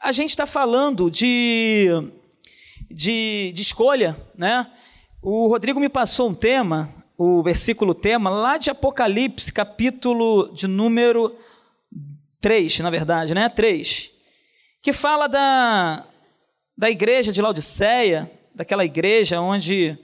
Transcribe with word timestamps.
a 0.00 0.12
gente 0.12 0.30
está 0.30 0.46
falando 0.46 1.10
de, 1.10 1.88
de, 2.90 3.50
de 3.52 3.62
escolha, 3.62 4.16
né? 4.36 4.70
O 5.20 5.48
Rodrigo 5.48 5.80
me 5.80 5.88
passou 5.88 6.30
um 6.30 6.34
tema, 6.34 6.94
o 7.16 7.42
versículo 7.42 7.94
tema, 7.94 8.30
lá 8.30 8.56
de 8.56 8.70
Apocalipse, 8.70 9.52
capítulo 9.52 10.52
de 10.54 10.68
número 10.68 11.36
3, 12.40 12.78
na 12.78 12.90
verdade, 12.90 13.34
né? 13.34 13.48
3, 13.48 14.12
que 14.80 14.92
fala 14.92 15.26
da, 15.26 16.06
da 16.76 16.88
igreja 16.88 17.32
de 17.32 17.42
Laodiceia, 17.42 18.30
daquela 18.54 18.84
igreja 18.84 19.40
onde 19.40 19.98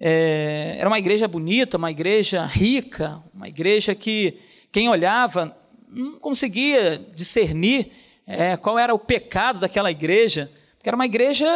é, 0.00 0.76
era 0.78 0.88
uma 0.88 0.98
igreja 0.98 1.28
bonita, 1.28 1.76
uma 1.76 1.90
igreja 1.90 2.46
rica, 2.46 3.22
uma 3.34 3.46
igreja 3.46 3.94
que 3.94 4.40
quem 4.72 4.88
olhava 4.88 5.54
não 5.86 6.18
conseguia 6.18 6.98
discernir 7.14 7.92
é, 8.26 8.56
qual 8.56 8.78
era 8.78 8.94
o 8.94 8.98
pecado 8.98 9.60
daquela 9.60 9.90
igreja, 9.90 10.50
porque 10.76 10.88
era 10.88 10.96
uma 10.96 11.06
igreja, 11.06 11.46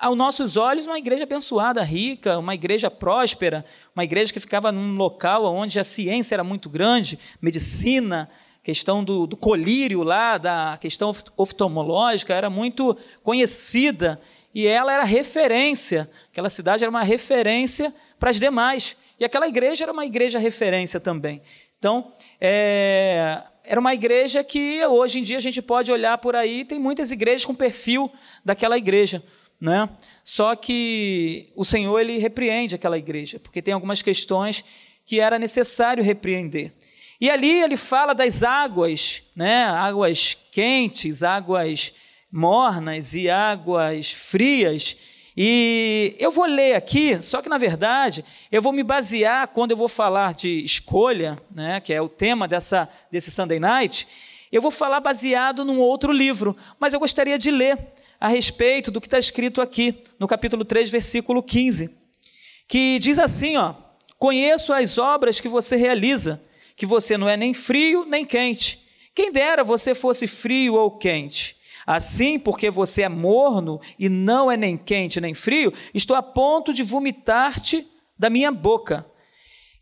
aos 0.00 0.16
nossos 0.16 0.56
olhos, 0.56 0.86
uma 0.86 0.98
igreja 0.98 1.24
abençoada, 1.24 1.82
rica, 1.82 2.38
uma 2.38 2.54
igreja 2.54 2.90
próspera, 2.90 3.64
uma 3.94 4.04
igreja 4.04 4.32
que 4.32 4.40
ficava 4.40 4.72
num 4.72 4.96
local 4.96 5.44
onde 5.44 5.78
a 5.78 5.84
ciência 5.84 6.34
era 6.34 6.44
muito 6.44 6.68
grande, 6.68 7.18
medicina, 7.40 8.28
questão 8.62 9.02
do, 9.02 9.26
do 9.26 9.36
colírio 9.36 10.02
lá, 10.02 10.36
da 10.36 10.76
questão 10.80 11.10
oftalmológica, 11.36 12.34
era 12.34 12.50
muito 12.50 12.96
conhecida 13.22 14.20
e 14.54 14.66
ela 14.66 14.92
era 14.92 15.04
referência, 15.04 16.10
aquela 16.30 16.50
cidade 16.50 16.82
era 16.82 16.90
uma 16.90 17.02
referência 17.02 17.94
para 18.18 18.30
as 18.30 18.40
demais. 18.40 18.96
E 19.20 19.24
aquela 19.24 19.48
igreja 19.48 19.84
era 19.84 19.92
uma 19.92 20.04
igreja 20.04 20.38
referência 20.38 21.00
também. 21.00 21.42
Então, 21.78 22.12
é, 22.40 23.42
era 23.68 23.78
uma 23.78 23.92
igreja 23.92 24.42
que 24.42 24.84
hoje 24.86 25.18
em 25.18 25.22
dia 25.22 25.36
a 25.36 25.40
gente 25.40 25.60
pode 25.60 25.92
olhar 25.92 26.16
por 26.18 26.34
aí, 26.34 26.64
tem 26.64 26.78
muitas 26.78 27.10
igrejas 27.10 27.44
com 27.44 27.54
perfil 27.54 28.10
daquela 28.44 28.78
igreja. 28.78 29.22
Né? 29.60 29.88
Só 30.24 30.56
que 30.56 31.52
o 31.54 31.64
Senhor 31.64 31.98
ele 32.00 32.18
repreende 32.18 32.74
aquela 32.74 32.96
igreja, 32.96 33.38
porque 33.38 33.60
tem 33.60 33.74
algumas 33.74 34.00
questões 34.00 34.64
que 35.04 35.20
era 35.20 35.38
necessário 35.38 36.02
repreender. 36.02 36.72
E 37.20 37.28
ali 37.28 37.60
ele 37.60 37.76
fala 37.76 38.14
das 38.14 38.42
águas, 38.42 39.24
né? 39.36 39.64
águas 39.64 40.36
quentes, 40.52 41.22
águas 41.22 41.92
mornas 42.32 43.14
e 43.14 43.28
águas 43.28 44.10
frias. 44.10 44.96
E 45.40 46.16
eu 46.18 46.32
vou 46.32 46.46
ler 46.46 46.74
aqui, 46.74 47.16
só 47.22 47.40
que 47.40 47.48
na 47.48 47.58
verdade 47.58 48.24
eu 48.50 48.60
vou 48.60 48.72
me 48.72 48.82
basear 48.82 49.46
quando 49.46 49.70
eu 49.70 49.76
vou 49.76 49.86
falar 49.86 50.34
de 50.34 50.64
escolha, 50.64 51.38
né, 51.48 51.78
que 51.78 51.92
é 51.92 52.02
o 52.02 52.08
tema 52.08 52.48
dessa, 52.48 52.88
desse 53.08 53.30
Sunday 53.30 53.60
Night, 53.60 54.08
eu 54.50 54.60
vou 54.60 54.72
falar 54.72 54.98
baseado 54.98 55.64
num 55.64 55.78
outro 55.78 56.10
livro, 56.10 56.56
mas 56.80 56.92
eu 56.92 56.98
gostaria 56.98 57.38
de 57.38 57.52
ler 57.52 57.78
a 58.18 58.26
respeito 58.26 58.90
do 58.90 59.00
que 59.00 59.06
está 59.06 59.16
escrito 59.16 59.60
aqui, 59.60 60.02
no 60.18 60.26
capítulo 60.26 60.64
3, 60.64 60.90
versículo 60.90 61.40
15, 61.40 61.96
que 62.66 62.98
diz 62.98 63.20
assim: 63.20 63.56
ó, 63.56 63.74
Conheço 64.18 64.72
as 64.72 64.98
obras 64.98 65.40
que 65.40 65.48
você 65.48 65.76
realiza, 65.76 66.42
que 66.74 66.84
você 66.84 67.16
não 67.16 67.28
é 67.28 67.36
nem 67.36 67.54
frio 67.54 68.04
nem 68.04 68.26
quente. 68.26 68.88
Quem 69.14 69.30
dera 69.30 69.62
você 69.62 69.94
fosse 69.94 70.26
frio 70.26 70.74
ou 70.74 70.90
quente. 70.90 71.56
Assim, 71.90 72.38
porque 72.38 72.68
você 72.68 73.04
é 73.04 73.08
morno 73.08 73.80
e 73.98 74.10
não 74.10 74.52
é 74.52 74.58
nem 74.58 74.76
quente 74.76 75.22
nem 75.22 75.32
frio, 75.32 75.72
estou 75.94 76.14
a 76.14 76.22
ponto 76.22 76.70
de 76.70 76.82
vomitar-te 76.82 77.88
da 78.18 78.28
minha 78.28 78.52
boca. 78.52 79.06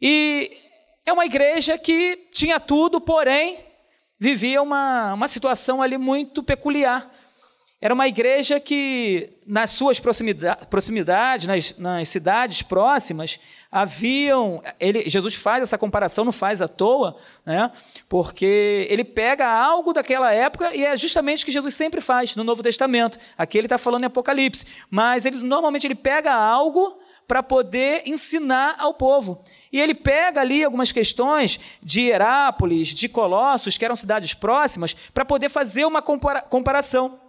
E 0.01 0.57
é 1.05 1.13
uma 1.13 1.27
igreja 1.27 1.77
que 1.77 2.29
tinha 2.31 2.61
tudo, 2.61 3.01
porém 3.01 3.59
vivia 4.21 4.63
uma, 4.63 5.15
uma 5.15 5.27
situação 5.27 5.83
ali 5.83 5.99
muito 5.99 6.45
peculiar. 6.45 7.13
Era 7.81 7.93
uma 7.93 8.07
igreja 8.07 8.61
que, 8.61 9.41
nas 9.45 9.73
suas 9.73 9.99
proximidades, 9.99 10.65
proximidades 10.69 11.49
nas, 11.49 11.77
nas 11.77 12.09
cidades 12.09 12.63
próximas, 12.63 13.41
haviam. 13.81 14.63
Ele, 14.81 15.09
Jesus 15.09 15.35
faz 15.35 15.63
essa 15.63 15.77
comparação, 15.79 16.25
não 16.25 16.33
faz 16.33 16.63
à 16.63 16.69
toa, 16.69 17.17
né? 17.45 17.71
porque 18.09 18.87
ele 18.89 19.05
pega 19.05 19.49
algo 19.49 19.93
daquela 19.93 20.33
época 20.33 20.75
e 20.75 20.85
é 20.85 20.97
justamente 20.97 21.43
o 21.43 21.47
que 21.47 21.53
Jesus 21.53 21.75
sempre 21.75 22.01
faz 22.01 22.35
no 22.37 22.45
Novo 22.45 22.63
Testamento. 22.63 23.19
Aqui 23.37 23.59
ele 23.59 23.67
está 23.67 23.79
falando 23.79 24.05
em 24.05 24.07
Apocalipse, 24.07 24.67
mas 24.91 25.27
ele, 25.27 25.37
normalmente 25.37 25.87
ele 25.87 25.95
pega 25.95 26.33
algo 26.33 26.99
para 27.27 27.43
poder 27.43 28.03
ensinar 28.07 28.77
ao 28.79 28.95
povo. 28.95 29.43
E 29.73 29.81
ele 29.81 29.95
pega 29.95 30.41
ali 30.41 30.65
algumas 30.65 30.93
questões 30.93 31.59
de 31.83 32.07
Herápolis, 32.07 32.89
de 32.89 33.09
Colossos, 33.09 33.77
que 33.77 33.85
eram 33.85 33.97
cidades 33.97 34.33
próximas, 34.33 34.95
para 35.13 35.25
poder 35.25 35.49
fazer 35.49 35.85
uma 35.85 36.01
compara 36.01 36.41
comparação. 36.41 37.26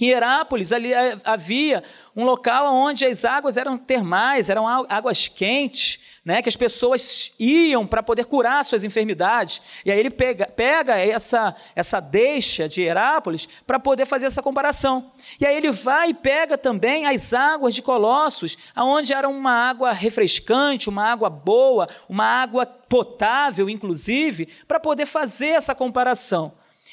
Em 0.00 0.08
Herápolis 0.08 0.72
ali 0.72 0.92
eh, 0.92 1.18
havia 1.24 1.82
um 2.16 2.24
local 2.24 2.74
onde 2.74 3.04
as 3.04 3.24
águas 3.24 3.56
eram 3.56 3.76
termais, 3.76 4.48
eram 4.48 4.66
águas 4.66 5.28
quentes, 5.28 6.00
né, 6.24 6.40
que 6.40 6.48
as 6.48 6.56
pessoas 6.56 7.32
iam 7.38 7.84
para 7.86 8.02
poder 8.02 8.26
curar 8.26 8.64
suas 8.64 8.84
enfermidades. 8.84 9.60
E 9.84 9.90
aí 9.90 9.98
ele 9.98 10.10
pega, 10.10 10.46
pega 10.46 10.96
essa, 10.96 11.54
essa 11.74 12.00
deixa 12.00 12.68
de 12.68 12.80
Herápolis 12.80 13.48
para 13.66 13.80
poder 13.80 14.06
fazer 14.06 14.26
essa 14.26 14.42
comparação. 14.42 15.10
E 15.40 15.46
aí 15.46 15.56
ele 15.56 15.72
vai 15.72 16.10
e 16.10 16.14
pega 16.14 16.56
também 16.56 17.06
as 17.06 17.34
águas 17.34 17.74
de 17.74 17.82
Colossos, 17.82 18.56
aonde 18.74 19.12
era 19.12 19.28
uma 19.28 19.68
água 19.68 19.92
refrescante, 19.92 20.88
uma 20.88 21.10
água 21.10 21.28
boa, 21.28 21.88
uma 22.08 22.24
água 22.24 22.64
potável, 22.66 23.68
inclusive, 23.68 24.48
para 24.68 24.78
poder 24.78 25.06
fazer 25.06 25.48
essa 25.48 25.74
comparação. 25.74 26.52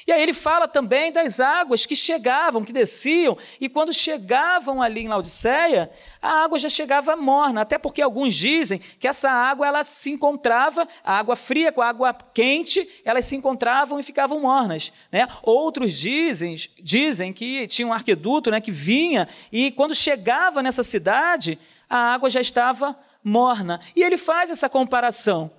E 0.10 0.12
aí 0.12 0.24
ele 0.24 0.34
fala 0.34 0.68
também 0.68 1.12
das 1.12 1.40
águas 1.40 1.86
que 1.86 1.96
chegavam, 1.96 2.66
que 2.66 2.74
desciam, 2.74 3.38
e 3.62 3.70
quando 3.70 3.94
chegavam 3.94 4.82
ali 4.82 5.02
em 5.02 5.08
Laodiceia, 5.08 5.92
a 6.20 6.44
água 6.44 6.58
já 6.58 6.68
chegava 6.68 7.16
morna, 7.16 7.62
até 7.62 7.78
porque 7.78 8.02
alguns 8.02 8.34
dizem 8.34 8.82
que 9.00 9.08
essa 9.08 9.30
água 9.30 9.68
ela 9.68 9.84
se 9.84 10.10
encontrava, 10.10 10.88
a 11.04 11.20
água 11.20 11.36
fria 11.36 11.72
com 11.72 11.84
a 11.84 11.90
água 11.90 12.12
quente, 12.34 12.90
elas 13.06 13.26
se 13.26 13.36
encontravam 13.36 14.00
e 14.00 14.04
ficavam 14.04 14.42
mornas. 14.42 14.92
Né? 15.12 15.28
Outros 15.44 15.94
dizem, 15.94 16.56
dizem 16.82 17.32
que 17.32 17.68
tinha 17.68 17.88
um 17.88 17.94
arqueduto 17.94 18.50
né, 18.50 18.60
que 18.60 18.72
vinha 18.72 19.30
e 19.52 19.70
quando 19.70 19.94
chegava 19.94 20.64
nessa 20.64 20.82
cidade, 20.82 21.60
a 21.88 22.16
água 22.16 22.32
já 22.32 22.42
estava 22.42 22.98
morna. 23.24 23.80
E 23.96 24.02
ele 24.02 24.18
faz 24.18 24.50
essa 24.50 24.68
comparação. 24.68 25.52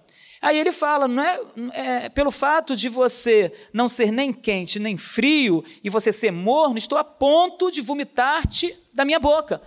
Aí 0.43 0.59
ele 0.59 0.73
fala, 0.73 1.06
não 1.06 1.23
é, 1.23 1.41
é, 1.73 2.09
pelo 2.09 2.31
fato 2.31 2.75
de 2.75 2.89
você 2.89 3.53
não 3.75 3.89
ser 3.89 4.11
nem 4.11 4.33
quente 4.33 4.78
nem 4.78 4.97
frio 4.97 5.62
e 5.84 5.91
você 5.91 6.11
ser 6.11 6.31
morno, 6.31 6.78
estou 6.78 6.97
a 6.97 7.05
ponto 7.05 7.71
de 7.71 7.83
vomitar-te 7.83 8.75
da 8.93 9.05
minha 9.05 9.19
boca. 9.19 9.61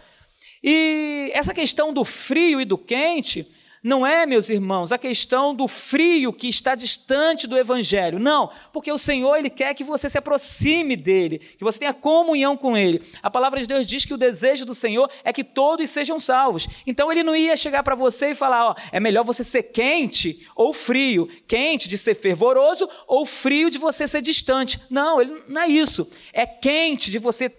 E 0.63 1.29
essa 1.33 1.53
questão 1.53 1.93
do 1.93 2.03
frio 2.03 2.59
e 2.59 2.65
do 2.65 2.77
quente 2.77 3.45
não 3.83 4.07
é, 4.07 4.25
meus 4.25 4.49
irmãos, 4.49 4.93
a 4.93 4.97
questão 4.97 5.53
do 5.53 5.67
frio 5.67 6.31
que 6.31 6.47
está 6.47 6.73
distante 6.73 7.45
do 7.45 7.57
evangelho. 7.57 8.17
Não, 8.17 8.49
porque 8.71 8.89
o 8.91 8.97
Senhor 8.97 9.35
ele 9.35 9.49
quer 9.49 9.73
que 9.73 9.83
você 9.83 10.09
se 10.09 10.17
aproxime 10.17 10.95
dele, 10.95 11.39
que 11.39 11.63
você 11.63 11.79
tenha 11.79 11.93
comunhão 11.93 12.55
com 12.55 12.77
ele. 12.77 13.01
A 13.21 13.29
palavra 13.29 13.59
de 13.59 13.67
Deus 13.67 13.85
diz 13.85 14.05
que 14.05 14.13
o 14.13 14.17
desejo 14.17 14.65
do 14.65 14.73
Senhor 14.73 15.09
é 15.23 15.33
que 15.33 15.43
todos 15.43 15.89
sejam 15.89 16.17
salvos. 16.19 16.67
Então 16.87 17.11
ele 17.11 17.23
não 17.23 17.35
ia 17.35 17.57
chegar 17.57 17.83
para 17.83 17.95
você 17.95 18.31
e 18.31 18.35
falar, 18.35 18.69
ó, 18.69 18.75
é 18.91 19.01
melhor 19.01 19.25
você 19.25 19.43
ser 19.43 19.63
quente 19.63 20.47
ou 20.55 20.73
frio, 20.73 21.27
quente 21.45 21.89
de 21.89 21.97
ser 21.97 22.15
fervoroso 22.15 22.89
ou 23.05 23.25
frio 23.25 23.69
de 23.69 23.77
você 23.77 24.07
ser 24.07 24.21
distante. 24.21 24.79
Não, 24.89 25.19
ele 25.19 25.43
não 25.49 25.61
é 25.61 25.67
isso. 25.67 26.09
É 26.31 26.45
quente 26.45 27.11
de 27.11 27.19
você 27.19 27.49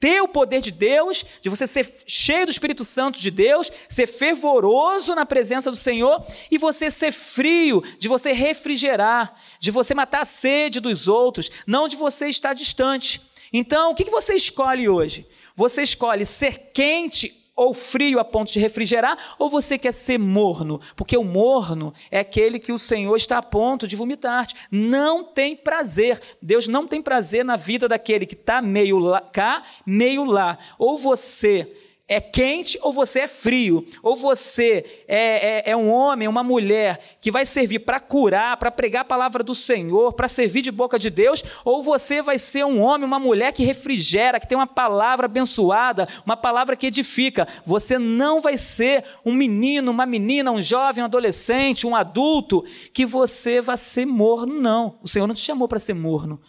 ter 0.00 0.20
o 0.20 0.28
poder 0.28 0.60
de 0.60 0.70
Deus, 0.70 1.24
de 1.42 1.48
você 1.48 1.66
ser 1.66 2.02
cheio 2.06 2.46
do 2.46 2.52
Espírito 2.52 2.84
Santo 2.84 3.20
de 3.20 3.30
Deus, 3.30 3.70
ser 3.88 4.06
fervoroso 4.06 5.14
na 5.14 5.26
presença 5.26 5.70
do 5.70 5.76
Senhor 5.76 6.24
e 6.50 6.58
você 6.58 6.90
ser 6.90 7.12
frio, 7.12 7.82
de 7.98 8.06
você 8.06 8.32
refrigerar, 8.32 9.34
de 9.58 9.70
você 9.70 9.94
matar 9.94 10.20
a 10.20 10.24
sede 10.24 10.78
dos 10.78 11.08
outros, 11.08 11.50
não 11.66 11.88
de 11.88 11.96
você 11.96 12.28
estar 12.28 12.54
distante. 12.54 13.20
Então, 13.52 13.90
o 13.90 13.94
que 13.94 14.04
você 14.04 14.34
escolhe 14.34 14.88
hoje? 14.88 15.26
Você 15.56 15.82
escolhe 15.82 16.24
ser 16.24 16.70
quente 16.72 17.47
ou 17.58 17.74
frio 17.74 18.20
a 18.20 18.24
ponto 18.24 18.52
de 18.52 18.60
refrigerar, 18.60 19.18
ou 19.36 19.50
você 19.50 19.76
quer 19.76 19.92
ser 19.92 20.16
morno? 20.16 20.80
Porque 20.94 21.16
o 21.16 21.24
morno 21.24 21.92
é 22.08 22.20
aquele 22.20 22.60
que 22.60 22.72
o 22.72 22.78
Senhor 22.78 23.16
está 23.16 23.38
a 23.38 23.42
ponto 23.42 23.88
de 23.88 23.96
vomitar-te. 23.96 24.54
Não 24.70 25.24
tem 25.24 25.56
prazer. 25.56 26.20
Deus 26.40 26.68
não 26.68 26.86
tem 26.86 27.02
prazer 27.02 27.44
na 27.44 27.56
vida 27.56 27.88
daquele 27.88 28.26
que 28.26 28.34
está 28.34 28.62
meio 28.62 29.00
lá, 29.00 29.20
cá, 29.20 29.64
meio 29.84 30.24
lá. 30.24 30.56
Ou 30.78 30.96
você 30.96 31.68
é 32.08 32.22
quente 32.22 32.78
ou 32.80 32.90
você 32.90 33.20
é 33.20 33.28
frio, 33.28 33.86
ou 34.02 34.16
você 34.16 35.04
é, 35.06 35.68
é, 35.68 35.72
é 35.72 35.76
um 35.76 35.92
homem, 35.92 36.26
uma 36.26 36.42
mulher 36.42 37.18
que 37.20 37.30
vai 37.30 37.44
servir 37.44 37.80
para 37.80 38.00
curar, 38.00 38.56
para 38.56 38.70
pregar 38.70 39.02
a 39.02 39.04
palavra 39.04 39.44
do 39.44 39.54
Senhor, 39.54 40.14
para 40.14 40.26
servir 40.26 40.62
de 40.62 40.70
boca 40.70 40.98
de 40.98 41.10
Deus, 41.10 41.44
ou 41.66 41.82
você 41.82 42.22
vai 42.22 42.38
ser 42.38 42.64
um 42.64 42.80
homem, 42.80 43.06
uma 43.06 43.18
mulher 43.18 43.52
que 43.52 43.62
refrigera, 43.62 44.40
que 44.40 44.48
tem 44.48 44.56
uma 44.56 44.66
palavra 44.66 45.26
abençoada, 45.26 46.08
uma 46.24 46.36
palavra 46.36 46.76
que 46.76 46.86
edifica. 46.86 47.46
Você 47.66 47.98
não 47.98 48.40
vai 48.40 48.56
ser 48.56 49.04
um 49.22 49.34
menino, 49.34 49.90
uma 49.90 50.06
menina, 50.06 50.50
um 50.50 50.62
jovem, 50.62 51.02
um 51.02 51.06
adolescente, 51.06 51.86
um 51.86 51.94
adulto, 51.94 52.64
que 52.94 53.04
você 53.04 53.60
vai 53.60 53.76
ser 53.76 54.06
morno, 54.06 54.58
não. 54.58 54.98
O 55.02 55.08
Senhor 55.08 55.26
não 55.26 55.34
te 55.34 55.42
chamou 55.42 55.68
para 55.68 55.78
ser 55.78 55.92
morno. 55.92 56.40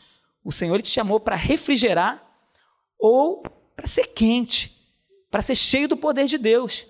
O 0.42 0.54
Senhor 0.54 0.82
te 0.82 0.90
chamou 0.90 1.20
para 1.20 1.36
refrigerar 1.36 2.24
ou 2.98 3.44
para 3.76 3.88
ser 3.88 4.08
quente, 4.08 4.79
para 5.30 5.42
ser 5.42 5.56
cheio 5.56 5.88
do 5.88 5.98
poder 5.98 6.26
de 6.26 6.38
Deus. 6.38 6.88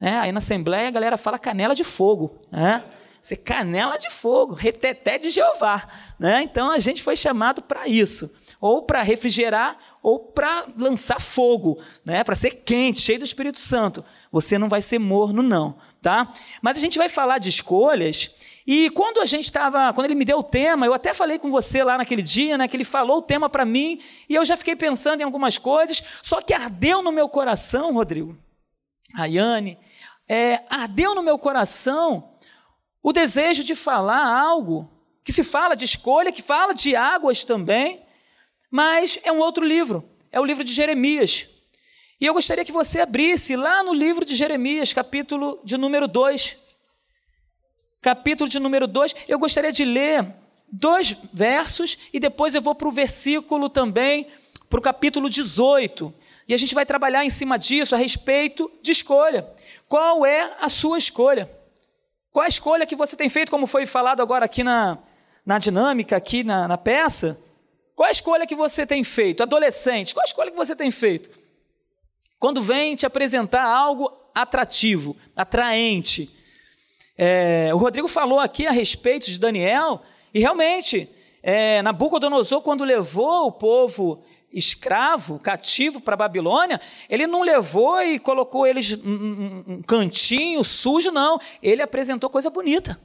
É, 0.00 0.16
aí 0.16 0.32
na 0.32 0.38
Assembleia 0.38 0.88
a 0.88 0.92
galera 0.92 1.18
fala 1.18 1.38
canela 1.38 1.74
de 1.74 1.84
fogo. 1.84 2.40
Né? 2.50 2.82
Você 3.22 3.36
canela 3.36 3.98
de 3.98 4.10
fogo, 4.10 4.54
reteté 4.54 5.18
de 5.18 5.30
Jeová. 5.30 5.86
Né? 6.18 6.42
Então 6.42 6.70
a 6.70 6.78
gente 6.78 7.02
foi 7.02 7.16
chamado 7.16 7.60
para 7.60 7.86
isso. 7.86 8.34
Ou 8.60 8.82
para 8.82 9.02
refrigerar, 9.02 9.78
ou 10.02 10.18
para 10.18 10.66
lançar 10.76 11.20
fogo, 11.20 11.82
né? 12.04 12.22
para 12.24 12.34
ser 12.34 12.50
quente, 12.50 13.00
cheio 13.00 13.18
do 13.18 13.24
Espírito 13.24 13.58
Santo. 13.58 14.04
Você 14.32 14.58
não 14.58 14.68
vai 14.68 14.80
ser 14.82 14.98
morno, 14.98 15.42
não. 15.42 15.76
Tá? 16.00 16.32
Mas 16.62 16.78
a 16.78 16.80
gente 16.80 16.98
vai 16.98 17.08
falar 17.08 17.38
de 17.38 17.48
escolhas. 17.48 18.30
E 18.72 18.88
quando 18.90 19.20
a 19.20 19.24
gente 19.24 19.46
estava, 19.46 19.92
quando 19.92 20.04
ele 20.04 20.14
me 20.14 20.24
deu 20.24 20.38
o 20.38 20.44
tema, 20.44 20.86
eu 20.86 20.94
até 20.94 21.12
falei 21.12 21.40
com 21.40 21.50
você 21.50 21.82
lá 21.82 21.98
naquele 21.98 22.22
dia, 22.22 22.56
né, 22.56 22.68
que 22.68 22.76
ele 22.76 22.84
falou 22.84 23.16
o 23.16 23.22
tema 23.22 23.50
para 23.50 23.64
mim, 23.64 24.00
e 24.28 24.36
eu 24.36 24.44
já 24.44 24.56
fiquei 24.56 24.76
pensando 24.76 25.20
em 25.20 25.24
algumas 25.24 25.58
coisas, 25.58 26.00
só 26.22 26.40
que 26.40 26.54
ardeu 26.54 27.02
no 27.02 27.10
meu 27.10 27.28
coração, 27.28 27.92
Rodrigo, 27.94 28.38
Rayane, 29.12 29.76
é, 30.28 30.62
ardeu 30.70 31.16
no 31.16 31.22
meu 31.24 31.36
coração 31.36 32.36
o 33.02 33.12
desejo 33.12 33.64
de 33.64 33.74
falar 33.74 34.24
algo 34.24 34.88
que 35.24 35.32
se 35.32 35.42
fala 35.42 35.74
de 35.74 35.84
escolha, 35.84 36.30
que 36.30 36.40
fala 36.40 36.72
de 36.72 36.94
águas 36.94 37.44
também, 37.44 38.00
mas 38.70 39.18
é 39.24 39.32
um 39.32 39.40
outro 39.40 39.64
livro, 39.64 40.08
é 40.30 40.38
o 40.38 40.44
livro 40.44 40.62
de 40.62 40.72
Jeremias. 40.72 41.48
E 42.20 42.26
eu 42.26 42.32
gostaria 42.32 42.64
que 42.64 42.70
você 42.70 43.00
abrisse 43.00 43.56
lá 43.56 43.82
no 43.82 43.92
livro 43.92 44.24
de 44.24 44.36
Jeremias, 44.36 44.92
capítulo 44.92 45.60
de 45.64 45.76
número 45.76 46.06
2. 46.06 46.69
Capítulo 48.02 48.48
de 48.48 48.58
número 48.58 48.86
2, 48.86 49.14
eu 49.28 49.38
gostaria 49.38 49.70
de 49.70 49.84
ler 49.84 50.26
dois 50.72 51.16
versos 51.32 51.98
e 52.12 52.18
depois 52.18 52.54
eu 52.54 52.62
vou 52.62 52.74
para 52.74 52.88
o 52.88 52.92
versículo 52.92 53.68
também, 53.68 54.26
para 54.70 54.78
o 54.78 54.82
capítulo 54.82 55.28
18. 55.28 56.12
E 56.48 56.54
a 56.54 56.56
gente 56.56 56.74
vai 56.74 56.86
trabalhar 56.86 57.24
em 57.26 57.30
cima 57.30 57.58
disso 57.58 57.94
a 57.94 57.98
respeito 57.98 58.70
de 58.80 58.90
escolha. 58.90 59.46
Qual 59.86 60.24
é 60.24 60.56
a 60.60 60.68
sua 60.70 60.96
escolha? 60.96 61.50
Qual 62.32 62.42
a 62.42 62.48
escolha 62.48 62.86
que 62.86 62.96
você 62.96 63.16
tem 63.16 63.28
feito, 63.28 63.50
como 63.50 63.66
foi 63.66 63.84
falado 63.84 64.22
agora 64.22 64.46
aqui 64.46 64.62
na, 64.62 64.98
na 65.44 65.58
dinâmica, 65.58 66.16
aqui 66.16 66.42
na, 66.42 66.66
na 66.66 66.78
peça? 66.78 67.38
Qual 67.94 68.08
a 68.08 68.12
escolha 68.12 68.46
que 68.46 68.54
você 68.54 68.86
tem 68.86 69.04
feito? 69.04 69.42
Adolescente, 69.42 70.14
qual 70.14 70.22
a 70.22 70.26
escolha 70.26 70.50
que 70.50 70.56
você 70.56 70.74
tem 70.74 70.90
feito? 70.90 71.38
Quando 72.38 72.62
vem 72.62 72.96
te 72.96 73.04
apresentar 73.04 73.62
algo 73.62 74.10
atrativo, 74.34 75.14
atraente. 75.36 76.39
É, 77.22 77.70
o 77.74 77.76
Rodrigo 77.76 78.08
falou 78.08 78.40
aqui 78.40 78.66
a 78.66 78.70
respeito 78.70 79.30
de 79.30 79.38
Daniel, 79.38 80.00
e 80.32 80.40
realmente, 80.40 81.06
é, 81.42 81.82
Nabucodonosor, 81.82 82.62
quando 82.62 82.82
levou 82.82 83.48
o 83.48 83.52
povo 83.52 84.24
escravo, 84.50 85.38
cativo 85.38 86.00
para 86.00 86.14
a 86.14 86.16
Babilônia, 86.16 86.80
ele 87.10 87.26
não 87.26 87.42
levou 87.42 88.00
e 88.00 88.18
colocou 88.18 88.66
eles 88.66 88.96
num 89.02 89.62
um 89.68 89.82
cantinho 89.82 90.64
sujo, 90.64 91.10
não. 91.10 91.38
Ele 91.62 91.82
apresentou 91.82 92.30
coisa 92.30 92.48
bonita, 92.48 92.98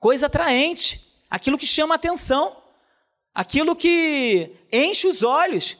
coisa 0.00 0.24
atraente, 0.24 1.02
aquilo 1.28 1.58
que 1.58 1.66
chama 1.66 1.96
atenção, 1.96 2.56
aquilo 3.34 3.76
que 3.76 4.52
enche 4.72 5.06
os 5.06 5.22
olhos. 5.22 5.76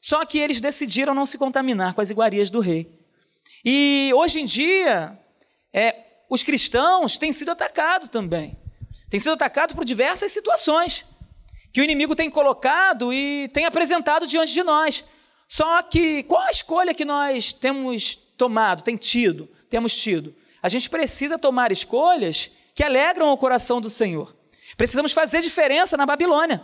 Só 0.00 0.24
que 0.24 0.38
eles 0.38 0.60
decidiram 0.60 1.14
não 1.14 1.26
se 1.26 1.36
contaminar 1.36 1.94
com 1.94 2.00
as 2.00 2.10
iguarias 2.10 2.48
do 2.48 2.60
rei. 2.60 2.88
E 3.64 4.12
hoje 4.14 4.40
em 4.40 4.46
dia, 4.46 5.18
é, 5.72 6.04
os 6.28 6.42
cristãos 6.42 7.16
têm 7.18 7.32
sido 7.32 7.50
atacados 7.50 8.08
também. 8.08 8.56
Têm 9.10 9.18
sido 9.18 9.32
atacados 9.32 9.74
por 9.74 9.84
diversas 9.84 10.32
situações 10.32 11.04
que 11.72 11.80
o 11.80 11.84
inimigo 11.84 12.16
tem 12.16 12.30
colocado 12.30 13.12
e 13.12 13.48
tem 13.48 13.64
apresentado 13.64 14.26
diante 14.26 14.52
de 14.52 14.62
nós. 14.62 15.04
Só 15.46 15.82
que 15.82 16.22
qual 16.24 16.42
a 16.42 16.50
escolha 16.50 16.92
que 16.92 17.04
nós 17.04 17.52
temos 17.52 18.14
tomado, 18.36 18.82
tem 18.82 18.96
tido, 18.96 19.48
temos 19.70 19.96
tido? 19.96 20.34
A 20.62 20.68
gente 20.68 20.90
precisa 20.90 21.38
tomar 21.38 21.72
escolhas 21.72 22.50
que 22.74 22.82
alegram 22.82 23.30
o 23.30 23.38
coração 23.38 23.80
do 23.80 23.88
Senhor. 23.88 24.34
Precisamos 24.76 25.12
fazer 25.12 25.40
diferença 25.40 25.96
na 25.96 26.04
Babilônia. 26.04 26.62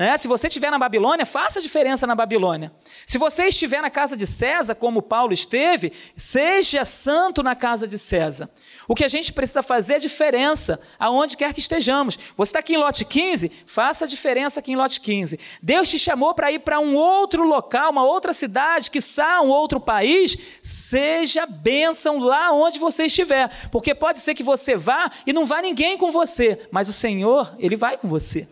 Né? 0.00 0.16
Se 0.16 0.26
você 0.26 0.48
estiver 0.48 0.70
na 0.70 0.78
Babilônia, 0.78 1.26
faça 1.26 1.60
diferença 1.60 2.06
na 2.06 2.14
Babilônia. 2.14 2.72
Se 3.04 3.18
você 3.18 3.48
estiver 3.48 3.82
na 3.82 3.90
casa 3.90 4.16
de 4.16 4.26
César, 4.26 4.74
como 4.74 5.02
Paulo 5.02 5.34
esteve, 5.34 5.92
seja 6.16 6.86
santo 6.86 7.42
na 7.42 7.54
casa 7.54 7.86
de 7.86 7.98
César. 7.98 8.48
O 8.88 8.94
que 8.94 9.04
a 9.04 9.08
gente 9.08 9.30
precisa 9.30 9.62
fazer 9.62 9.96
é 9.96 9.98
diferença 9.98 10.80
aonde 10.98 11.36
quer 11.36 11.52
que 11.52 11.60
estejamos. 11.60 12.18
Você 12.34 12.48
está 12.48 12.60
aqui 12.60 12.76
em 12.76 12.78
lote 12.78 13.04
15, 13.04 13.52
faça 13.66 14.06
a 14.06 14.08
diferença 14.08 14.60
aqui 14.60 14.72
em 14.72 14.76
lote 14.76 15.02
15. 15.02 15.38
Deus 15.62 15.90
te 15.90 15.98
chamou 15.98 16.32
para 16.32 16.50
ir 16.50 16.60
para 16.60 16.80
um 16.80 16.94
outro 16.94 17.44
local, 17.44 17.90
uma 17.90 18.02
outra 18.02 18.32
cidade, 18.32 18.90
que 18.90 19.00
um 19.42 19.48
outro 19.48 19.78
país, 19.78 20.34
seja 20.62 21.44
bênção 21.44 22.20
lá 22.20 22.52
onde 22.52 22.78
você 22.78 23.04
estiver. 23.04 23.50
Porque 23.70 23.94
pode 23.94 24.20
ser 24.20 24.34
que 24.34 24.42
você 24.42 24.76
vá 24.76 25.10
e 25.26 25.32
não 25.34 25.44
vá 25.44 25.60
ninguém 25.60 25.98
com 25.98 26.10
você, 26.10 26.66
mas 26.70 26.88
o 26.88 26.92
Senhor, 26.94 27.54
Ele 27.58 27.76
vai 27.76 27.98
com 27.98 28.08
você. 28.08 28.48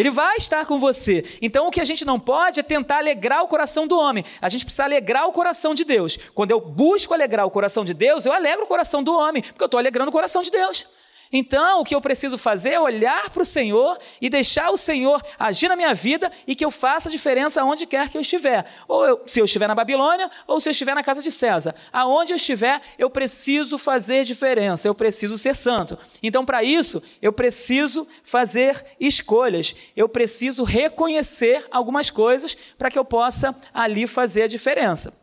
Ele 0.00 0.10
vai 0.10 0.36
estar 0.36 0.64
com 0.64 0.78
você. 0.78 1.24
Então 1.42 1.68
o 1.68 1.70
que 1.70 1.80
a 1.80 1.84
gente 1.84 2.04
não 2.04 2.18
pode 2.18 2.60
é 2.60 2.62
tentar 2.62 2.98
alegrar 2.98 3.42
o 3.42 3.48
coração 3.48 3.86
do 3.86 3.98
homem. 3.98 4.24
A 4.40 4.48
gente 4.48 4.64
precisa 4.64 4.84
alegrar 4.84 5.28
o 5.28 5.32
coração 5.32 5.74
de 5.74 5.84
Deus. 5.84 6.18
Quando 6.34 6.50
eu 6.50 6.60
busco 6.60 7.12
alegrar 7.12 7.46
o 7.46 7.50
coração 7.50 7.84
de 7.84 7.92
Deus, 7.92 8.24
eu 8.24 8.32
alegro 8.32 8.64
o 8.64 8.66
coração 8.66 9.02
do 9.02 9.14
homem, 9.14 9.42
porque 9.42 9.62
eu 9.62 9.66
estou 9.66 9.78
alegrando 9.78 10.08
o 10.08 10.12
coração 10.12 10.42
de 10.42 10.50
Deus. 10.50 10.86
Então, 11.32 11.80
o 11.80 11.84
que 11.84 11.94
eu 11.94 12.00
preciso 12.00 12.36
fazer 12.36 12.70
é 12.70 12.80
olhar 12.80 13.30
para 13.30 13.42
o 13.42 13.46
Senhor 13.46 13.96
e 14.20 14.28
deixar 14.28 14.70
o 14.70 14.76
Senhor 14.76 15.22
agir 15.38 15.68
na 15.68 15.76
minha 15.76 15.94
vida 15.94 16.30
e 16.44 16.56
que 16.56 16.64
eu 16.64 16.72
faça 16.72 17.08
diferença 17.08 17.62
aonde 17.62 17.86
quer 17.86 18.08
que 18.08 18.16
eu 18.16 18.20
estiver. 18.20 18.66
Ou 18.88 19.06
eu, 19.06 19.22
se 19.26 19.38
eu 19.38 19.44
estiver 19.44 19.68
na 19.68 19.74
Babilônia, 19.74 20.28
ou 20.44 20.60
se 20.60 20.68
eu 20.68 20.72
estiver 20.72 20.92
na 20.92 21.04
casa 21.04 21.22
de 21.22 21.30
César. 21.30 21.72
Aonde 21.92 22.32
eu 22.32 22.36
estiver, 22.36 22.82
eu 22.98 23.08
preciso 23.08 23.78
fazer 23.78 24.24
diferença, 24.24 24.88
eu 24.88 24.94
preciso 24.94 25.38
ser 25.38 25.54
santo. 25.54 25.96
Então, 26.20 26.44
para 26.44 26.64
isso, 26.64 27.00
eu 27.22 27.32
preciso 27.32 28.08
fazer 28.24 28.84
escolhas, 28.98 29.76
eu 29.96 30.08
preciso 30.08 30.64
reconhecer 30.64 31.64
algumas 31.70 32.10
coisas 32.10 32.56
para 32.76 32.90
que 32.90 32.98
eu 32.98 33.04
possa 33.04 33.56
ali 33.72 34.08
fazer 34.08 34.42
a 34.42 34.48
diferença. 34.48 35.16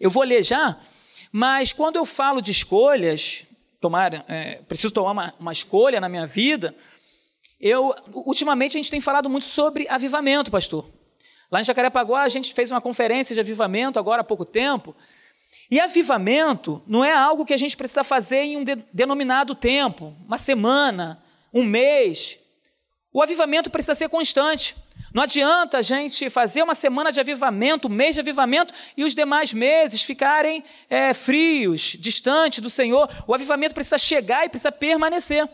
Eu 0.00 0.08
vou 0.08 0.22
ler 0.22 0.42
já, 0.42 0.78
mas 1.30 1.70
quando 1.70 1.96
eu 1.96 2.06
falo 2.06 2.40
de 2.40 2.50
escolhas, 2.50 3.44
tomar, 3.82 4.24
é, 4.28 4.62
preciso 4.68 4.94
tomar 4.94 5.10
uma, 5.10 5.34
uma 5.38 5.52
escolha 5.52 6.00
na 6.00 6.08
minha 6.08 6.26
vida, 6.26 6.74
eu 7.60 7.94
ultimamente 8.26 8.76
a 8.76 8.80
gente 8.80 8.90
tem 8.90 9.00
falado 9.00 9.28
muito 9.28 9.44
sobre 9.44 9.86
avivamento, 9.88 10.50
pastor. 10.50 10.90
Lá 11.50 11.60
em 11.60 11.64
Jacarepaguá 11.64 12.22
a 12.22 12.28
gente 12.28 12.54
fez 12.54 12.70
uma 12.70 12.80
conferência 12.80 13.34
de 13.34 13.40
avivamento 13.40 13.98
agora 13.98 14.22
há 14.22 14.24
pouco 14.24 14.44
tempo. 14.44 14.96
E 15.70 15.78
avivamento 15.80 16.82
não 16.86 17.04
é 17.04 17.12
algo 17.12 17.44
que 17.44 17.52
a 17.52 17.56
gente 17.56 17.76
precisa 17.76 18.02
fazer 18.02 18.42
em 18.42 18.56
um 18.56 18.64
de, 18.64 18.76
denominado 18.92 19.54
tempo, 19.54 20.14
uma 20.26 20.38
semana, 20.38 21.22
um 21.52 21.62
mês. 21.62 22.38
O 23.12 23.22
avivamento 23.22 23.70
precisa 23.70 23.94
ser 23.94 24.08
constante. 24.08 24.74
Não 25.12 25.24
adianta 25.24 25.78
a 25.78 25.82
gente 25.82 26.30
fazer 26.30 26.62
uma 26.62 26.74
semana 26.74 27.12
de 27.12 27.20
avivamento, 27.20 27.86
um 27.86 27.90
mês 27.90 28.14
de 28.14 28.20
avivamento, 28.20 28.72
e 28.96 29.04
os 29.04 29.14
demais 29.14 29.52
meses 29.52 30.02
ficarem 30.02 30.64
é, 30.88 31.12
frios, 31.12 31.96
distantes 31.98 32.60
do 32.60 32.70
Senhor. 32.70 33.08
O 33.26 33.34
avivamento 33.34 33.74
precisa 33.74 33.98
chegar 33.98 34.46
e 34.46 34.48
precisa 34.48 34.72
permanecer. 34.72 35.46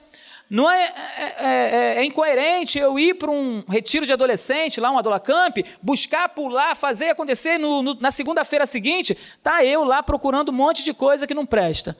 Não 0.48 0.70
é, 0.70 0.82
é, 0.84 1.34
é, 1.40 1.94
é 1.98 2.04
incoerente 2.04 2.78
eu 2.78 2.98
ir 2.98 3.14
para 3.14 3.30
um 3.30 3.62
retiro 3.68 4.06
de 4.06 4.12
adolescente, 4.12 4.80
lá 4.80 4.90
um 4.90 4.98
adolacamp, 4.98 5.58
buscar 5.82 6.28
pular, 6.30 6.74
fazer 6.74 7.10
acontecer 7.10 7.58
no, 7.58 7.82
no, 7.82 7.94
na 7.94 8.10
segunda-feira 8.10 8.64
seguinte, 8.64 9.16
tá 9.42 9.62
eu 9.62 9.84
lá 9.84 10.02
procurando 10.02 10.50
um 10.50 10.54
monte 10.54 10.82
de 10.82 10.94
coisa 10.94 11.26
que 11.26 11.34
não 11.34 11.44
presta. 11.44 11.96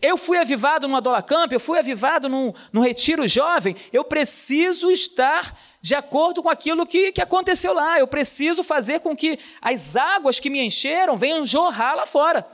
Eu 0.00 0.16
fui 0.16 0.38
avivado 0.38 0.88
num 0.88 0.96
adolacamp, 0.96 1.52
eu 1.52 1.60
fui 1.60 1.78
avivado 1.78 2.28
num, 2.28 2.52
num 2.72 2.80
retiro 2.80 3.28
jovem, 3.28 3.76
eu 3.92 4.02
preciso 4.02 4.90
estar 4.90 5.54
de 5.84 5.94
acordo 5.94 6.42
com 6.42 6.48
aquilo 6.48 6.86
que, 6.86 7.12
que 7.12 7.20
aconteceu 7.20 7.74
lá. 7.74 7.98
Eu 7.98 8.06
preciso 8.06 8.62
fazer 8.62 9.00
com 9.00 9.14
que 9.14 9.38
as 9.60 9.96
águas 9.96 10.40
que 10.40 10.48
me 10.48 10.58
encheram 10.58 11.14
venham 11.14 11.44
jorrar 11.44 11.94
lá 11.94 12.06
fora. 12.06 12.46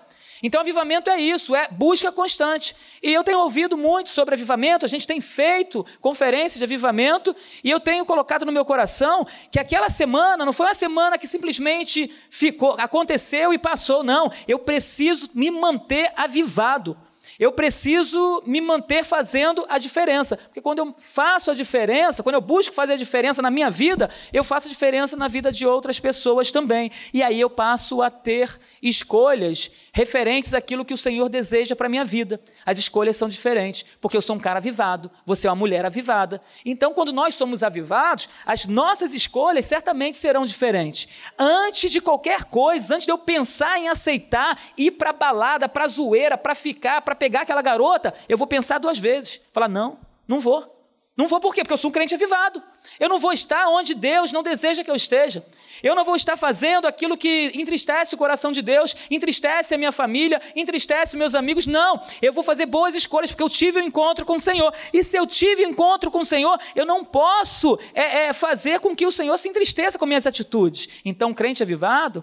Então, 0.43 0.61
avivamento 0.61 1.09
é 1.09 1.21
isso, 1.21 1.55
é 1.55 1.69
busca 1.71 2.11
constante. 2.11 2.75
E 3.01 3.13
eu 3.13 3.23
tenho 3.23 3.39
ouvido 3.39 3.79
muito 3.79 4.11
sobre 4.11 4.35
avivamento, 4.35 4.85
a 4.85 4.89
gente 4.89 5.07
tem 5.07 5.21
feito 5.21 5.87
conferências 6.01 6.59
de 6.59 6.65
avivamento, 6.65 7.37
e 7.63 7.71
eu 7.71 7.79
tenho 7.79 8.05
colocado 8.05 8.45
no 8.45 8.51
meu 8.51 8.65
coração 8.65 9.25
que 9.49 9.61
aquela 9.61 9.89
semana 9.89 10.45
não 10.45 10.53
foi 10.53 10.67
uma 10.67 10.75
semana 10.75 11.17
que 11.17 11.29
simplesmente 11.29 12.13
ficou, 12.31 12.75
aconteceu 12.81 13.55
e 13.55 13.59
passou, 13.59 14.03
não. 14.03 14.33
Eu 14.49 14.59
preciso 14.59 15.31
me 15.35 15.53
manter 15.53 16.13
avivado. 16.17 16.99
Eu 17.41 17.51
preciso 17.51 18.43
me 18.45 18.61
manter 18.61 19.03
fazendo 19.03 19.65
a 19.67 19.79
diferença. 19.79 20.37
Porque 20.37 20.61
quando 20.61 20.81
eu 20.81 20.95
faço 20.99 21.51
a 21.51 21.55
diferença, 21.55 22.23
quando 22.23 22.35
eu 22.35 22.41
busco 22.43 22.75
fazer 22.75 22.93
a 22.93 22.97
diferença 22.99 23.41
na 23.41 23.51
minha 23.51 23.71
vida, 23.71 24.11
eu 24.31 24.45
faço 24.45 24.69
a 24.69 24.71
diferença 24.71 25.17
na 25.17 25.27
vida 25.27 25.51
de 25.51 25.67
outras 25.67 25.99
pessoas 25.99 26.53
também. 26.53 26.93
E 27.15 27.23
aí 27.23 27.41
eu 27.41 27.49
passo 27.49 28.03
a 28.03 28.11
ter 28.11 28.61
escolhas 28.83 29.71
referentes 29.91 30.53
àquilo 30.53 30.85
que 30.85 30.93
o 30.93 30.99
Senhor 30.99 31.31
deseja 31.31 31.75
para 31.75 31.87
a 31.87 31.89
minha 31.89 32.05
vida. 32.05 32.39
As 32.67 32.77
escolhas 32.77 33.17
são 33.17 33.27
diferentes, 33.27 33.87
porque 34.03 34.19
eu 34.19 34.23
sou 34.23 34.37
um 34.37 34.39
cara 34.39 34.59
avivado, 34.59 35.11
você 35.25 35.47
é 35.47 35.51
uma 35.51 35.57
mulher 35.57 35.87
avivada. 35.87 36.43
Então, 36.63 36.93
quando 36.93 37.11
nós 37.11 37.35
somos 37.35 37.63
avivados, 37.63 38.29
as 38.45 38.67
nossas 38.67 39.15
escolhas 39.15 39.65
certamente 39.65 40.19
serão 40.19 40.45
diferentes. 40.45 41.09
Antes 41.39 41.91
de 41.91 42.03
qualquer 42.03 42.45
coisa, 42.45 42.97
antes 42.97 43.07
de 43.07 43.13
eu 43.13 43.19
pensar 43.19 43.79
em 43.79 43.89
aceitar, 43.89 44.61
ir 44.77 44.91
para 44.91 45.13
balada, 45.15 45.67
para 45.67 45.89
zoeira, 45.89 46.37
para 46.37 46.55
ficar, 46.55 47.01
para 47.01 47.15
pegar 47.15 47.30
aquela 47.39 47.63
garota, 47.63 48.15
eu 48.29 48.37
vou 48.37 48.47
pensar 48.47 48.79
duas 48.79 48.99
vezes. 48.99 49.41
Falar, 49.53 49.69
não, 49.69 49.99
não 50.27 50.41
vou. 50.41 50.77
Não 51.17 51.27
vou 51.27 51.41
por 51.41 51.55
quê? 51.55 51.63
Porque 51.63 51.75
eu 51.75 51.79
sou 51.79 51.91
um 51.91 51.93
crente 51.93 52.15
avivado. 52.15 52.63
Eu 52.99 53.09
não 53.09 53.19
vou 53.19 53.33
estar 53.33 53.69
onde 53.69 53.95
Deus 53.95 54.33
não 54.33 54.43
deseja 54.43 54.83
que 54.83 54.91
eu 54.91 54.97
esteja. 54.97 55.45
Eu 55.83 55.95
não 55.95 56.05
vou 56.05 56.17
estar 56.17 56.37
fazendo 56.37 56.87
aquilo 56.87 57.17
que 57.17 57.53
entristece 57.55 58.15
o 58.15 58.19
coração 58.19 58.53
de 58.53 58.63
Deus, 58.63 58.95
entristece 59.11 59.75
a 59.75 59.79
minha 59.79 59.93
família, 59.93 60.41
entristece 60.55 61.17
meus 61.17 61.35
amigos. 61.35 61.67
Não, 61.67 62.03
eu 62.21 62.33
vou 62.33 62.43
fazer 62.43 62.67
boas 62.67 62.95
escolhas 62.95 63.33
porque 63.33 63.43
eu 63.43 63.49
tive 63.49 63.81
um 63.81 63.85
encontro 63.85 64.25
com 64.25 64.37
o 64.37 64.41
Senhor. 64.41 64.73
E 64.93 65.03
se 65.03 65.17
eu 65.17 65.27
tive 65.27 65.67
um 65.67 65.71
encontro 65.71 66.11
com 66.11 66.21
o 66.21 66.25
Senhor, 66.25 66.59
eu 66.75 66.85
não 66.85 67.05
posso 67.05 67.79
é, 67.95 68.27
é, 68.27 68.33
fazer 68.33 68.81
com 68.81 68.95
que 68.95 69.07
o 69.07 69.13
Senhor 69.13 69.37
se 69.39 69.49
entristeça 69.49 69.99
com 69.99 70.07
minhas 70.07 70.27
atitudes. 70.27 70.89
Então, 71.05 71.35
crente 71.35 71.63
avivado 71.63 72.23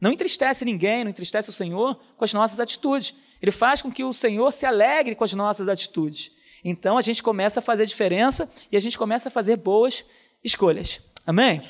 não 0.00 0.12
entristece 0.12 0.64
ninguém, 0.64 1.02
não 1.02 1.10
entristece 1.10 1.50
o 1.50 1.52
Senhor 1.52 1.98
com 2.16 2.24
as 2.24 2.32
nossas 2.32 2.60
atitudes. 2.60 3.14
Ele 3.40 3.52
faz 3.52 3.82
com 3.82 3.90
que 3.90 4.04
o 4.04 4.12
Senhor 4.12 4.52
se 4.52 4.66
alegre 4.66 5.14
com 5.14 5.24
as 5.24 5.32
nossas 5.32 5.68
atitudes. 5.68 6.30
Então 6.64 6.98
a 6.98 7.02
gente 7.02 7.22
começa 7.22 7.60
a 7.60 7.62
fazer 7.62 7.86
diferença 7.86 8.52
e 8.70 8.76
a 8.76 8.80
gente 8.80 8.98
começa 8.98 9.28
a 9.28 9.32
fazer 9.32 9.56
boas 9.56 10.04
escolhas. 10.42 11.00
Amém? 11.26 11.62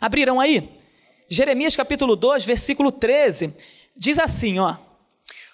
Abriram 0.00 0.40
aí? 0.40 0.68
Jeremias 1.28 1.76
capítulo 1.76 2.16
2, 2.16 2.44
versículo 2.44 2.92
13, 2.92 3.56
diz 3.96 4.18
assim, 4.18 4.58
ó: 4.58 4.76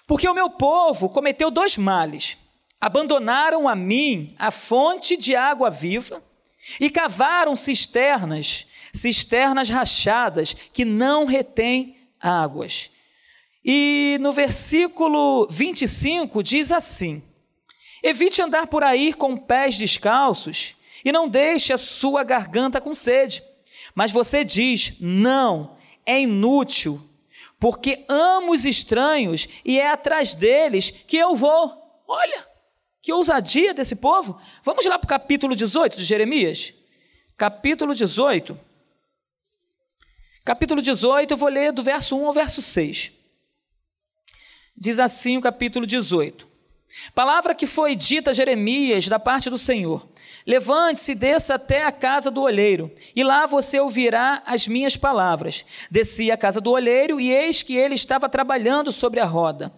Porque 0.05 0.27
o 0.27 0.33
meu 0.33 0.49
povo 0.49 1.09
cometeu 1.09 1.49
dois 1.49 1.77
males. 1.77 2.37
Abandonaram 2.79 3.69
a 3.69 3.75
mim 3.75 4.35
a 4.39 4.49
fonte 4.49 5.15
de 5.15 5.35
água 5.35 5.69
viva 5.69 6.21
e 6.79 6.89
cavaram 6.89 7.55
cisternas, 7.55 8.67
cisternas 8.93 9.69
rachadas 9.69 10.53
que 10.53 10.83
não 10.83 11.25
retêm 11.25 11.95
águas. 12.19 12.89
E 13.63 14.17
no 14.19 14.31
versículo 14.31 15.47
25 15.49 16.41
diz 16.41 16.71
assim: 16.71 17.23
Evite 18.03 18.41
andar 18.41 18.67
por 18.67 18.83
aí 18.83 19.13
com 19.13 19.37
pés 19.37 19.77
descalços 19.77 20.75
e 21.05 21.11
não 21.11 21.29
deixe 21.29 21.71
a 21.71 21.77
sua 21.77 22.23
garganta 22.23 22.81
com 22.81 22.93
sede. 22.93 23.43
Mas 23.93 24.11
você 24.11 24.43
diz: 24.43 24.95
não, 24.99 25.77
é 26.05 26.19
inútil, 26.21 26.99
porque 27.59 28.03
amo 28.09 28.53
os 28.53 28.65
estranhos 28.65 29.47
e 29.63 29.79
é 29.79 29.91
atrás 29.91 30.33
deles 30.33 30.89
que 30.89 31.17
eu 31.17 31.35
vou. 31.35 31.79
Olha, 32.07 32.47
que 33.01 33.13
ousadia 33.13 33.73
desse 33.73 33.95
povo. 33.95 34.39
Vamos 34.63 34.85
lá 34.85 34.97
para 34.97 35.05
o 35.05 35.09
capítulo 35.09 35.55
18 35.55 35.97
de 35.97 36.03
Jeremias. 36.03 36.73
Capítulo 37.37 37.93
18. 37.93 38.59
Capítulo 40.43 40.81
18, 40.81 41.31
eu 41.31 41.37
vou 41.37 41.49
ler 41.49 41.71
do 41.71 41.83
verso 41.83 42.17
1 42.17 42.25
ao 42.25 42.33
verso 42.33 42.63
6. 42.63 43.20
Diz 44.81 44.97
assim 44.97 45.37
o 45.37 45.41
capítulo 45.41 45.85
18: 45.85 46.47
Palavra 47.13 47.53
que 47.53 47.67
foi 47.67 47.95
dita 47.95 48.31
a 48.31 48.33
Jeremias 48.33 49.07
da 49.07 49.19
parte 49.19 49.47
do 49.47 49.55
Senhor. 49.55 50.09
Levante-se 50.43 51.11
e 51.11 51.15
desça 51.15 51.53
até 51.53 51.83
a 51.83 51.91
casa 51.91 52.31
do 52.31 52.41
olheiro, 52.41 52.91
e 53.15 53.23
lá 53.23 53.45
você 53.45 53.79
ouvirá 53.79 54.41
as 54.43 54.67
minhas 54.67 54.97
palavras. 54.97 55.63
Desci 55.91 56.31
à 56.31 56.35
casa 56.35 56.59
do 56.59 56.71
olheiro, 56.71 57.21
e 57.21 57.31
eis 57.31 57.61
que 57.61 57.77
ele 57.77 57.93
estava 57.93 58.27
trabalhando 58.27 58.91
sobre 58.91 59.19
a 59.19 59.25
roda. 59.25 59.71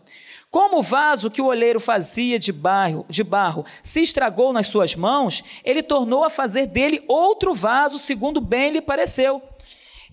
Como 0.49 0.77
o 0.77 0.81
vaso 0.81 1.29
que 1.29 1.41
o 1.41 1.47
olheiro 1.47 1.81
fazia 1.81 2.39
de 2.39 2.53
barro, 2.53 3.05
de 3.09 3.25
barro 3.25 3.65
se 3.83 4.01
estragou 4.01 4.53
nas 4.53 4.67
suas 4.67 4.95
mãos, 4.95 5.43
ele 5.65 5.83
tornou 5.83 6.23
a 6.23 6.29
fazer 6.29 6.65
dele 6.65 7.03
outro 7.09 7.53
vaso, 7.53 7.99
segundo 7.99 8.39
bem 8.39 8.71
lhe 8.71 8.81
pareceu. 8.81 9.41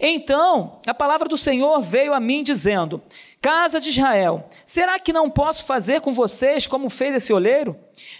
Então 0.00 0.80
a 0.86 0.94
palavra 0.94 1.28
do 1.28 1.36
Senhor 1.36 1.78
veio 1.82 2.14
a 2.14 2.18
mim, 2.18 2.42
dizendo: 2.42 3.02
Casa 3.40 3.80
de 3.80 3.88
Israel, 3.88 4.46
será 4.66 4.98
que 4.98 5.12
não 5.12 5.30
posso 5.30 5.64
fazer 5.64 6.02
com 6.02 6.12
vocês 6.12 6.66
como 6.66 6.90
fez 6.90 7.14
esse 7.14 7.32
olheiro? 7.32 7.78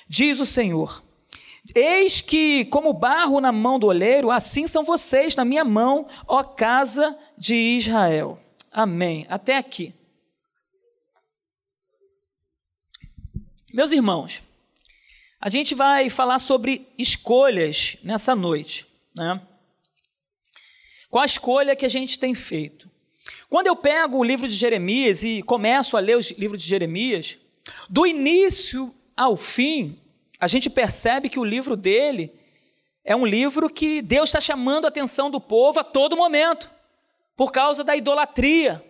Diz 0.09 0.41
o 0.41 0.47
Senhor. 0.47 1.03
Eis 1.75 2.23
que, 2.23 2.65
como 2.67 2.93
barro 2.95 3.41
na 3.41 3.53
mão 3.53 3.79
do 3.79 3.87
olheiro, 3.87 4.31
assim 4.31 4.67
são 4.67 4.83
vocês 4.83 5.37
na 5.37 5.45
minha 5.45 5.65
mão, 5.65 6.07
ó 6.27 6.43
casa 6.43 7.19
de 7.37 7.55
Israel. 7.55 8.41
Amém. 8.73 9.27
Até 9.29 9.57
aqui. 9.57 9.95
Meus 13.73 13.93
irmãos, 13.93 14.43
a 15.41 15.49
gente 15.49 15.75
vai 15.75 16.11
falar 16.11 16.39
sobre 16.39 16.89
escolhas 16.99 17.97
nessa 18.03 18.35
noite, 18.35 18.87
né? 19.15 19.41
Qual 21.09 21.23
a 21.23 21.27
escolha 21.27 21.77
que 21.77 21.85
a 21.85 21.89
gente 21.91 22.19
tem 22.19 22.35
feito? 22.35 22.90
Quando 23.51 23.67
eu 23.67 23.75
pego 23.75 24.19
o 24.19 24.25
livro 24.25 24.47
de 24.47 24.55
Jeremias 24.55 25.25
e 25.25 25.43
começo 25.43 25.97
a 25.97 26.01
ler 26.01 26.17
o 26.17 26.21
livro 26.39 26.57
de 26.57 26.65
Jeremias, 26.65 27.37
do 27.89 28.07
início 28.07 28.95
ao 29.17 29.37
fim, 29.37 29.99
a 30.39 30.47
gente 30.47 30.71
percebe 30.71 31.29
que 31.29 31.39
o 31.39 31.45
livro 31.45 31.75
dele 31.75 32.33
é 33.05 33.17
um 33.17 33.27
livro 33.27 33.69
que 33.69 34.03
Deus 34.03 34.29
está 34.29 34.41
chamando 34.41 34.85
a 34.85 34.89
atenção 34.89 35.33
do 35.33 35.41
povo 35.41 35.81
a 35.81 35.85
todo 35.85 36.17
momento, 36.17 36.71
por 37.37 37.51
causa 37.51 37.83
da 37.83 37.97
idolatria, 37.97 38.85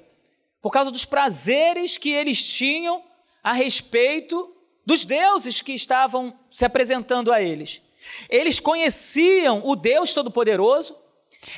por 0.60 0.70
causa 0.70 0.90
dos 0.90 1.06
prazeres 1.06 1.96
que 1.96 2.10
eles 2.10 2.46
tinham 2.46 3.02
a 3.42 3.54
respeito 3.54 4.54
dos 4.84 5.06
deuses 5.06 5.62
que 5.62 5.72
estavam 5.72 6.38
se 6.50 6.66
apresentando 6.66 7.32
a 7.32 7.40
eles. 7.40 7.80
Eles 8.28 8.60
conheciam 8.60 9.62
o 9.64 9.74
Deus 9.74 10.12
Todo-Poderoso, 10.12 10.94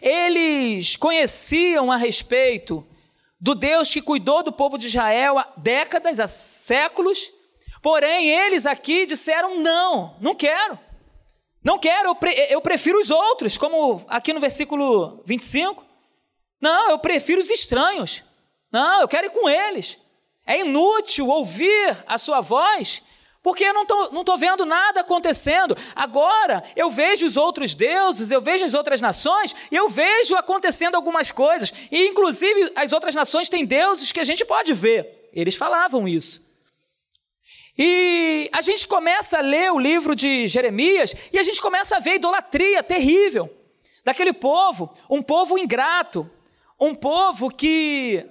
eles 0.00 0.94
conheciam 0.94 1.90
a 1.90 1.96
respeito 1.96 2.86
do 3.42 3.54
Deus 3.54 3.90
que 3.90 4.00
cuidou 4.00 4.42
do 4.42 4.52
povo 4.52 4.78
de 4.78 4.86
Israel 4.86 5.38
há 5.38 5.52
décadas, 5.58 6.18
há 6.18 6.26
séculos, 6.26 7.30
Porém, 7.82 8.28
eles 8.30 8.64
aqui 8.64 9.04
disseram: 9.04 9.58
não, 9.58 10.16
não 10.20 10.34
quero. 10.36 10.78
Não 11.64 11.78
quero, 11.78 12.08
eu, 12.08 12.14
pre 12.14 12.32
eu 12.48 12.60
prefiro 12.60 13.00
os 13.00 13.10
outros, 13.10 13.56
como 13.56 14.04
aqui 14.08 14.32
no 14.32 14.40
versículo 14.40 15.22
25. 15.26 15.84
Não, 16.60 16.90
eu 16.90 16.98
prefiro 16.98 17.42
os 17.42 17.50
estranhos. 17.50 18.24
Não, 18.72 19.00
eu 19.00 19.08
quero 19.08 19.26
ir 19.26 19.30
com 19.30 19.48
eles. 19.48 19.98
É 20.46 20.60
inútil 20.60 21.28
ouvir 21.28 22.04
a 22.06 22.18
sua 22.18 22.40
voz, 22.40 23.02
porque 23.42 23.64
eu 23.64 23.74
não 23.74 23.82
estou 23.82 24.12
não 24.12 24.24
tô 24.24 24.36
vendo 24.36 24.64
nada 24.64 25.00
acontecendo. 25.00 25.76
Agora 25.96 26.62
eu 26.76 26.88
vejo 26.90 27.26
os 27.26 27.36
outros 27.36 27.74
deuses, 27.74 28.30
eu 28.30 28.40
vejo 28.40 28.64
as 28.64 28.72
outras 28.72 29.00
nações, 29.00 29.54
e 29.70 29.74
eu 29.76 29.88
vejo 29.88 30.36
acontecendo 30.36 30.94
algumas 30.94 31.32
coisas. 31.32 31.72
E 31.90 32.06
inclusive 32.06 32.72
as 32.76 32.92
outras 32.92 33.14
nações 33.14 33.48
têm 33.48 33.66
deuses 33.66 34.12
que 34.12 34.20
a 34.20 34.24
gente 34.24 34.44
pode 34.44 34.72
ver. 34.72 35.30
Eles 35.32 35.56
falavam 35.56 36.06
isso. 36.06 36.52
E 37.76 38.50
a 38.52 38.60
gente 38.60 38.86
começa 38.86 39.38
a 39.38 39.40
ler 39.40 39.72
o 39.72 39.78
livro 39.78 40.14
de 40.14 40.46
Jeremias 40.46 41.14
e 41.32 41.38
a 41.38 41.42
gente 41.42 41.60
começa 41.60 41.96
a 41.96 42.00
ver 42.00 42.10
a 42.10 42.16
idolatria 42.16 42.82
terrível 42.82 43.50
daquele 44.04 44.32
povo, 44.32 44.92
um 45.08 45.22
povo 45.22 45.58
ingrato, 45.58 46.30
um 46.78 46.94
povo 46.94 47.50
que 47.50 48.24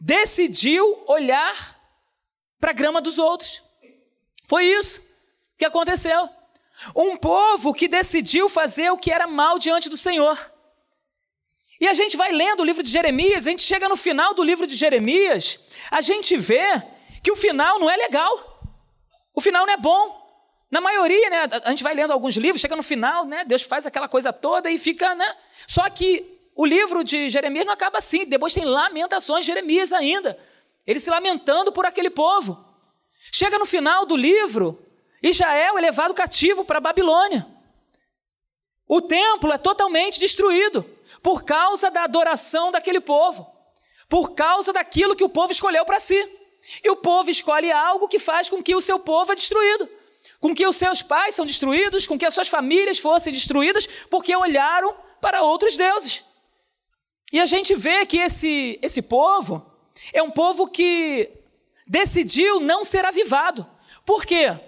decidiu 0.00 1.04
olhar 1.06 1.76
para 2.58 2.70
a 2.70 2.74
grama 2.74 3.00
dos 3.00 3.18
outros. 3.18 3.65
Foi 4.46 4.64
isso 4.64 5.02
que 5.56 5.64
aconteceu. 5.64 6.28
Um 6.94 7.16
povo 7.16 7.72
que 7.72 7.88
decidiu 7.88 8.48
fazer 8.48 8.90
o 8.90 8.98
que 8.98 9.10
era 9.10 9.26
mal 9.26 9.58
diante 9.58 9.88
do 9.88 9.96
Senhor. 9.96 10.38
E 11.80 11.86
a 11.86 11.94
gente 11.94 12.16
vai 12.16 12.32
lendo 12.32 12.60
o 12.60 12.64
livro 12.64 12.82
de 12.82 12.90
Jeremias, 12.90 13.46
a 13.46 13.50
gente 13.50 13.62
chega 13.62 13.88
no 13.88 13.96
final 13.96 14.34
do 14.34 14.42
livro 14.42 14.66
de 14.66 14.76
Jeremias, 14.76 15.58
a 15.90 16.00
gente 16.00 16.36
vê 16.36 16.82
que 17.22 17.30
o 17.30 17.36
final 17.36 17.78
não 17.78 17.90
é 17.90 17.96
legal. 17.96 18.62
O 19.34 19.40
final 19.40 19.66
não 19.66 19.72
é 19.72 19.76
bom. 19.76 20.24
Na 20.70 20.80
maioria, 20.80 21.30
né, 21.30 21.48
a 21.64 21.70
gente 21.70 21.82
vai 21.82 21.94
lendo 21.94 22.12
alguns 22.12 22.36
livros, 22.36 22.60
chega 22.60 22.74
no 22.74 22.82
final, 22.82 23.26
né, 23.26 23.44
Deus 23.44 23.62
faz 23.62 23.86
aquela 23.86 24.08
coisa 24.08 24.32
toda 24.32 24.70
e 24.70 24.78
fica, 24.78 25.14
né? 25.14 25.36
Só 25.66 25.88
que 25.90 26.24
o 26.54 26.64
livro 26.64 27.04
de 27.04 27.28
Jeremias 27.28 27.66
não 27.66 27.72
acaba 27.72 27.98
assim, 27.98 28.24
depois 28.24 28.54
tem 28.54 28.64
lamentações 28.64 29.44
de 29.44 29.48
Jeremias 29.52 29.92
ainda. 29.92 30.38
Ele 30.86 30.98
se 30.98 31.10
lamentando 31.10 31.70
por 31.70 31.84
aquele 31.84 32.08
povo. 32.08 32.65
Chega 33.32 33.58
no 33.58 33.66
final 33.66 34.06
do 34.06 34.16
livro, 34.16 34.82
Israel 35.22 35.76
é 35.78 35.80
levado 35.80 36.14
cativo 36.14 36.64
para 36.64 36.78
a 36.78 36.80
Babilônia. 36.80 37.46
O 38.88 39.00
templo 39.00 39.52
é 39.52 39.58
totalmente 39.58 40.20
destruído 40.20 40.84
por 41.22 41.44
causa 41.44 41.90
da 41.90 42.04
adoração 42.04 42.70
daquele 42.70 43.00
povo, 43.00 43.50
por 44.08 44.34
causa 44.34 44.72
daquilo 44.72 45.16
que 45.16 45.24
o 45.24 45.28
povo 45.28 45.52
escolheu 45.52 45.84
para 45.84 45.98
si. 45.98 46.16
E 46.82 46.90
o 46.90 46.96
povo 46.96 47.30
escolhe 47.30 47.70
algo 47.70 48.08
que 48.08 48.18
faz 48.18 48.48
com 48.48 48.62
que 48.62 48.74
o 48.74 48.80
seu 48.80 48.98
povo 48.98 49.32
é 49.32 49.34
destruído, 49.36 49.88
com 50.40 50.54
que 50.54 50.66
os 50.66 50.76
seus 50.76 51.00
pais 51.00 51.34
são 51.34 51.46
destruídos, 51.46 52.06
com 52.06 52.18
que 52.18 52.26
as 52.26 52.34
suas 52.34 52.48
famílias 52.48 52.98
fossem 52.98 53.32
destruídas, 53.32 53.86
porque 54.10 54.34
olharam 54.34 54.94
para 55.20 55.42
outros 55.42 55.76
deuses. 55.76 56.24
E 57.32 57.40
a 57.40 57.46
gente 57.46 57.74
vê 57.74 58.06
que 58.06 58.18
esse, 58.18 58.78
esse 58.82 59.02
povo 59.02 59.64
é 60.12 60.22
um 60.22 60.30
povo 60.30 60.68
que 60.68 61.30
decidiu 61.86 62.60
não 62.60 62.84
ser 62.84 63.04
avivado. 63.04 63.66
Por 64.04 64.24
quê? 64.24 64.58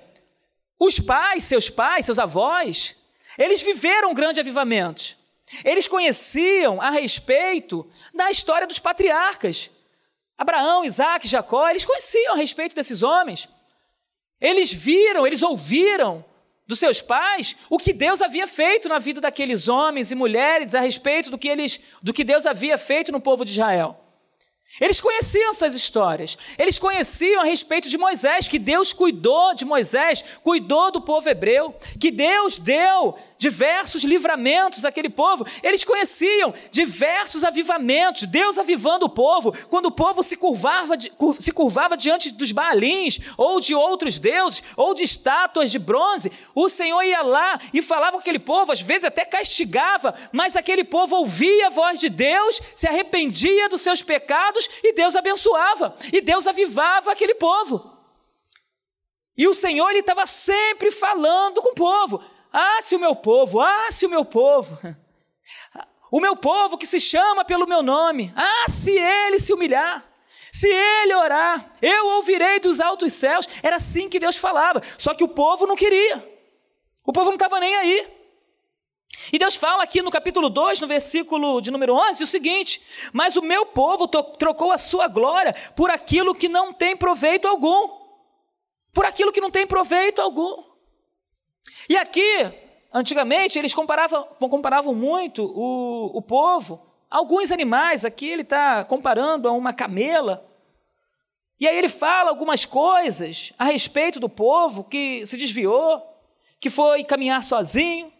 Os 0.79 1.01
pais, 1.01 1.45
seus 1.45 1.69
pais, 1.69 2.07
seus 2.07 2.19
avós, 2.19 2.97
eles 3.37 3.61
viveram 3.61 4.15
grande 4.15 4.41
avivamento. 4.41 5.17
Eles 5.65 5.89
conheciam 5.89 6.81
a 6.81 6.91
respeito 6.91 7.91
da 8.15 8.31
história 8.31 8.67
dos 8.67 8.79
patriarcas. 8.79 9.71
Abraão, 10.37 10.85
Isaac, 10.85 11.27
Jacó, 11.27 11.69
eles 11.69 11.85
conheciam 11.85 12.35
a 12.35 12.37
respeito 12.37 12.75
desses 12.75 13.03
homens. 13.03 13.49
Eles 14.41 14.73
viram, 14.73 15.27
eles 15.27 15.43
ouviram 15.43 16.25
dos 16.67 16.79
seus 16.79 17.01
pais 17.01 17.57
o 17.71 17.79
que 17.79 17.93
Deus 17.93 18.21
havia 18.21 18.47
feito 18.47 18.89
na 18.89 18.99
vida 18.99 19.21
daqueles 19.21 19.69
homens 19.69 20.11
e 20.11 20.15
mulheres 20.15 20.75
a 20.75 20.81
respeito 20.81 21.31
do 21.31 21.39
que 21.39 21.49
eles, 21.49 21.81
do 22.03 22.13
que 22.13 22.23
Deus 22.23 22.47
havia 22.47 22.77
feito 22.77 23.11
no 23.11 23.21
povo 23.21 23.45
de 23.45 23.53
Israel. 23.53 23.99
Eles 24.81 25.01
conheciam 25.01 25.51
essas 25.51 25.75
histórias. 25.75 26.39
Eles 26.59 26.79
conheciam 26.79 27.43
a 27.43 27.45
respeito 27.45 27.89
de 27.89 27.99
Moisés, 27.99 28.47
que 28.47 28.59
Deus 28.59 28.93
cuidou 28.93 29.55
de 29.55 29.65
Moisés, 29.65 30.25
cuidou 30.43 30.91
do 30.91 31.01
povo 31.01 31.29
hebreu, 31.29 31.75
que 31.99 32.11
Deus 32.11 32.59
deu 32.59 33.17
diversos 33.39 34.03
livramentos 34.03 34.85
àquele 34.85 35.09
povo. 35.09 35.47
Eles 35.63 35.85
conheciam 35.85 36.53
diversos 36.71 37.45
avivamentos, 37.45 38.27
Deus 38.27 38.59
avivando 38.59 39.07
o 39.07 39.11
povo, 39.11 39.53
quando 39.69 39.87
o 39.87 39.93
povo 39.93 40.23
se 40.23 40.37
curvava, 40.37 40.95
se 41.39 41.53
curvava 41.53 41.97
diante 41.97 42.33
dos 42.33 42.53
baalins, 42.53 43.21
ou 43.37 43.61
de 43.61 43.75
outros 43.75 44.19
deuses, 44.19 44.63
ou 44.77 44.95
de 44.95 45.03
estátuas 45.03 45.71
de 45.71 45.79
bronze. 45.79 46.33
O 46.55 46.69
Senhor 46.69 47.03
ia 47.03 47.23
lá 47.23 47.61
e 47.73 47.81
falava 47.81 48.13
com 48.13 48.19
aquele 48.19 48.39
povo, 48.39 48.73
às 48.73 48.81
vezes 48.81 49.05
até 49.05 49.25
castigava, 49.25 50.15
mas 50.33 50.57
aquele 50.57 50.85
povo 50.85 51.17
ouvia 51.17 51.69
a 51.69 51.71
voz 51.71 52.01
de 52.01 52.09
Deus, 52.09 52.61
se 52.75 52.89
arrependia 52.89 53.69
dos 53.69 53.81
seus 53.81 54.03
pecados 54.03 54.68
e 54.83 54.93
Deus 54.93 55.17
abençoava, 55.17 55.97
e 56.13 56.21
Deus 56.21 56.47
avivava 56.47 57.13
aquele 57.13 57.35
povo. 57.35 57.99
E 59.37 59.47
o 59.47 59.55
Senhor 59.55 59.91
estava 59.93 60.27
sempre 60.27 60.91
falando 60.91 61.63
com 61.63 61.71
o 61.71 61.75
povo. 61.75 62.21
Ah, 62.53 62.83
se 62.83 62.97
o 62.97 62.99
meu 62.99 63.15
povo, 63.15 63.61
ah, 63.61 63.89
se 63.91 64.05
o 64.05 64.09
meu 64.09 64.25
povo, 64.25 64.77
o 66.11 66.21
meu 66.21 66.35
povo 66.35 66.77
que 66.77 66.87
se 66.87 66.99
chama 66.99 67.45
pelo 67.45 67.67
meu 67.67 67.83
nome, 67.83 68.33
ah, 68.35 68.69
se 68.69 68.99
ele 68.99 69.39
se 69.39 69.53
humilhar, 69.53 70.05
se 70.53 70.69
ele 70.69 71.15
orar, 71.15 71.73
eu 71.81 72.07
ouvirei 72.17 72.59
dos 72.59 72.81
altos 72.81 73.13
céus. 73.13 73.49
Era 73.63 73.77
assim 73.77 74.09
que 74.09 74.19
Deus 74.19 74.37
falava, 74.37 74.83
só 74.99 75.15
que 75.15 75.23
o 75.23 75.29
povo 75.29 75.67
não 75.67 75.77
queria, 75.77 76.17
o 77.05 77.13
povo 77.13 77.27
não 77.27 77.35
estava 77.35 77.61
nem 77.61 77.77
aí. 77.77 78.18
E 79.33 79.39
Deus 79.39 79.57
fala 79.57 79.83
aqui 79.83 80.01
no 80.01 80.11
capítulo 80.11 80.49
2, 80.49 80.81
no 80.81 80.87
versículo 80.87 81.61
de 81.61 81.71
número 81.71 81.95
11, 81.95 82.23
o 82.23 82.27
seguinte: 82.27 82.81
Mas 83.13 83.37
o 83.37 83.43
meu 83.43 83.67
povo 83.67 84.09
trocou 84.09 84.73
a 84.73 84.79
sua 84.79 85.09
glória 85.09 85.55
por 85.77 85.91
aquilo 85.91 86.35
que 86.35 86.49
não 86.49 86.73
tem 86.73 86.97
proveito 86.97 87.47
algum. 87.47 87.99
Por 88.93 89.05
aquilo 89.05 89.33
que 89.33 89.41
não 89.41 89.51
tem 89.51 89.67
proveito 89.67 90.21
algum. 90.21 90.65
E 91.89 91.97
aqui, 91.97 92.53
antigamente, 92.93 93.59
eles 93.59 93.75
comparavam, 93.75 94.25
comparavam 94.41 94.95
muito 94.95 95.45
o, 95.45 96.17
o 96.17 96.23
povo 96.23 96.87
a 97.11 97.19
alguns 97.19 97.53
animais. 97.53 98.05
Aqui 98.05 98.29
ele 98.29 98.43
está 98.43 98.85
comparando 98.85 99.47
a 99.47 99.53
uma 99.53 99.73
camela. 99.73 100.45
E 101.61 101.67
aí 101.67 101.77
ele 101.77 101.89
fala 101.89 102.31
algumas 102.31 102.65
coisas 102.65 103.53
a 103.59 103.65
respeito 103.65 104.21
do 104.21 104.29
povo 104.29 104.85
que 104.85 105.27
se 105.27 105.37
desviou, 105.37 106.03
que 106.61 106.71
foi 106.71 107.03
caminhar 107.05 107.43
sozinho, 107.43 108.13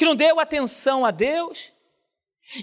que 0.00 0.06
não 0.06 0.16
deu 0.16 0.40
atenção 0.40 1.04
a 1.04 1.10
Deus. 1.10 1.74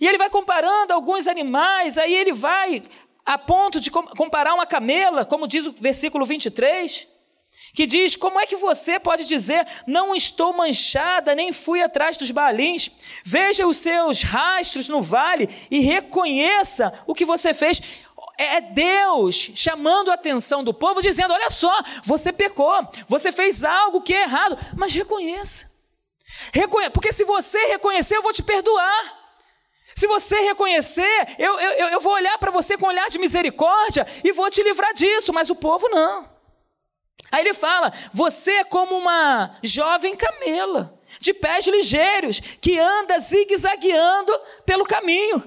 E 0.01 0.07
ele 0.07 0.17
vai 0.17 0.27
comparando 0.27 0.91
alguns 0.91 1.27
animais, 1.27 1.95
aí 1.95 2.15
ele 2.15 2.33
vai 2.33 2.81
a 3.23 3.37
ponto 3.37 3.79
de 3.79 3.91
comparar 3.91 4.55
uma 4.55 4.65
camela, 4.65 5.23
como 5.23 5.47
diz 5.47 5.67
o 5.67 5.71
versículo 5.71 6.25
23 6.25 7.07
que 7.75 7.85
diz: 7.85 8.15
Como 8.15 8.39
é 8.39 8.47
que 8.47 8.55
você 8.55 8.99
pode 8.99 9.25
dizer, 9.25 9.67
não 9.85 10.15
estou 10.15 10.51
manchada, 10.51 11.35
nem 11.35 11.53
fui 11.53 11.83
atrás 11.83 12.17
dos 12.17 12.31
balins? 12.31 12.89
Veja 13.23 13.67
os 13.67 13.77
seus 13.77 14.23
rastros 14.23 14.89
no 14.89 14.99
vale 14.99 15.47
e 15.69 15.79
reconheça 15.79 16.91
o 17.05 17.13
que 17.13 17.23
você 17.23 17.53
fez. 17.53 17.79
É 18.39 18.61
Deus 18.61 19.51
chamando 19.53 20.09
a 20.09 20.15
atenção 20.15 20.63
do 20.63 20.73
povo, 20.73 21.03
dizendo: 21.03 21.35
Olha 21.35 21.51
só, 21.51 21.83
você 22.03 22.33
pecou, 22.33 22.73
você 23.07 23.31
fez 23.31 23.63
algo 23.63 24.01
que 24.01 24.15
é 24.15 24.23
errado, 24.23 24.57
mas 24.75 24.91
reconheça. 24.91 25.76
Reconhe 26.53 26.89
porque 26.89 27.11
se 27.13 27.23
você 27.23 27.57
reconhecer, 27.67 28.15
eu 28.17 28.21
vou 28.21 28.33
te 28.33 28.43
perdoar. 28.43 29.17
Se 29.95 30.05
você 30.05 30.39
reconhecer, 30.41 31.35
eu, 31.39 31.59
eu, 31.59 31.87
eu 31.89 31.99
vou 31.99 32.13
olhar 32.13 32.37
para 32.37 32.51
você 32.51 32.77
com 32.77 32.85
olhar 32.85 33.09
de 33.09 33.17
misericórdia 33.17 34.05
e 34.23 34.31
vou 34.31 34.49
te 34.49 34.61
livrar 34.61 34.93
disso, 34.93 35.33
mas 35.33 35.49
o 35.49 35.55
povo 35.55 35.89
não. 35.89 36.29
Aí 37.31 37.41
ele 37.41 37.53
fala: 37.53 37.91
você 38.13 38.51
é 38.51 38.63
como 38.63 38.95
uma 38.95 39.57
jovem 39.63 40.15
camela, 40.15 40.97
de 41.19 41.33
pés 41.33 41.65
ligeiros, 41.65 42.39
que 42.39 42.77
anda 42.77 43.17
zigue-zagueando 43.19 44.31
pelo 44.65 44.85
caminho. 44.85 45.43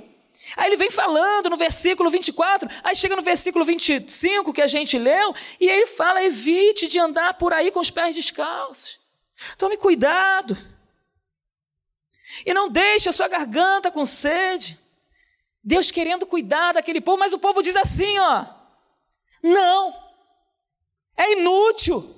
Aí 0.57 0.67
ele 0.67 0.77
vem 0.77 0.91
falando 0.91 1.49
no 1.49 1.57
versículo 1.57 2.11
24, 2.11 2.69
aí 2.83 2.97
chega 2.97 3.15
no 3.15 3.23
versículo 3.23 3.65
25 3.65 4.53
que 4.53 4.63
a 4.63 4.67
gente 4.67 4.99
leu, 4.99 5.35
e 5.61 5.69
ele 5.69 5.87
fala: 5.87 6.25
evite 6.25 6.89
de 6.89 6.99
andar 6.99 7.35
por 7.35 7.53
aí 7.53 7.71
com 7.71 7.81
os 7.81 7.91
pés 7.91 8.17
descalços. 8.17 8.99
Tome 9.57 9.77
cuidado. 9.77 10.59
E 12.45 12.55
não 12.55 12.69
deixe 12.69 13.09
a 13.09 13.13
sua 13.13 13.29
garganta 13.29 13.91
com 13.91 14.07
sede. 14.07 14.79
Deus 15.63 15.91
querendo 15.91 16.27
cuidar 16.27 16.73
daquele 16.73 17.01
povo, 17.01 17.19
mas 17.19 17.33
o 17.33 17.39
povo 17.39 17.63
diz 17.63 17.77
assim, 17.77 18.19
ó: 18.19 18.47
Não. 19.43 20.11
É 21.17 21.33
inútil. 21.33 22.17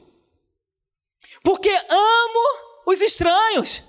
Porque 1.42 1.70
amo 1.70 2.82
os 2.86 3.00
estranhos. 3.00 3.82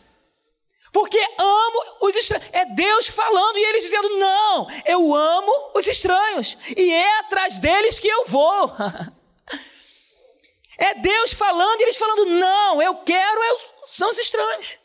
Porque 0.92 1.20
amo 1.40 1.98
os 2.02 2.16
estranhos. 2.16 2.50
É 2.52 2.66
Deus 2.66 3.08
falando 3.08 3.58
e 3.58 3.66
eles 3.66 3.84
dizendo: 3.84 4.18
Não, 4.18 4.68
eu 4.86 5.14
amo 5.14 5.72
os 5.76 5.88
estranhos. 5.88 6.58
E 6.76 6.92
é 6.92 7.20
atrás 7.20 7.60
deles 7.60 8.00
que 8.00 8.08
eu 8.08 8.26
vou. 8.26 8.72
é 10.78 10.96
Deus 10.96 11.34
falando 11.34 11.80
e 11.80 11.84
eles 11.84 11.98
falando: 11.98 12.26
Não, 12.26 12.82
eu 12.82 12.96
quero, 12.98 13.44
eu, 13.44 13.60
são 13.88 14.10
os 14.10 14.18
estranhos. 14.18 14.83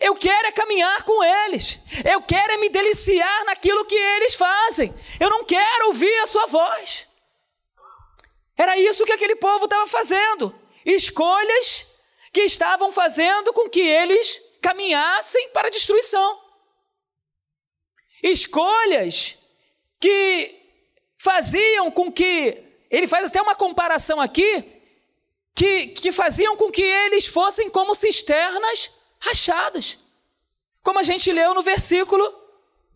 Eu 0.00 0.14
quero 0.14 0.48
é 0.48 0.52
caminhar 0.52 1.04
com 1.04 1.22
eles. 1.22 1.78
Eu 2.04 2.22
quero 2.22 2.52
é 2.52 2.56
me 2.56 2.68
deliciar 2.68 3.44
naquilo 3.44 3.84
que 3.84 3.94
eles 3.94 4.34
fazem. 4.34 4.94
Eu 5.20 5.30
não 5.30 5.44
quero 5.44 5.88
ouvir 5.88 6.14
a 6.20 6.26
sua 6.26 6.46
voz. 6.46 7.06
Era 8.56 8.78
isso 8.78 9.04
que 9.04 9.12
aquele 9.12 9.36
povo 9.36 9.64
estava 9.64 9.86
fazendo. 9.86 10.54
Escolhas 10.84 12.02
que 12.32 12.42
estavam 12.42 12.90
fazendo 12.90 13.52
com 13.52 13.68
que 13.68 13.80
eles 13.80 14.42
caminhassem 14.60 15.50
para 15.50 15.68
a 15.68 15.70
destruição. 15.70 16.40
Escolhas 18.22 19.38
que 20.00 20.60
faziam 21.18 21.90
com 21.90 22.10
que. 22.10 22.62
Ele 22.90 23.06
faz 23.06 23.26
até 23.26 23.40
uma 23.40 23.54
comparação 23.54 24.20
aqui. 24.20 24.72
Que, 25.54 25.88
que 25.88 26.10
faziam 26.10 26.56
com 26.56 26.68
que 26.68 26.82
eles 26.82 27.26
fossem 27.26 27.70
como 27.70 27.94
cisternas 27.94 29.03
rachadas. 29.24 29.98
Como 30.82 30.98
a 30.98 31.02
gente 31.02 31.32
leu 31.32 31.54
no 31.54 31.62
versículo 31.62 32.24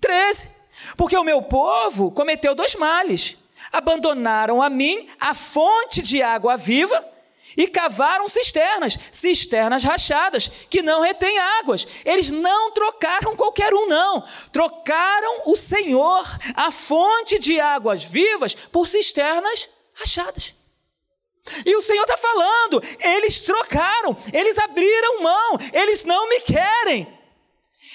13. 0.01 0.57
Porque 0.97 1.17
o 1.17 1.25
meu 1.25 1.43
povo 1.43 2.11
cometeu 2.11 2.55
dois 2.55 2.75
males 2.75 3.39
abandonaram 3.73 4.63
a 4.63 4.71
mim 4.71 5.09
a 5.21 5.35
fonte 5.35 6.03
de 6.03 6.23
água 6.23 6.57
viva 6.57 7.07
e 7.57 7.67
cavaram 7.67 8.29
cisternas, 8.29 8.97
cisternas 9.11 9.83
rachadas, 9.83 10.49
que 10.71 10.81
não 10.81 11.01
retêm 11.01 11.39
águas. 11.61 11.87
Eles 12.05 12.31
não 12.31 12.71
trocaram 12.71 13.35
qualquer 13.35 13.75
um, 13.75 13.89
não. 13.89 14.25
Trocaram 14.53 15.43
o 15.47 15.57
Senhor, 15.57 16.25
a 16.55 16.71
fonte 16.71 17.39
de 17.39 17.59
águas 17.59 18.05
vivas, 18.05 18.55
por 18.55 18.87
cisternas 18.87 19.69
rachadas. 19.95 20.55
E 21.65 21.77
o 21.77 21.83
Senhor 21.83 22.03
está 22.03 22.17
falando, 22.17 22.83
eles 23.01 23.41
trocaram, 23.41 24.17
eles 24.33 24.59
abriram 24.59 25.23
mão, 25.23 25.59
eles 25.73 26.05
não 26.05 26.29
me 26.29 26.41
querem, 26.41 27.07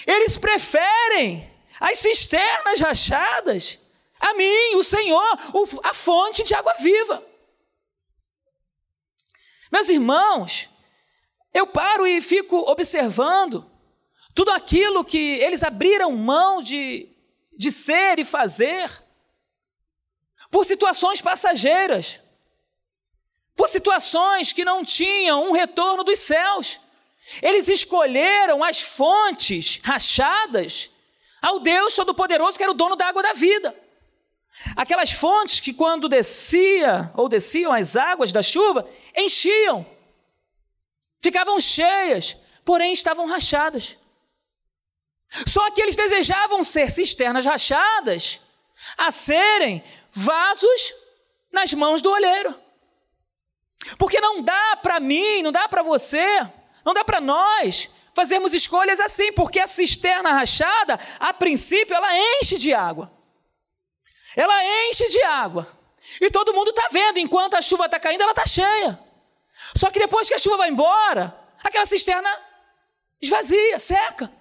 eles 0.05 0.37
preferem 0.37 1.51
as 1.79 1.99
cisternas 1.99 2.79
rachadas 2.79 3.79
a 4.19 4.33
mim, 4.35 4.75
o 4.75 4.83
Senhor, 4.83 5.39
a 5.83 5.93
fonte 5.93 6.43
de 6.43 6.55
água 6.55 6.73
viva. 6.75 7.23
Meus 9.71 9.89
irmãos, 9.89 10.69
eu 11.53 11.67
paro 11.67 12.07
e 12.07 12.21
fico 12.21 12.57
observando 12.71 13.69
tudo 14.33 14.51
aquilo 14.51 15.03
que 15.03 15.39
eles 15.39 15.63
abriram 15.63 16.11
mão 16.11 16.61
de, 16.61 17.09
de 17.57 17.71
ser 17.71 18.17
e 18.17 18.23
fazer 18.23 18.89
por 20.49 20.65
situações 20.65 21.21
passageiras, 21.21 22.19
por 23.55 23.69
situações 23.69 24.51
que 24.51 24.65
não 24.65 24.83
tinham 24.83 25.49
um 25.49 25.51
retorno 25.51 26.03
dos 26.03 26.19
céus. 26.19 26.79
Eles 27.41 27.67
escolheram 27.67 28.63
as 28.63 28.81
fontes 28.81 29.79
rachadas 29.83 30.89
ao 31.41 31.59
Deus 31.59 31.95
Todo-Poderoso, 31.95 32.57
que 32.57 32.63
era 32.63 32.71
o 32.71 32.75
dono 32.75 32.95
da 32.95 33.07
água 33.07 33.21
da 33.21 33.33
vida. 33.33 33.75
Aquelas 34.75 35.11
fontes 35.11 35.59
que, 35.59 35.73
quando 35.73 36.09
descia 36.09 37.11
ou 37.15 37.27
desciam 37.27 37.73
as 37.73 37.95
águas 37.95 38.31
da 38.31 38.41
chuva, 38.41 38.87
enchiam, 39.15 39.85
ficavam 41.21 41.59
cheias, 41.59 42.37
porém 42.63 42.93
estavam 42.93 43.25
rachadas. 43.25 43.97
Só 45.47 45.71
que 45.71 45.81
eles 45.81 45.95
desejavam 45.95 46.61
ser 46.61 46.91
cisternas 46.91 47.45
rachadas, 47.45 48.39
a 48.97 49.11
serem 49.11 49.83
vasos 50.11 50.93
nas 51.51 51.73
mãos 51.73 52.01
do 52.01 52.11
olheiro. 52.11 52.62
Porque 53.97 54.19
não 54.19 54.41
dá 54.41 54.77
para 54.81 54.99
mim, 54.99 55.41
não 55.41 55.51
dá 55.51 55.67
para 55.67 55.83
você, 55.83 56.25
não 56.85 56.93
dá 56.93 57.03
para 57.03 57.19
nós 57.19 57.89
fazermos 58.15 58.53
escolhas 58.53 58.99
assim, 58.99 59.31
porque 59.33 59.59
a 59.59 59.67
cisterna 59.67 60.31
rachada, 60.31 60.99
a 61.19 61.33
princípio, 61.33 61.95
ela 61.95 62.09
enche 62.39 62.57
de 62.57 62.73
água. 62.73 63.11
Ela 64.35 64.63
enche 64.87 65.07
de 65.07 65.23
água. 65.23 65.67
E 66.21 66.29
todo 66.29 66.53
mundo 66.53 66.69
está 66.69 66.89
vendo, 66.91 67.17
enquanto 67.17 67.55
a 67.55 67.61
chuva 67.61 67.85
está 67.85 67.99
caindo, 67.99 68.21
ela 68.21 68.31
está 68.31 68.45
cheia. 68.45 68.99
Só 69.75 69.89
que 69.89 69.99
depois 69.99 70.27
que 70.27 70.35
a 70.35 70.39
chuva 70.39 70.57
vai 70.57 70.69
embora, 70.69 71.35
aquela 71.63 71.85
cisterna 71.85 72.29
esvazia, 73.21 73.79
seca. 73.79 74.31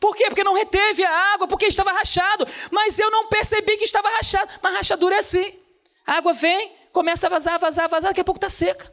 Por 0.00 0.16
quê? 0.16 0.24
Porque 0.26 0.44
não 0.44 0.54
reteve 0.54 1.04
a 1.04 1.34
água, 1.34 1.46
porque 1.46 1.66
estava 1.66 1.92
rachado. 1.92 2.46
Mas 2.70 2.98
eu 2.98 3.10
não 3.10 3.28
percebi 3.28 3.76
que 3.76 3.84
estava 3.84 4.08
rachado. 4.10 4.50
Mas 4.60 4.74
rachadura 4.74 5.16
é 5.16 5.18
assim. 5.18 5.58
A 6.06 6.16
água 6.16 6.32
vem, 6.32 6.72
começa 6.92 7.26
a 7.26 7.30
vazar, 7.30 7.58
vazar, 7.58 7.88
vazar, 7.88 8.10
daqui 8.10 8.20
a 8.20 8.24
pouco 8.24 8.38
está 8.38 8.48
seca. 8.48 8.92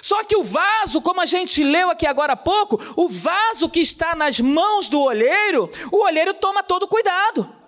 Só 0.00 0.22
que 0.24 0.36
o 0.36 0.44
vaso, 0.44 1.02
como 1.02 1.20
a 1.20 1.26
gente 1.26 1.62
leu 1.64 1.90
aqui 1.90 2.06
agora 2.06 2.34
há 2.34 2.36
pouco, 2.36 2.80
o 2.96 3.08
vaso 3.08 3.68
que 3.68 3.80
está 3.80 4.14
nas 4.14 4.38
mãos 4.38 4.88
do 4.88 5.00
olheiro, 5.00 5.68
o 5.90 6.04
olheiro 6.04 6.34
toma 6.34 6.62
todo 6.62 6.86
cuidado. 6.86 7.62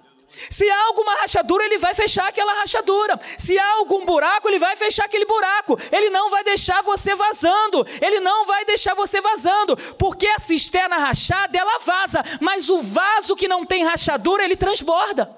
Se 0.50 0.68
há 0.68 0.86
alguma 0.86 1.14
rachadura, 1.20 1.64
ele 1.64 1.78
vai 1.78 1.94
fechar 1.94 2.28
aquela 2.28 2.52
rachadura. 2.54 3.18
Se 3.38 3.58
há 3.58 3.72
algum 3.74 4.04
buraco, 4.04 4.48
ele 4.48 4.58
vai 4.58 4.74
fechar 4.76 5.04
aquele 5.04 5.24
buraco. 5.24 5.78
Ele 5.92 6.10
não 6.10 6.30
vai 6.30 6.42
deixar 6.42 6.82
você 6.82 7.14
vazando. 7.14 7.86
Ele 8.00 8.20
não 8.20 8.44
vai 8.44 8.64
deixar 8.64 8.94
você 8.94 9.20
vazando. 9.20 9.76
Porque 9.96 10.26
a 10.26 10.38
cisterna 10.38 10.98
rachada, 10.98 11.56
ela 11.56 11.78
vaza. 11.78 12.22
Mas 12.40 12.68
o 12.68 12.82
vaso 12.82 13.36
que 13.36 13.46
não 13.46 13.64
tem 13.64 13.84
rachadura, 13.84 14.44
ele 14.44 14.56
transborda. 14.56 15.30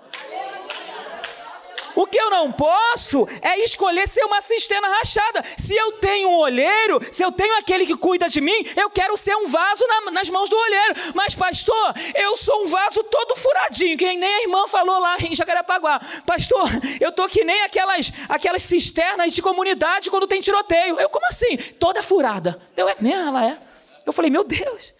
O 1.96 2.06
que 2.06 2.18
eu 2.18 2.28
não 2.28 2.52
posso 2.52 3.26
é 3.40 3.58
escolher 3.64 4.06
ser 4.06 4.22
uma 4.24 4.42
cisterna 4.42 4.86
rachada. 4.98 5.42
Se 5.56 5.74
eu 5.74 5.92
tenho 5.92 6.28
um 6.28 6.36
olheiro, 6.36 7.00
se 7.10 7.24
eu 7.24 7.32
tenho 7.32 7.56
aquele 7.56 7.86
que 7.86 7.96
cuida 7.96 8.28
de 8.28 8.38
mim, 8.38 8.66
eu 8.76 8.90
quero 8.90 9.16
ser 9.16 9.34
um 9.34 9.46
vaso 9.46 9.84
na, 9.88 10.10
nas 10.10 10.28
mãos 10.28 10.50
do 10.50 10.56
olheiro. 10.56 10.94
Mas, 11.14 11.34
pastor, 11.34 11.94
eu 12.14 12.36
sou 12.36 12.64
um 12.64 12.66
vaso 12.66 13.02
todo 13.04 13.34
furadinho, 13.36 13.96
que 13.96 14.04
nem 14.14 14.34
a 14.34 14.42
irmã 14.42 14.68
falou 14.68 15.00
lá 15.00 15.16
em 15.20 15.34
Jacarepaguá. 15.34 15.98
Pastor, 16.26 16.68
eu 17.00 17.10
tô 17.12 17.26
que 17.28 17.42
nem 17.44 17.62
aquelas, 17.62 18.12
aquelas 18.28 18.62
cisternas 18.62 19.32
de 19.32 19.40
comunidade 19.40 20.10
quando 20.10 20.26
tem 20.26 20.40
tiroteio. 20.40 21.00
Eu, 21.00 21.08
como 21.08 21.26
assim? 21.26 21.56
Toda 21.56 22.02
furada. 22.02 22.60
Eu, 22.76 22.90
é 22.90 22.96
mesmo? 23.00 23.28
Ela 23.28 23.46
é. 23.46 23.58
Eu 24.04 24.12
falei, 24.12 24.30
meu 24.30 24.44
Deus. 24.44 24.94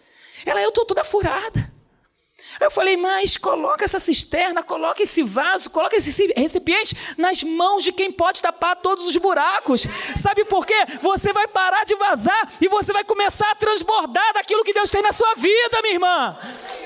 Ela, 0.47 0.61
eu 0.61 0.71
tô 0.71 0.83
toda 0.83 1.03
furada. 1.03 1.76
Eu 2.59 2.71
falei, 2.71 2.97
mas 2.97 3.37
coloca 3.37 3.85
essa 3.85 3.99
cisterna, 3.99 4.63
coloca 4.63 5.03
esse 5.03 5.21
vaso, 5.21 5.69
coloca 5.69 5.95
esse 5.95 6.33
recipiente 6.35 6.95
nas 7.17 7.43
mãos 7.43 7.83
de 7.83 7.91
quem 7.91 8.11
pode 8.11 8.41
tapar 8.41 8.75
todos 8.77 9.07
os 9.07 9.15
buracos. 9.17 9.85
Sabe 10.15 10.43
por 10.45 10.65
quê? 10.65 10.75
Você 11.01 11.31
vai 11.31 11.47
parar 11.47 11.85
de 11.85 11.95
vazar 11.95 12.51
e 12.59 12.67
você 12.67 12.91
vai 12.91 13.03
começar 13.03 13.49
a 13.51 13.55
transbordar 13.55 14.33
daquilo 14.33 14.63
que 14.63 14.73
Deus 14.73 14.89
tem 14.89 15.01
na 15.01 15.11
sua 15.11 15.35
vida, 15.35 15.81
minha 15.81 15.93
irmã. 15.93 16.37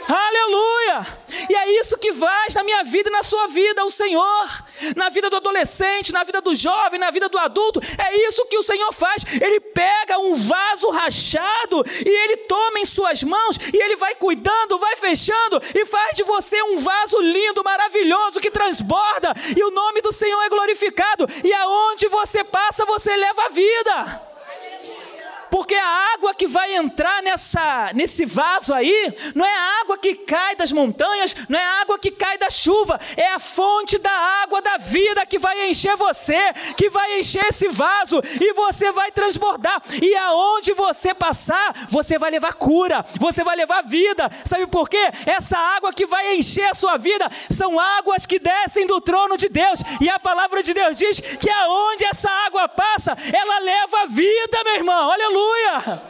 Aleluia! 0.08 1.22
E 1.50 1.56
é 1.56 1.80
isso 1.80 1.98
que 1.98 2.14
faz 2.14 2.54
na 2.54 2.64
minha 2.64 2.84
vida 2.84 3.10
e 3.10 3.12
na 3.12 3.24
sua 3.24 3.48
vida, 3.48 3.86
o 3.86 3.92
Senhor. 3.92 4.64
Na 4.96 5.10
vida 5.10 5.30
do 5.30 5.38
adolescente, 5.38 6.12
na 6.12 6.24
vida 6.24 6.42
do 6.42 6.54
jovem, 6.54 7.00
na 7.00 7.12
vida 7.12 7.30
do 7.30 7.38
adulto, 7.38 7.80
é 7.98 8.28
isso 8.28 8.46
que 8.48 8.58
o 8.58 8.64
Senhor 8.64 8.92
faz. 8.92 9.24
Ele 9.42 9.60
pega 9.60 10.18
um 10.20 10.36
vaso 10.36 10.90
rachado 10.90 11.84
e 12.06 12.10
ele 12.10 12.38
toma 12.38 12.80
em 12.80 12.86
suas 12.86 13.24
mãos 13.24 13.58
e 13.74 13.78
ele 13.78 13.96
vai 13.96 14.16
cuidando, 14.16 14.78
vai 14.78 14.98
fechando 14.98 15.61
e 15.76 15.86
faz 15.86 16.16
de 16.16 16.24
você 16.24 16.62
um 16.64 16.80
vaso 16.80 17.20
lindo, 17.22 17.64
maravilhoso 17.64 18.40
que 18.40 18.52
transborda 18.52 19.34
e 19.56 19.64
o 19.64 19.72
nome 19.72 20.02
do 20.02 20.12
Senhor 20.12 20.42
é 20.42 20.50
glorificado. 20.50 21.28
E 21.44 21.54
aonde 21.54 22.08
você 22.08 22.44
passa, 22.44 22.86
você 22.86 23.16
leva 23.16 23.46
a 23.46 23.50
vida. 23.50 24.31
Porque 25.52 25.76
a 25.76 26.14
água 26.14 26.34
que 26.34 26.48
vai 26.48 26.76
entrar 26.76 27.22
nessa, 27.22 27.92
nesse 27.94 28.26
vaso 28.26 28.74
aí, 28.74 29.14
não 29.36 29.46
é 29.46 29.54
a 29.54 29.82
água 29.82 29.98
que 29.98 30.16
cai 30.16 30.56
das 30.56 30.72
montanhas, 30.72 31.36
não 31.50 31.60
é 31.60 31.64
a 31.64 31.82
água 31.82 32.00
que 32.00 32.10
cai 32.10 32.38
da 32.38 32.50
chuva, 32.50 32.98
é 33.18 33.34
a 33.34 33.38
fonte 33.38 33.98
da 33.98 34.12
água 34.44 34.62
da 34.62 34.78
vida 34.78 35.26
que 35.26 35.38
vai 35.38 35.70
encher 35.70 35.98
você, 35.98 36.40
que 36.78 36.90
vai 36.90 37.20
encher 37.20 37.48
esse 37.48 37.68
vaso 37.68 38.22
e 38.40 38.54
você 38.54 38.94
vai 38.94 39.12
transbordar. 39.12 39.84
E 40.02 40.16
aonde 40.16 40.72
você 40.72 41.14
passar, 41.14 41.86
você 41.90 42.18
vai 42.18 42.32
levar 42.32 42.54
cura, 42.54 43.06
você 43.20 43.44
vai 43.44 43.58
levar 43.58 43.84
vida. 43.84 44.32
Sabe 44.46 44.66
por 44.68 44.88
quê? 44.88 45.12
Essa 45.26 45.58
água 45.58 45.92
que 45.92 46.06
vai 46.06 46.36
encher 46.36 46.70
a 46.70 46.74
sua 46.74 46.96
vida 46.96 47.30
são 47.50 47.78
águas 47.78 48.26
que 48.26 48.40
descem 48.40 48.88
do 48.88 49.02
trono 49.02 49.36
de 49.36 49.50
Deus. 49.50 49.82
E 50.00 50.10
a 50.10 50.18
palavra 50.18 50.64
de 50.64 50.74
Deus 50.74 50.98
diz 50.98 51.20
que 51.20 51.50
aonde 51.50 52.06
essa 52.06 52.32
água 52.48 52.70
passa, 52.70 53.18
ela 53.34 53.60
leva 53.60 54.06
vida, 54.08 54.64
meu 54.64 54.76
irmão. 54.76 55.12
Aleluia. 55.12 55.41
Aleluia! 55.42 56.02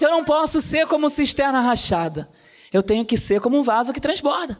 Eu 0.00 0.10
não 0.10 0.24
posso 0.24 0.60
ser 0.60 0.86
como 0.86 1.08
cisterna 1.08 1.60
rachada. 1.60 2.28
Eu 2.72 2.82
tenho 2.82 3.04
que 3.04 3.16
ser 3.16 3.40
como 3.40 3.58
um 3.58 3.62
vaso 3.62 3.92
que 3.92 4.00
transborda. 4.00 4.58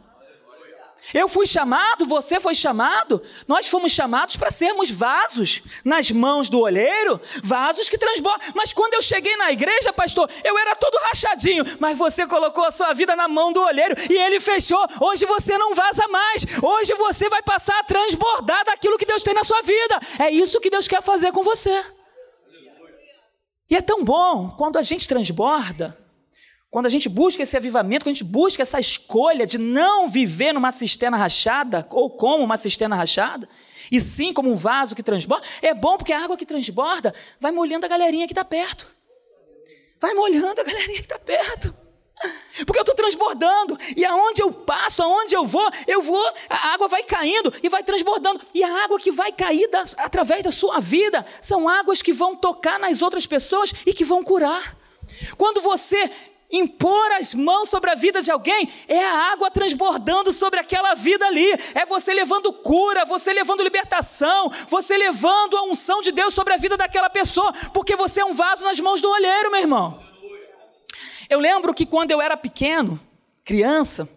Eu 1.12 1.28
fui 1.28 1.46
chamado, 1.46 2.06
você 2.06 2.38
foi 2.38 2.54
chamado, 2.54 3.20
nós 3.48 3.66
fomos 3.66 3.90
chamados 3.90 4.36
para 4.36 4.52
sermos 4.52 4.88
vasos 4.88 5.62
nas 5.84 6.10
mãos 6.10 6.48
do 6.48 6.60
olheiro, 6.60 7.20
vasos 7.42 7.88
que 7.88 7.98
transbordam. 7.98 8.52
Mas 8.54 8.72
quando 8.72 8.94
eu 8.94 9.02
cheguei 9.02 9.36
na 9.36 9.50
igreja, 9.50 9.92
pastor, 9.92 10.30
eu 10.44 10.56
era 10.56 10.76
todo 10.76 11.02
rachadinho, 11.08 11.64
mas 11.80 11.98
você 11.98 12.26
colocou 12.26 12.64
a 12.64 12.70
sua 12.70 12.94
vida 12.94 13.16
na 13.16 13.26
mão 13.26 13.52
do 13.52 13.60
olheiro 13.60 13.94
e 14.08 14.16
ele 14.16 14.38
fechou. 14.38 14.86
Hoje 15.00 15.26
você 15.26 15.58
não 15.58 15.74
vaza 15.74 16.06
mais, 16.08 16.46
hoje 16.62 16.94
você 16.94 17.28
vai 17.28 17.42
passar 17.42 17.78
a 17.80 17.84
transbordar 17.84 18.64
daquilo 18.64 18.96
que 18.96 19.04
Deus 19.04 19.22
tem 19.24 19.34
na 19.34 19.44
sua 19.44 19.60
vida. 19.62 20.00
É 20.20 20.30
isso 20.30 20.60
que 20.60 20.70
Deus 20.70 20.86
quer 20.86 21.02
fazer 21.02 21.32
com 21.32 21.42
você. 21.42 21.84
E 23.72 23.74
é 23.74 23.80
tão 23.80 24.04
bom 24.04 24.50
quando 24.50 24.76
a 24.76 24.82
gente 24.82 25.08
transborda, 25.08 25.98
quando 26.70 26.84
a 26.84 26.90
gente 26.90 27.08
busca 27.08 27.42
esse 27.42 27.56
avivamento, 27.56 28.04
quando 28.04 28.12
a 28.12 28.18
gente 28.18 28.30
busca 28.30 28.60
essa 28.60 28.78
escolha 28.78 29.46
de 29.46 29.56
não 29.56 30.10
viver 30.10 30.52
numa 30.52 30.70
cisterna 30.70 31.16
rachada, 31.16 31.86
ou 31.88 32.10
como 32.10 32.44
uma 32.44 32.58
cisterna 32.58 32.94
rachada, 32.94 33.48
e 33.90 33.98
sim 33.98 34.30
como 34.34 34.52
um 34.52 34.56
vaso 34.56 34.94
que 34.94 35.02
transborda. 35.02 35.46
É 35.62 35.72
bom 35.72 35.96
porque 35.96 36.12
a 36.12 36.22
água 36.22 36.36
que 36.36 36.44
transborda 36.44 37.14
vai 37.40 37.50
molhando 37.50 37.86
a 37.86 37.88
galerinha 37.88 38.26
que 38.26 38.34
está 38.34 38.44
perto. 38.44 38.94
Vai 39.98 40.12
molhando 40.12 40.60
a 40.60 40.64
galerinha 40.64 40.98
que 40.98 41.06
está 41.06 41.18
perto. 41.18 41.74
Porque 42.66 42.78
eu 42.78 42.82
estou 42.82 42.94
transbordando, 42.94 43.78
e 43.96 44.04
aonde 44.04 44.42
eu 44.42 44.52
passo, 44.52 45.02
aonde 45.02 45.34
eu 45.34 45.46
vou, 45.46 45.70
eu 45.86 46.00
vou, 46.00 46.32
a 46.48 46.74
água 46.74 46.86
vai 46.86 47.02
caindo 47.02 47.52
e 47.62 47.68
vai 47.68 47.82
transbordando, 47.82 48.40
e 48.54 48.62
a 48.62 48.84
água 48.84 48.98
que 48.98 49.10
vai 49.10 49.32
cair 49.32 49.68
da, 49.68 49.84
através 49.98 50.42
da 50.42 50.52
sua 50.52 50.78
vida 50.78 51.24
são 51.40 51.68
águas 51.68 52.02
que 52.02 52.12
vão 52.12 52.36
tocar 52.36 52.78
nas 52.78 53.02
outras 53.02 53.26
pessoas 53.26 53.72
e 53.86 53.92
que 53.92 54.04
vão 54.04 54.22
curar. 54.22 54.76
Quando 55.36 55.60
você 55.60 56.10
impor 56.50 57.10
as 57.12 57.32
mãos 57.32 57.70
sobre 57.70 57.90
a 57.90 57.94
vida 57.94 58.20
de 58.20 58.30
alguém, 58.30 58.70
é 58.86 59.02
a 59.02 59.32
água 59.32 59.50
transbordando 59.50 60.30
sobre 60.32 60.60
aquela 60.60 60.94
vida 60.94 61.26
ali, 61.26 61.50
é 61.74 61.86
você 61.86 62.12
levando 62.12 62.52
cura, 62.52 63.06
você 63.06 63.32
levando 63.32 63.62
libertação, 63.62 64.50
você 64.68 64.96
levando 64.98 65.56
a 65.56 65.62
unção 65.62 66.02
de 66.02 66.12
Deus 66.12 66.34
sobre 66.34 66.52
a 66.52 66.58
vida 66.58 66.76
daquela 66.76 67.08
pessoa, 67.08 67.52
porque 67.72 67.96
você 67.96 68.20
é 68.20 68.24
um 68.24 68.34
vaso 68.34 68.64
nas 68.64 68.78
mãos 68.78 69.00
do 69.00 69.08
olheiro, 69.08 69.50
meu 69.50 69.60
irmão. 69.60 70.11
Eu 71.28 71.38
lembro 71.38 71.74
que 71.74 71.86
quando 71.86 72.10
eu 72.10 72.20
era 72.20 72.36
pequeno, 72.36 73.00
criança, 73.44 74.08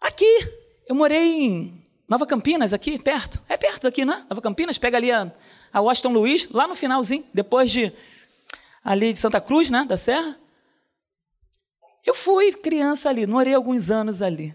aqui, 0.00 0.48
eu 0.88 0.94
morei 0.94 1.22
em 1.22 1.82
Nova 2.08 2.26
Campinas, 2.26 2.72
aqui 2.72 2.98
perto. 2.98 3.40
É 3.48 3.56
perto 3.56 3.82
daqui, 3.82 4.04
né? 4.04 4.24
Nova 4.28 4.40
Campinas, 4.40 4.78
pega 4.78 4.96
ali 4.96 5.12
a, 5.12 5.32
a 5.72 5.80
Washington 5.80 6.12
Luiz, 6.12 6.48
lá 6.50 6.66
no 6.66 6.74
finalzinho, 6.74 7.24
depois 7.32 7.70
de 7.70 7.92
ali 8.82 9.12
de 9.12 9.18
Santa 9.18 9.40
Cruz, 9.40 9.68
né, 9.68 9.84
da 9.84 9.96
Serra. 9.96 10.38
Eu 12.04 12.14
fui 12.14 12.52
criança 12.52 13.10
ali, 13.10 13.26
morei 13.26 13.52
alguns 13.52 13.90
anos 13.90 14.22
ali. 14.22 14.54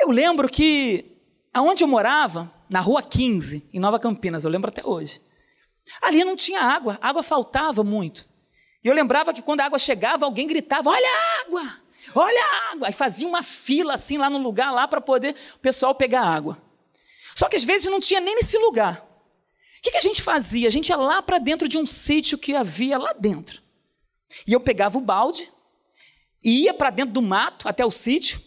Eu 0.00 0.10
lembro 0.10 0.48
que 0.48 1.16
aonde 1.52 1.82
eu 1.82 1.88
morava, 1.88 2.52
na 2.68 2.80
Rua 2.80 3.02
15, 3.02 3.68
em 3.72 3.80
Nova 3.80 3.98
Campinas, 3.98 4.44
eu 4.44 4.50
lembro 4.50 4.70
até 4.70 4.86
hoje. 4.86 5.20
Ali 6.00 6.22
não 6.22 6.36
tinha 6.36 6.62
água, 6.62 6.96
água 7.02 7.22
faltava 7.24 7.82
muito. 7.82 8.28
E 8.82 8.88
eu 8.88 8.94
lembrava 8.94 9.32
que 9.32 9.42
quando 9.42 9.60
a 9.60 9.66
água 9.66 9.78
chegava, 9.78 10.24
alguém 10.24 10.46
gritava: 10.46 10.90
Olha 10.90 11.08
a 11.08 11.40
água! 11.42 11.80
Olha 12.14 12.40
a 12.40 12.72
água! 12.72 12.86
Aí 12.88 12.92
fazia 12.92 13.28
uma 13.28 13.42
fila 13.42 13.94
assim 13.94 14.16
lá 14.18 14.30
no 14.30 14.38
lugar 14.38 14.72
lá 14.72 14.88
para 14.88 15.00
poder 15.00 15.34
o 15.54 15.58
pessoal 15.58 15.94
pegar 15.94 16.22
água. 16.22 16.60
Só 17.34 17.48
que 17.48 17.56
às 17.56 17.64
vezes 17.64 17.90
não 17.90 18.00
tinha 18.00 18.20
nem 18.20 18.34
nesse 18.34 18.58
lugar. 18.58 19.06
O 19.78 19.82
que, 19.82 19.92
que 19.92 19.98
a 19.98 20.02
gente 20.02 20.20
fazia? 20.20 20.68
A 20.68 20.70
gente 20.70 20.88
ia 20.90 20.96
lá 20.96 21.22
para 21.22 21.38
dentro 21.38 21.68
de 21.68 21.78
um 21.78 21.86
sítio 21.86 22.36
que 22.36 22.54
havia 22.54 22.98
lá 22.98 23.12
dentro. 23.12 23.62
E 24.46 24.52
eu 24.52 24.60
pegava 24.60 24.98
o 24.98 25.00
balde, 25.00 25.50
e 26.42 26.64
ia 26.64 26.74
para 26.74 26.90
dentro 26.90 27.12
do 27.12 27.22
mato, 27.22 27.68
até 27.68 27.84
o 27.84 27.90
sítio, 27.90 28.40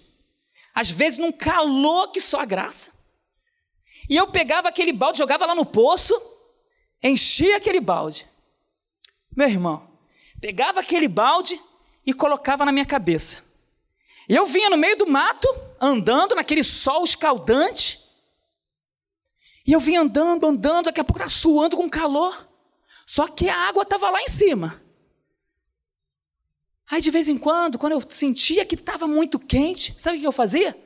às 0.74 0.90
vezes 0.90 1.20
num 1.20 1.32
calor 1.32 2.12
que 2.12 2.20
só 2.20 2.42
a 2.42 2.46
graça. 2.46 2.94
E 4.10 4.16
eu 4.16 4.28
pegava 4.28 4.68
aquele 4.68 4.92
balde, 4.92 5.18
jogava 5.18 5.46
lá 5.46 5.56
no 5.56 5.66
poço, 5.66 6.14
enchia 7.02 7.58
aquele 7.58 7.80
balde. 7.80 8.28
Meu 9.36 9.48
irmão, 9.48 9.93
pegava 10.44 10.82
aquele 10.82 11.08
balde 11.08 11.58
e 12.06 12.14
colocava 12.14 12.66
na 12.66 12.72
minha 12.74 12.86
cabeça. 12.86 13.46
Eu 14.28 14.46
vinha 14.46 14.70
no 14.70 14.76
meio 14.76 14.98
do 14.98 15.08
mato, 15.08 15.48
andando 15.80 16.36
naquele 16.36 16.66
sol 16.66 17.06
escaldante. 17.06 17.98
E 19.66 19.72
eu 19.72 19.80
vinha 19.80 20.02
andando, 20.02 20.46
andando, 20.46 20.86
daqui 20.88 21.00
a 21.00 21.04
pouco 21.06 21.18
estava 21.18 21.30
suando 21.30 21.78
com 21.78 21.90
calor. 21.90 22.46
Só 23.08 23.26
que 23.30 23.48
a 23.48 23.56
água 23.70 23.84
estava 23.84 24.10
lá 24.10 24.22
em 24.22 24.28
cima. 24.28 24.82
Aí 26.92 27.02
de 27.02 27.10
vez 27.10 27.30
em 27.30 27.38
quando, 27.38 27.80
quando 27.80 27.94
eu 27.94 28.04
sentia 28.10 28.66
que 28.66 28.76
estava 28.76 29.08
muito 29.08 29.40
quente, 29.40 29.96
sabe 29.98 30.18
o 30.18 30.20
que 30.20 30.28
eu 30.28 30.32
fazia? 30.34 30.78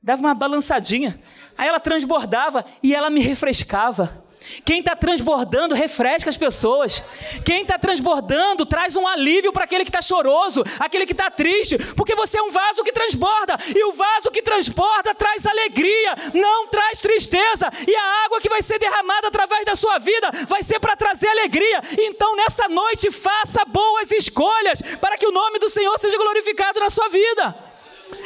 Dava 0.00 0.22
uma 0.22 0.32
balançadinha. 0.32 1.20
Aí 1.58 1.66
ela 1.66 1.80
transbordava 1.80 2.64
e 2.80 2.94
ela 2.94 3.10
me 3.10 3.20
refrescava. 3.20 4.21
Quem 4.64 4.80
está 4.80 4.94
transbordando 4.94 5.74
refresca 5.74 6.30
as 6.30 6.36
pessoas. 6.36 7.02
Quem 7.44 7.62
está 7.62 7.78
transbordando 7.78 8.64
traz 8.64 8.96
um 8.96 9.06
alívio 9.06 9.52
para 9.52 9.64
aquele 9.64 9.84
que 9.84 9.90
está 9.90 10.02
choroso, 10.02 10.64
aquele 10.78 11.06
que 11.06 11.12
está 11.12 11.30
triste, 11.30 11.78
porque 11.94 12.14
você 12.14 12.38
é 12.38 12.42
um 12.42 12.50
vaso 12.50 12.84
que 12.84 12.92
transborda, 12.92 13.58
e 13.74 13.84
o 13.84 13.92
vaso 13.92 14.30
que 14.30 14.42
transborda 14.42 15.14
traz 15.14 15.46
alegria, 15.46 16.16
não 16.34 16.68
traz 16.68 17.00
tristeza, 17.00 17.70
e 17.86 17.94
a 17.94 18.24
água 18.24 18.40
que 18.40 18.48
vai 18.48 18.62
ser 18.62 18.78
derramada 18.78 19.28
através 19.28 19.64
da 19.64 19.74
sua 19.74 19.98
vida 19.98 20.30
vai 20.48 20.62
ser 20.62 20.78
para 20.80 20.96
trazer 20.96 21.28
alegria. 21.28 21.82
Então, 21.98 22.36
nessa 22.36 22.68
noite, 22.68 23.10
faça 23.10 23.64
boas 23.64 24.10
escolhas 24.12 24.80
para 25.00 25.16
que 25.16 25.26
o 25.26 25.32
nome 25.32 25.58
do 25.58 25.68
Senhor 25.68 25.98
seja 25.98 26.16
glorificado 26.16 26.80
na 26.80 26.90
sua 26.90 27.08
vida. 27.08 27.54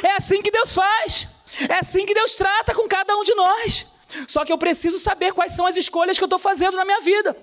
É 0.03 0.13
assim 0.13 0.43
que 0.43 0.51
Deus 0.51 0.73
faz, 0.73 1.29
é 1.69 1.75
assim 1.81 2.05
que 2.05 2.15
Deus 2.15 2.37
trata 2.37 2.75
com 2.75 2.89
cada 2.89 3.17
um 3.17 3.23
de 3.23 3.35
nós. 3.35 3.96
Só 4.29 4.45
que 4.45 4.53
eu 4.53 4.59
preciso 4.59 4.99
saber 4.99 5.33
quais 5.33 5.53
são 5.53 5.67
as 5.67 5.77
escolhas 5.77 6.17
que 6.19 6.25
eu 6.25 6.27
estou 6.27 6.39
fazendo 6.39 6.77
na 6.77 6.85
minha 6.85 7.01
vida. 7.01 7.37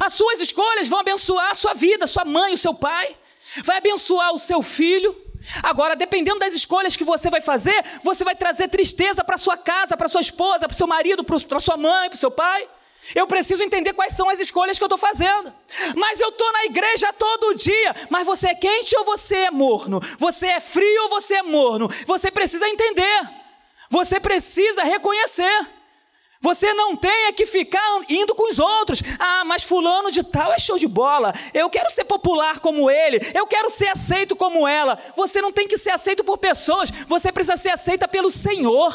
As 0.00 0.14
suas 0.14 0.40
escolhas 0.40 0.88
vão 0.88 1.00
abençoar 1.00 1.50
a 1.50 1.54
sua 1.54 1.74
vida, 1.74 2.06
sua 2.06 2.24
mãe, 2.24 2.54
o 2.54 2.58
seu 2.58 2.74
pai, 2.74 3.16
vai 3.64 3.78
abençoar 3.78 4.32
o 4.32 4.38
seu 4.38 4.62
filho. 4.62 5.14
Agora, 5.62 5.94
dependendo 5.94 6.38
das 6.38 6.54
escolhas 6.54 6.96
que 6.96 7.04
você 7.04 7.30
vai 7.30 7.40
fazer, 7.40 7.84
você 8.02 8.24
vai 8.24 8.34
trazer 8.34 8.68
tristeza 8.68 9.22
para 9.22 9.38
sua 9.38 9.56
casa, 9.56 9.96
para 9.96 10.08
sua 10.08 10.20
esposa, 10.20 10.66
para 10.66 10.76
seu 10.76 10.86
marido, 10.86 11.22
para 11.22 11.60
sua 11.60 11.76
mãe, 11.76 12.08
para 12.08 12.18
seu 12.18 12.30
pai. 12.30 12.68
Eu 13.14 13.26
preciso 13.26 13.62
entender 13.62 13.92
quais 13.92 14.14
são 14.14 14.28
as 14.28 14.40
escolhas 14.40 14.78
que 14.78 14.82
eu 14.82 14.86
estou 14.86 14.98
fazendo. 14.98 15.52
Mas 15.94 16.20
eu 16.20 16.30
estou 16.30 16.52
na 16.52 16.64
igreja 16.64 17.12
todo 17.12 17.54
dia. 17.54 17.94
Mas 18.10 18.26
você 18.26 18.48
é 18.48 18.54
quente 18.54 18.96
ou 18.96 19.04
você 19.04 19.36
é 19.36 19.50
morno? 19.50 20.00
Você 20.18 20.46
é 20.46 20.58
frio 20.58 21.02
ou 21.04 21.08
você 21.10 21.36
é 21.36 21.42
morno? 21.42 21.88
Você 22.06 22.30
precisa 22.32 22.68
entender. 22.68 23.35
Você 23.90 24.18
precisa 24.20 24.82
reconhecer. 24.84 25.66
Você 26.40 26.72
não 26.74 26.94
tem 26.94 27.32
que 27.32 27.46
ficar 27.46 27.82
indo 28.08 28.34
com 28.34 28.48
os 28.48 28.58
outros. 28.58 29.02
Ah, 29.18 29.44
mas 29.44 29.64
fulano 29.64 30.10
de 30.10 30.22
tal 30.22 30.52
é 30.52 30.58
show 30.58 30.78
de 30.78 30.86
bola. 30.86 31.32
Eu 31.52 31.68
quero 31.70 31.90
ser 31.90 32.04
popular 32.04 32.60
como 32.60 32.90
ele. 32.90 33.18
Eu 33.34 33.46
quero 33.46 33.70
ser 33.70 33.88
aceito 33.88 34.36
como 34.36 34.66
ela. 34.68 34.98
Você 35.16 35.40
não 35.40 35.50
tem 35.50 35.66
que 35.66 35.76
ser 35.76 35.90
aceito 35.90 36.22
por 36.22 36.38
pessoas. 36.38 36.90
Você 37.08 37.32
precisa 37.32 37.56
ser 37.56 37.70
aceita 37.70 38.06
pelo 38.06 38.30
Senhor. 38.30 38.94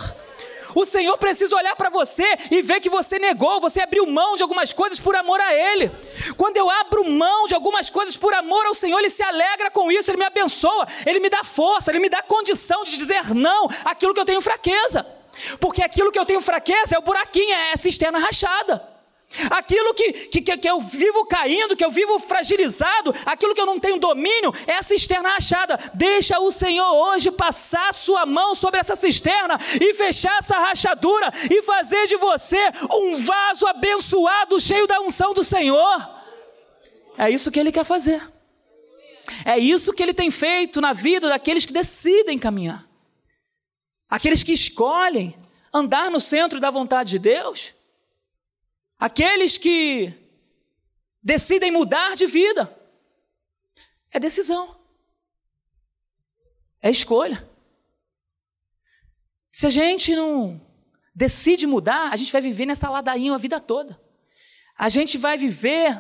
O 0.73 0.86
Senhor 0.86 1.17
precisa 1.17 1.55
olhar 1.55 1.75
para 1.75 1.89
você 1.89 2.25
e 2.49 2.62
ver 2.62 2.79
que 2.79 2.89
você 2.89 3.19
negou, 3.19 3.60
você 3.60 3.81
abriu 3.81 4.05
mão 4.05 4.36
de 4.36 4.43
algumas 4.43 4.73
coisas 4.73 4.99
por 4.99 5.15
amor 5.15 5.39
a 5.39 5.53
Ele. 5.53 5.91
Quando 6.38 6.57
eu 6.57 6.69
abro 6.69 7.10
mão 7.10 7.47
de 7.47 7.53
algumas 7.53 7.89
coisas 7.89 8.15
por 8.17 8.34
amor 8.34 8.65
ao 8.65 8.75
Senhor, 8.75 8.99
Ele 8.99 9.10
se 9.10 9.23
alegra 9.23 9.71
com 9.71 9.91
isso, 9.91 10.12
Ele 10.12 10.17
me 10.17 10.25
abençoa, 10.25 10.88
Ele 11.05 11.19
me 11.19 11.29
dá 11.29 11.43
força, 11.43 11.91
Ele 11.91 11.99
me 11.99 12.10
dá 12.10 12.21
condição 12.21 12.84
de 12.84 12.97
dizer 12.97 13.34
não 13.34 13.67
àquilo 13.86 14.13
que 14.13 14.19
eu 14.19 14.25
tenho 14.25 14.41
fraqueza. 14.41 15.05
Porque 15.60 15.81
aquilo 15.81 16.12
que 16.12 16.19
eu 16.19 16.25
tenho 16.25 16.41
fraqueza 16.41 16.95
é 16.95 16.99
o 16.99 17.01
buraquinho, 17.01 17.51
é 17.51 17.73
a 17.73 17.77
cisterna 17.77 18.19
rachada. 18.19 18.90
Aquilo 19.50 19.94
que, 19.94 20.12
que, 20.12 20.58
que 20.58 20.70
eu 20.70 20.82
vivo 20.82 21.26
caindo, 21.26 21.76
que 21.76 21.86
eu 21.86 21.91
vivo 21.91 22.20
fragilizado, 22.20 23.13
aquilo 23.26 23.56
que 23.56 23.62
eu 23.62 23.65
não 23.65 23.80
tenho 23.80 23.98
domínio, 23.98 24.54
é 24.67 24.82
cisterna 24.82 25.30
rachada. 25.30 25.80
Deixa 25.94 26.39
o 26.39 26.52
Senhor 26.52 26.91
hoje 26.94 27.32
passar 27.32 27.94
sua 27.94 28.26
mão 28.26 28.54
sobre 28.54 28.80
essa 28.80 28.96
cisterna 28.96 29.58
e 29.80 29.94
fechar 29.94 30.38
essa 30.38 30.58
rachadura 30.58 31.32
e 31.50 31.62
fazer 31.62 32.08
de 32.08 32.17
você 32.17 32.60
um 32.91 33.24
vaso 33.24 33.65
abençoado, 33.67 34.60
cheio 34.60 34.86
da 34.86 35.00
unção 35.00 35.34
do 35.34 35.44
Senhor. 35.44 36.10
É 37.17 37.30
isso 37.30 37.52
que 37.52 37.60
Ele 37.60 37.72
quer 37.72 37.86
fazer. 37.86 38.22
É 39.46 39.58
isso 39.58 39.94
que 39.94 40.04
Ele 40.04 40.13
tem 40.13 40.30
feito 40.30 40.82
na 40.82 40.91
vida 40.91 41.30
daqueles 41.30 41.65
que 41.65 41.72
decidem 41.72 42.38
caminhar, 42.38 42.86
aqueles 44.10 44.44
que 44.44 44.52
escolhem 44.52 45.36
andar 45.74 46.12
no 46.12 46.20
centro 46.20 46.60
da 46.60 46.70
vontade 46.70 47.12
de 47.12 47.20
Deus. 47.20 47.74
Aqueles 49.02 49.58
que 49.58 50.14
decidem 51.24 51.72
mudar 51.72 52.16
de 52.16 52.28
vida. 52.28 52.72
É 54.12 54.20
decisão. 54.20 54.80
É 56.80 56.92
escolha. 56.92 57.50
Se 59.52 59.66
a 59.66 59.72
gente 59.72 60.16
não 60.16 60.62
decide 61.16 61.66
mudar, 61.66 62.14
a 62.14 62.16
gente 62.16 62.32
vai 62.32 62.42
viver 62.42 62.68
nessa 62.68 62.92
ladainha 62.92 63.34
a 63.34 63.40
vida 63.40 63.60
toda. 63.60 64.00
A 64.78 64.88
gente 64.88 65.18
vai 65.18 65.36
viver 65.36 66.00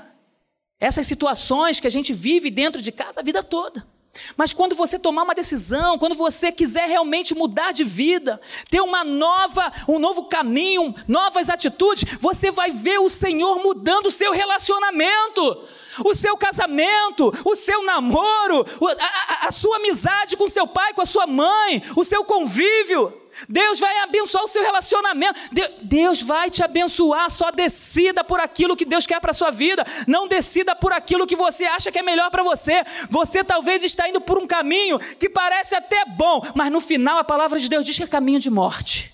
essas 0.79 1.07
situações 1.07 1.79
que 1.79 1.87
a 1.87 1.91
gente 1.91 2.13
vive 2.13 2.51
dentro 2.51 2.83
de 2.83 2.91
casa 2.91 3.21
a 3.21 3.23
vida 3.23 3.41
toda. 3.41 3.90
Mas 4.35 4.53
quando 4.53 4.75
você 4.75 4.99
tomar 4.99 5.23
uma 5.23 5.35
decisão, 5.35 5.97
quando 5.97 6.15
você 6.15 6.51
quiser 6.51 6.87
realmente 6.87 7.33
mudar 7.33 7.71
de 7.71 7.83
vida, 7.83 8.39
ter 8.69 8.81
uma 8.81 9.03
nova, 9.03 9.71
um 9.87 9.99
novo 9.99 10.25
caminho, 10.25 10.93
novas 11.07 11.49
atitudes, 11.49 12.17
você 12.19 12.51
vai 12.51 12.71
ver 12.71 12.99
o 12.99 13.09
Senhor 13.09 13.59
mudando 13.63 14.07
o 14.07 14.11
seu 14.11 14.31
relacionamento, 14.31 15.67
o 16.03 16.13
seu 16.13 16.35
casamento, 16.35 17.31
o 17.45 17.55
seu 17.55 17.83
namoro, 17.83 18.65
a, 18.99 19.45
a, 19.45 19.47
a 19.47 19.51
sua 19.51 19.77
amizade 19.77 20.35
com 20.35 20.47
seu 20.47 20.67
pai, 20.67 20.93
com 20.93 21.01
a 21.01 21.05
sua 21.05 21.25
mãe, 21.25 21.81
o 21.95 22.03
seu 22.03 22.25
convívio. 22.25 23.20
Deus 23.47 23.79
vai 23.79 23.99
abençoar 23.99 24.43
o 24.43 24.47
seu 24.47 24.63
relacionamento. 24.63 25.39
Deus 25.81 26.21
vai 26.21 26.49
te 26.49 26.63
abençoar. 26.63 27.29
Só 27.29 27.51
decida 27.51 28.23
por 28.23 28.39
aquilo 28.39 28.75
que 28.75 28.85
Deus 28.85 29.07
quer 29.07 29.19
para 29.19 29.31
a 29.31 29.33
sua 29.33 29.51
vida. 29.51 29.85
Não 30.07 30.27
decida 30.27 30.75
por 30.75 30.93
aquilo 30.93 31.27
que 31.27 31.35
você 31.35 31.65
acha 31.65 31.91
que 31.91 31.99
é 31.99 32.01
melhor 32.01 32.29
para 32.29 32.43
você. 32.43 32.83
Você 33.09 33.43
talvez 33.43 33.83
está 33.83 34.07
indo 34.07 34.21
por 34.21 34.37
um 34.37 34.47
caminho 34.47 34.99
que 34.99 35.29
parece 35.29 35.75
até 35.75 36.05
bom, 36.05 36.41
mas 36.55 36.71
no 36.71 36.81
final 36.81 37.17
a 37.17 37.23
palavra 37.23 37.59
de 37.59 37.69
Deus 37.69 37.85
diz 37.85 37.97
que 37.97 38.03
é 38.03 38.07
caminho 38.07 38.39
de 38.39 38.49
morte. 38.49 39.13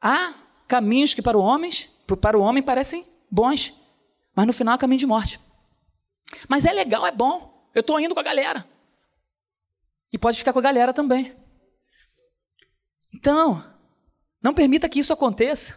Há 0.00 0.34
caminhos 0.66 1.14
que 1.14 1.22
para 1.22 1.36
o 1.36 1.42
homem, 1.42 1.70
para 2.20 2.38
o 2.38 2.42
homem 2.42 2.62
parecem 2.62 3.06
bons, 3.30 3.74
mas 4.34 4.46
no 4.46 4.52
final 4.52 4.74
é 4.74 4.78
caminho 4.78 5.00
de 5.00 5.06
morte. 5.06 5.40
Mas 6.48 6.64
é 6.64 6.72
legal, 6.72 7.06
é 7.06 7.10
bom. 7.10 7.68
Eu 7.74 7.80
estou 7.80 7.98
indo 7.98 8.14
com 8.14 8.20
a 8.20 8.24
galera. 8.24 8.66
E 10.12 10.18
pode 10.18 10.38
ficar 10.38 10.52
com 10.52 10.58
a 10.58 10.62
galera 10.62 10.92
também. 10.92 11.34
Então, 13.18 13.64
não 14.40 14.54
permita 14.54 14.88
que 14.88 15.00
isso 15.00 15.12
aconteça. 15.12 15.76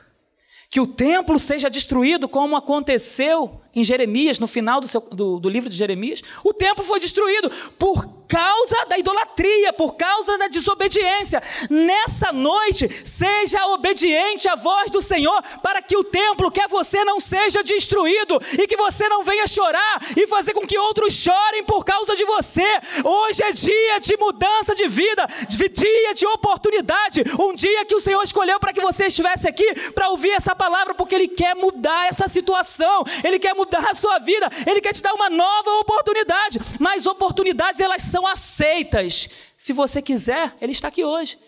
Que 0.69 0.79
o 0.79 0.85
templo 0.85 1.39
seja 1.39 1.71
destruído, 1.71 2.29
como 2.29 2.55
aconteceu 2.55 3.60
em 3.73 3.83
Jeremias, 3.83 4.39
no 4.39 4.47
final 4.47 4.81
do, 4.81 4.87
seu, 4.87 5.01
do, 5.01 5.39
do 5.39 5.49
livro 5.49 5.69
de 5.69 5.75
Jeremias. 5.75 6.21
O 6.43 6.53
templo 6.53 6.83
foi 6.83 6.99
destruído 6.99 7.49
por 7.77 8.21
causa 8.27 8.85
da 8.85 8.97
idolatria, 8.97 9.73
por 9.73 9.95
causa 9.95 10.37
da 10.37 10.47
desobediência. 10.47 11.43
Nessa 11.69 12.31
noite, 12.31 12.87
seja 13.05 13.65
obediente 13.67 14.47
à 14.47 14.55
voz 14.55 14.89
do 14.89 15.01
Senhor, 15.01 15.41
para 15.61 15.81
que 15.81 15.97
o 15.97 16.03
templo, 16.03 16.49
que 16.49 16.61
é 16.61 16.67
você, 16.67 17.03
não 17.03 17.19
seja 17.19 17.61
destruído 17.61 18.41
e 18.57 18.65
que 18.67 18.77
você 18.77 19.09
não 19.09 19.21
venha 19.21 19.47
chorar 19.47 20.01
e 20.15 20.25
fazer 20.27 20.53
com 20.53 20.65
que 20.65 20.77
outros 20.77 21.13
chorem 21.13 21.65
por 21.65 21.83
causa 21.83 22.15
de 22.15 22.23
você. 22.23 22.65
Hoje 23.03 23.43
é 23.43 23.51
dia 23.51 23.99
de 23.99 24.15
mudança 24.15 24.73
de 24.73 24.87
vida, 24.87 25.27
dia 25.49 26.13
de 26.13 26.25
oportunidade, 26.27 27.23
um 27.37 27.53
dia 27.53 27.85
que 27.85 27.95
o 27.95 27.99
Senhor 27.99 28.21
escolheu 28.23 28.59
para 28.59 28.71
que 28.71 28.81
você 28.81 29.07
estivesse 29.07 29.47
aqui 29.47 29.91
para 29.91 30.09
ouvir 30.09 30.31
essa 30.31 30.55
palavra, 30.55 30.93
porque 30.93 31.15
Ele 31.15 31.27
quer 31.27 31.55
mudar 31.55 32.07
essa 32.07 32.27
situação, 32.27 33.03
Ele 33.23 33.39
quer 33.39 33.53
mudar 33.53 33.60
a 33.89 33.93
sua 33.93 34.19
vida, 34.19 34.49
Ele 34.67 34.81
quer 34.81 34.93
te 34.93 35.01
dar 35.01 35.13
uma 35.13 35.29
nova 35.29 35.71
oportunidade. 35.79 36.59
Mas 36.79 37.05
oportunidades 37.05 37.81
elas 37.81 38.01
são 38.01 38.25
aceitas. 38.25 39.29
Se 39.57 39.73
você 39.73 40.01
quiser, 40.01 40.55
Ele 40.61 40.71
está 40.71 40.87
aqui 40.87 41.03
hoje. 41.03 41.39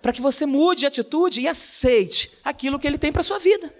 Para 0.00 0.12
que 0.12 0.20
você 0.20 0.46
mude 0.46 0.80
de 0.80 0.86
atitude 0.86 1.40
e 1.40 1.48
aceite 1.48 2.38
aquilo 2.44 2.78
que 2.78 2.86
Ele 2.86 2.98
tem 2.98 3.12
para 3.12 3.20
a 3.20 3.24
sua 3.24 3.38
vida. 3.38 3.74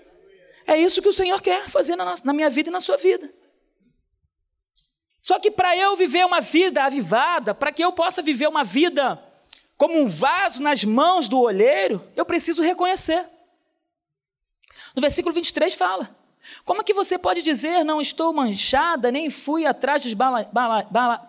É 0.66 0.76
isso 0.76 1.00
que 1.00 1.08
o 1.08 1.12
Senhor 1.12 1.40
quer 1.40 1.68
fazer 1.68 1.96
na, 1.96 2.16
na 2.22 2.32
minha 2.32 2.50
vida 2.50 2.68
e 2.68 2.72
na 2.72 2.80
sua 2.80 2.96
vida. 2.96 3.32
Só 5.22 5.38
que 5.38 5.50
para 5.50 5.76
eu 5.76 5.96
viver 5.96 6.24
uma 6.24 6.40
vida 6.40 6.84
avivada, 6.84 7.54
para 7.54 7.72
que 7.72 7.84
eu 7.84 7.92
possa 7.92 8.22
viver 8.22 8.48
uma 8.48 8.64
vida 8.64 9.22
como 9.76 9.98
um 9.98 10.08
vaso 10.08 10.60
nas 10.60 10.84
mãos 10.84 11.28
do 11.28 11.40
olheiro, 11.40 12.04
eu 12.16 12.24
preciso 12.24 12.62
reconhecer. 12.62 13.24
No 14.94 15.00
versículo 15.00 15.34
23 15.34 15.74
fala: 15.74 16.14
Como 16.68 16.82
é 16.82 16.84
que 16.84 16.92
você 16.92 17.16
pode 17.16 17.42
dizer, 17.42 17.82
não 17.82 17.98
estou 17.98 18.30
manchada, 18.30 19.10
nem 19.10 19.30
fui 19.30 19.64
atrás 19.64 20.02
dos 20.02 20.12
bala, 20.12 20.44
bala, 20.52 20.82
bala? 20.82 21.26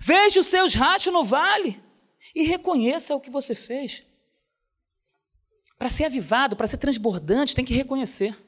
Veja 0.00 0.38
os 0.38 0.46
seus 0.46 0.72
rachos 0.72 1.12
no 1.12 1.24
vale 1.24 1.82
e 2.32 2.44
reconheça 2.44 3.16
o 3.16 3.20
que 3.20 3.28
você 3.28 3.56
fez. 3.56 4.04
Para 5.76 5.88
ser 5.88 6.04
avivado, 6.04 6.54
para 6.54 6.68
ser 6.68 6.76
transbordante, 6.76 7.56
tem 7.56 7.64
que 7.64 7.74
reconhecer. 7.74 8.38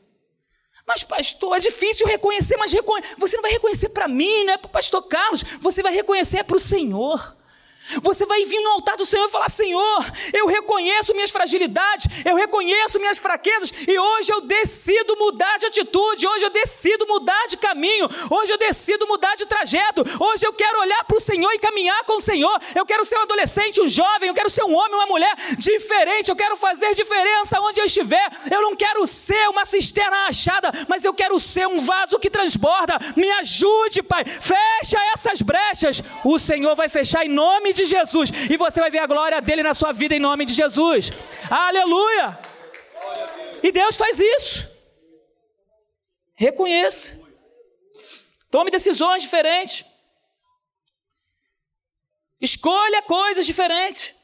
Mas, 0.87 1.03
pastor, 1.03 1.57
é 1.57 1.61
difícil 1.61 2.07
reconhecer, 2.07 2.57
mas 2.57 2.71
você 3.19 3.35
não 3.35 3.43
vai 3.43 3.51
reconhecer 3.51 3.89
para 3.89 4.07
mim, 4.07 4.45
não 4.45 4.53
é 4.53 4.57
para 4.57 4.69
o 4.69 4.71
pastor 4.71 5.03
Carlos, 5.09 5.43
você 5.61 5.83
vai 5.83 5.93
reconhecer 5.93 6.45
para 6.45 6.57
o 6.57 6.61
Senhor. 6.61 7.37
Você 8.03 8.27
vai 8.27 8.45
vir 8.45 8.61
no 8.61 8.71
altar 8.71 8.97
do 8.97 9.07
Senhor 9.07 9.27
e 9.27 9.31
falar: 9.31 9.49
Senhor, 9.49 10.07
eu 10.33 10.47
reconheço 10.47 11.15
minhas 11.15 11.31
fragilidades, 11.31 12.07
eu 12.25 12.37
reconheço 12.37 12.99
minhas 12.99 13.19
fraquezas, 13.19 13.73
e 13.87 13.99
hoje 13.99 14.33
eu 14.33 14.41
decido 14.43 15.17
mudar 15.17 15.59
de 15.59 15.67
atitude, 15.67 16.27
hoje 16.27 16.45
eu 16.45 16.51
decido 16.51 17.07
mudar 17.07 17.47
de 17.47 17.57
caminho, 17.57 18.09
hoje 18.31 18.53
eu 18.53 18.59
decido 18.59 19.07
mudar 19.07 19.35
de 19.35 19.47
trajeto, 19.47 20.05
hoje 20.21 20.47
eu 20.47 20.53
quero 20.53 20.81
olhar 20.81 21.05
para 21.05 21.17
o 21.17 21.21
Senhor 21.21 21.53
e 21.53 21.59
caminhar 21.59 22.05
com 22.05 22.17
o 22.17 22.21
Senhor. 22.21 22.59
Eu 22.75 22.87
quero 22.87 23.05
ser 23.05 23.17
um 23.19 23.23
adolescente, 23.23 23.81
um 23.81 23.89
jovem, 23.89 24.29
eu 24.29 24.35
quero 24.35 24.51
ser 24.51 24.65
um 24.65 24.75
homem, 24.75 24.95
uma 24.95 25.07
mulher 25.07 25.35
diferente, 25.59 26.31
eu 26.31 26.37
quero 26.37 26.57
fazer 26.57 26.95
diferença 26.95 27.61
onde 27.61 27.81
eu 27.81 27.87
estiver. 27.87 28.31
Eu 28.51 28.63
não 28.63 28.77
quero 28.77 29.07
ser 29.07 29.49
uma 29.49 29.65
cisterna 29.65 30.27
achada, 30.27 30.73
mas 30.89 31.05
eu 31.05 31.15
quero 31.15 31.39
ser 31.39 31.67
um 31.67 31.79
vaso 31.81 32.19
que 32.19 32.31
transborda. 32.31 32.99
Me 33.17 33.31
ajude, 33.33 34.03
Pai, 34.03 34.25
fecha 34.25 34.99
essas 35.15 35.43
brechas. 35.43 36.03
O 36.25 36.39
Senhor 36.39 36.75
vai 36.75 36.89
fechar 36.89 37.25
em 37.25 37.29
nome 37.29 37.73
de 37.73 37.80
de 37.85 37.91
Jesus. 37.91 38.31
E 38.51 38.57
você 38.57 38.81
vai 38.81 38.91
ver 38.91 38.99
a 38.99 39.07
glória 39.07 39.41
dele 39.41 39.63
na 39.63 39.75
sua 39.75 39.93
vida 39.93 40.15
em 40.15 40.21
nome 40.21 40.45
de 40.45 40.55
Jesus. 40.55 41.11
Aleluia! 41.51 42.39
E 43.63 43.71
Deus 43.71 43.97
faz 43.97 44.19
isso. 44.19 44.69
Reconheça. 46.35 47.21
Tome 48.51 48.71
decisões 48.71 49.23
diferentes. 49.23 49.85
Escolha 52.41 53.03
coisas 53.03 53.45
diferentes. 53.45 54.15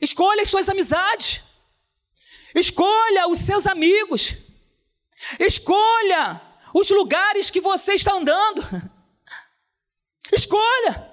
Escolha 0.00 0.42
as 0.42 0.50
suas 0.50 0.68
amizades. 0.68 1.42
Escolha 2.54 3.28
os 3.28 3.38
seus 3.38 3.66
amigos. 3.66 4.34
Escolha 5.38 6.40
os 6.74 6.90
lugares 6.90 7.50
que 7.50 7.60
você 7.60 7.94
está 7.94 8.14
andando. 8.14 8.62
Escolha. 10.30 11.11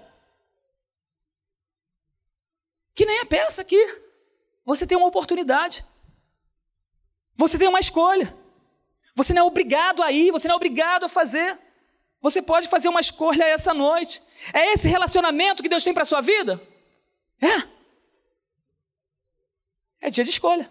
Que 3.00 3.06
nem 3.06 3.20
a 3.20 3.26
peça 3.26 3.62
aqui. 3.62 3.82
Você 4.66 4.86
tem 4.86 4.98
uma 4.98 5.08
oportunidade. 5.08 5.86
Você 7.34 7.58
tem 7.58 7.70
uma 7.70 7.80
escolha. 7.80 8.38
Você 9.16 9.34
não 9.34 9.44
é 9.44 9.46
obrigado 9.46 10.04
a 10.04 10.12
ir, 10.12 10.32
você 10.32 10.50
não 10.50 10.56
é 10.56 10.58
obrigado 10.58 11.06
a 11.06 11.08
fazer. 11.08 11.58
Você 12.20 12.42
pode 12.42 12.68
fazer 12.68 12.90
uma 12.90 13.00
escolha 13.00 13.46
essa 13.46 13.74
noite. 13.74 14.22
É 14.54 14.74
esse 14.74 14.90
relacionamento 14.90 15.64
que 15.64 15.70
Deus 15.70 15.82
tem 15.82 15.94
para 15.94 16.04
a 16.04 16.06
sua 16.06 16.20
vida? 16.20 16.62
É. 17.42 17.70
É 20.02 20.10
dia 20.10 20.26
de 20.26 20.32
escolha. 20.32 20.70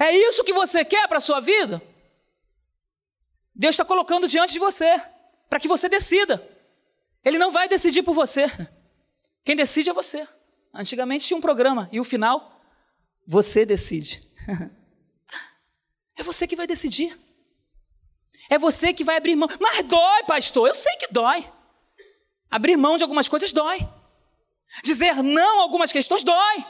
É 0.00 0.16
isso 0.16 0.44
que 0.44 0.54
você 0.54 0.82
quer 0.82 1.06
para 1.08 1.18
a 1.18 1.20
sua 1.28 1.40
vida? 1.40 1.82
Deus 3.54 3.74
está 3.74 3.84
colocando 3.84 4.26
diante 4.26 4.54
de 4.54 4.58
você, 4.58 4.98
para 5.50 5.60
que 5.60 5.68
você 5.68 5.90
decida. 5.90 6.42
Ele 7.22 7.36
não 7.36 7.52
vai 7.52 7.68
decidir 7.68 8.02
por 8.02 8.14
você. 8.14 8.46
Quem 9.44 9.54
decide 9.54 9.90
é 9.90 9.92
você. 9.92 10.26
Antigamente 10.72 11.26
tinha 11.26 11.36
um 11.36 11.40
programa 11.40 11.88
e 11.92 12.00
o 12.00 12.04
final, 12.04 12.60
você 13.26 13.64
decide. 13.64 14.20
é 16.16 16.22
você 16.22 16.46
que 16.46 16.56
vai 16.56 16.66
decidir. 16.66 17.18
É 18.50 18.58
você 18.58 18.92
que 18.92 19.04
vai 19.04 19.16
abrir 19.16 19.36
mão. 19.36 19.48
Mas 19.60 19.86
dói, 19.86 20.24
pastor, 20.26 20.68
eu 20.68 20.74
sei 20.74 20.94
que 20.96 21.12
dói. 21.12 21.48
Abrir 22.50 22.76
mão 22.76 22.96
de 22.96 23.02
algumas 23.02 23.28
coisas 23.28 23.52
dói. 23.52 23.78
Dizer 24.82 25.22
não 25.22 25.60
a 25.60 25.62
algumas 25.62 25.92
questões 25.92 26.24
dói. 26.24 26.66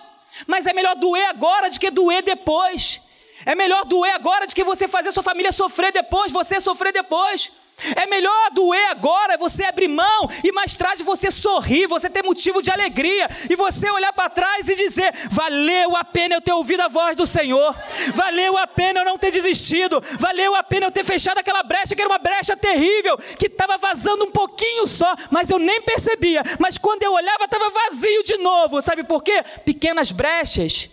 Mas 0.47 0.67
é 0.67 0.73
melhor 0.73 0.97
doer 0.97 1.29
agora 1.29 1.71
do 1.71 1.79
que 1.79 1.91
doer 1.91 2.23
depois. 2.23 3.01
É 3.47 3.55
melhor 3.55 3.85
doer 3.85 4.15
agora 4.15 4.47
do 4.47 4.55
que 4.55 4.65
você 4.65 4.87
fazer 4.87 5.13
sua 5.13 5.23
família 5.23 5.53
sofrer 5.53 5.93
depois, 5.93 6.33
você 6.33 6.61
sofrer 6.61 6.93
depois. 6.93 7.53
É 7.97 8.07
melhor 8.07 8.51
doer 8.53 8.91
agora, 8.91 9.37
você 9.37 9.65
abrir 9.65 9.89
mão 9.89 10.29
e 10.43 10.53
mais 10.53 10.77
tarde 10.77 11.03
você 11.03 11.31
sorrir, 11.31 11.87
você 11.87 12.09
ter 12.09 12.23
motivo 12.23 12.63
de 12.63 12.71
alegria 12.71 13.29
e 13.51 13.57
você 13.57 13.91
olhar 13.91 14.13
para 14.13 14.31
trás 14.31 14.69
e 14.69 14.77
dizer: 14.77 15.13
valeu 15.31 15.97
a 15.97 16.05
pena 16.05 16.37
eu 16.37 16.41
ter 16.41 16.53
ouvido 16.53 16.81
a 16.81 16.89
voz 16.89 17.17
do 17.17 17.27
Senhor, 17.27 17.77
valeu 18.15 18.57
a 18.57 18.67
pena 18.67 19.01
eu 19.01 19.05
não 19.05 19.19
ter 19.19 19.33
desistido, 19.33 20.01
valeu 20.19 20.55
a 20.55 20.63
pena 20.63 20.87
eu 20.87 20.91
ter 20.91 21.05
fechado 21.05 21.39
aquela 21.39 21.63
brecha 21.63 21.95
que 21.95 22.01
era 22.01 22.09
uma 22.09 22.19
brecha 22.19 22.57
terrível, 22.57 23.19
que 23.39 23.47
estava 23.47 23.77
vazando 23.77 24.25
um 24.25 24.31
pouquinho 24.31 24.87
só, 24.87 25.15
mas 25.31 25.51
eu 25.51 25.59
nem 25.59 25.83
percebia. 25.83 26.43
Mas 26.59 26.79
quando 26.79 27.03
eu 27.03 27.13
olhava, 27.13 27.45
estava 27.45 27.69
vazio 27.71 28.23
de 28.23 28.37
novo. 28.39 28.81
Sabe 28.83 29.03
por 29.05 29.23
quê? 29.23 29.43
Pequenas 29.65 30.11
brechas 30.13 30.91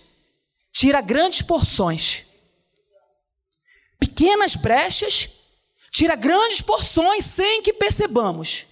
tira 0.74 1.00
grandes 1.00 1.42
porções. 1.42 2.26
Pequenas 4.00 4.56
brechas 4.56 5.41
tira 5.92 6.16
grandes 6.16 6.62
porções 6.62 7.26
sem 7.26 7.62
que 7.62 7.74
percebamos. 7.74 8.66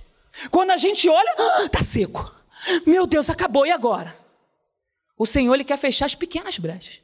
Quando 0.50 0.72
a 0.72 0.78
gente 0.78 1.10
olha, 1.10 1.36
está 1.66 1.80
ah, 1.80 1.84
seco. 1.84 2.34
Meu 2.86 3.06
Deus, 3.06 3.30
acabou, 3.30 3.66
e 3.66 3.72
agora? 3.72 4.18
O 5.18 5.26
Senhor 5.26 5.54
ele 5.54 5.66
quer 5.66 5.78
fechar 5.78 6.06
as 6.06 6.16
pequenas 6.16 6.58
brechas, 6.58 7.02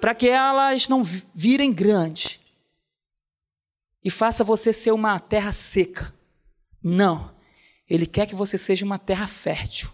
para 0.00 0.14
que 0.14 0.28
elas 0.28 0.88
não 0.88 1.02
virem 1.02 1.72
grandes 1.72 2.40
e 4.02 4.10
faça 4.10 4.42
você 4.42 4.72
ser 4.72 4.92
uma 4.92 5.20
terra 5.20 5.52
seca. 5.52 6.14
Não, 6.82 7.34
Ele 7.88 8.06
quer 8.06 8.26
que 8.26 8.34
você 8.34 8.56
seja 8.56 8.84
uma 8.84 8.98
terra 8.98 9.26
fértil, 9.26 9.90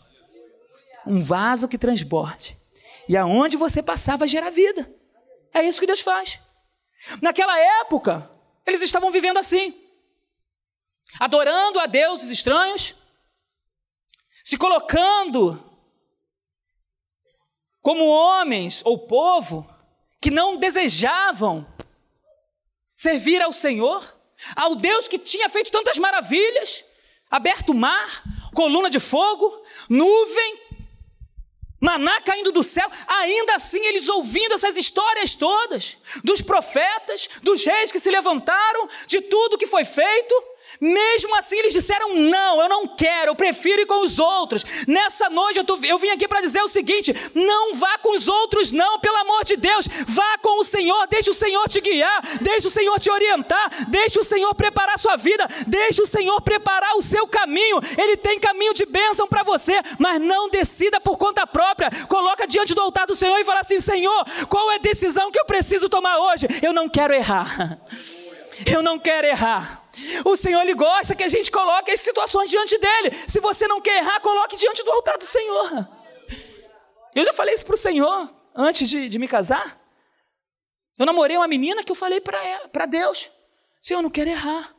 um 1.07 1.23
vaso 1.23 1.67
que 1.67 1.79
transborde, 1.79 2.57
e 3.09 3.17
aonde 3.17 3.57
você 3.57 3.83
passar 3.83 4.17
vai 4.17 4.29
gerar 4.29 4.51
vida. 4.51 4.89
É 5.53 5.63
isso 5.63 5.81
que 5.81 5.87
Deus 5.87 6.01
faz. 6.01 6.39
Naquela 7.21 7.59
época, 7.81 8.31
eles 8.67 8.83
estavam 8.83 9.11
vivendo 9.11 9.39
assim, 9.39 9.75
adorando 11.19 11.79
a 11.81 11.87
deuses 11.87 12.31
estranhos, 12.31 12.95
se 14.43 14.57
colocando 14.57 15.63
como 17.81 18.07
homens 18.07 18.83
ou 18.85 19.07
povo 19.07 19.69
que 20.21 20.31
não 20.31 20.57
desejavam 20.57 21.67
servir 22.95 23.43
ao 23.43 23.53
Senhor, 23.53 24.19
ao 24.57 24.75
Deus 24.75 25.07
que 25.09 25.19
tinha 25.19 25.49
feito 25.49 25.71
tantas 25.71 25.99
maravilhas, 25.99 26.85
aberto 27.31 27.75
mar, 27.75 28.23
coluna 28.55 28.89
de 28.89 29.01
fogo, 29.01 29.63
nuvem, 29.89 30.64
maná 31.85 32.19
caindo 32.23 32.51
do 32.51 32.63
céu, 32.63 32.91
ainda 33.07 33.57
assim 33.57 33.85
eles 33.85 34.09
ouvindo 34.09 34.55
essas 34.55 34.75
histórias 34.79 35.35
todas, 35.35 35.99
dos 36.25 36.41
profetas, 36.41 37.29
dos 37.43 37.63
reis 37.63 37.93
que 37.93 38.01
se 38.01 38.11
levantaram, 38.11 38.89
de 39.07 39.21
tudo 39.21 39.59
que 39.59 39.67
foi 39.67 39.85
feito, 39.85 40.35
mesmo 40.81 41.37
assim, 41.37 41.59
eles 41.59 41.73
disseram: 41.73 42.15
Não, 42.15 42.63
eu 42.63 42.69
não 42.69 42.87
quero, 42.87 43.31
eu 43.31 43.35
prefiro 43.35 43.83
ir 43.83 43.87
com 43.87 44.03
os 44.03 44.19
outros. 44.19 44.65
Nessa 44.87 45.31
noite, 45.31 45.59
eu, 45.59 45.65
tô, 45.65 45.79
eu 45.83 45.99
vim 45.99 46.11
aqui 46.11 46.27
para 46.27 46.41
dizer 46.41 46.63
o 46.63 46.69
seguinte: 46.69 47.15
Não 47.35 47.75
vá 47.75 47.99
com 47.99 48.15
os 48.15 48.29
outros, 48.29 48.73
não, 48.73 48.99
pelo 48.99 49.17
amor 49.19 49.45
de 49.45 49.57
Deus. 49.57 49.87
Vá 50.07 50.39
com 50.39 50.61
o 50.61 50.65
Senhor, 50.65 51.07
deixe 51.09 51.31
o 51.31 51.35
Senhor 51.35 51.69
te 51.69 51.81
guiar, 51.81 52.23
deixe 52.41 52.67
o 52.67 52.71
Senhor 52.71 52.99
te 52.99 53.11
orientar, 53.11 53.87
deixe 53.89 54.19
o 54.19 54.25
Senhor 54.25 54.55
preparar 54.55 54.95
a 54.97 54.99
sua 54.99 55.17
vida, 55.17 55.47
deixe 55.67 56.03
o 56.03 56.07
Senhor 56.07 56.41
preparar 56.41 56.97
o 56.97 57.03
seu 57.03 57.27
caminho. 57.27 57.81
Ele 57.97 58.17
tem 58.17 58.39
caminho 58.39 58.75
de 58.75 58.87
bênção 58.87 59.27
para 59.27 59.43
você, 59.43 59.81
mas 59.99 60.21
não 60.21 60.49
decida 60.49 61.01
por 61.01 61.17
conta 61.17 61.47
própria. 61.47 61.91
Coloca 62.09 62.47
diante 62.47 62.75
do 62.75 62.81
altar 62.81 63.07
do 63.07 63.15
Senhor 63.15 63.39
e 63.39 63.45
fala 63.45 63.61
assim: 63.61 63.81
Senhor, 63.81 64.25
qual 64.49 64.71
é 64.73 64.77
a 64.77 64.79
decisão 64.79 65.31
que 65.31 65.39
eu 65.39 65.45
preciso 65.45 65.89
tomar 65.89 66.19
hoje? 66.19 66.47
Eu 66.63 66.73
não 66.73 66.89
quero 66.89 67.15
errar. 67.15 67.79
Eu 68.65 68.85
não 68.85 69.01
quero 69.01 69.27
errar. 69.27 69.84
O 70.25 70.37
Senhor 70.37 70.61
ele 70.63 70.75
gosta 70.75 71.15
que 71.15 71.23
a 71.23 71.29
gente 71.29 71.51
coloque 71.51 71.91
as 71.91 72.01
situações 72.01 72.51
diante 72.51 72.77
dele. 72.79 73.11
Se 73.29 73.41
você 73.41 73.67
não 73.67 73.81
quer 73.81 73.99
errar, 73.99 74.21
coloque 74.21 74.57
diante 74.57 74.83
do 74.83 74.91
altar 74.91 75.19
do 75.19 75.25
Senhor. 75.25 75.89
Eu 77.15 77.25
já 77.25 77.33
falei 77.33 77.55
isso 77.55 77.65
para 77.65 77.75
o 77.75 77.79
Senhor 77.79 78.31
antes 78.55 78.89
de, 78.89 79.09
de, 79.09 79.19
me 79.19 79.29
casar. 79.29 79.81
Eu 80.99 81.07
namorei 81.07 81.37
uma 81.37 81.49
menina 81.49 81.85
que 81.85 81.93
eu 81.93 81.97
falei 81.97 82.21
para 82.21 82.87
Deus: 82.87 83.31
Senhor, 83.81 83.99
eu 83.99 84.03
não 84.03 84.11
quero 84.11 84.31
errar. 84.31 84.75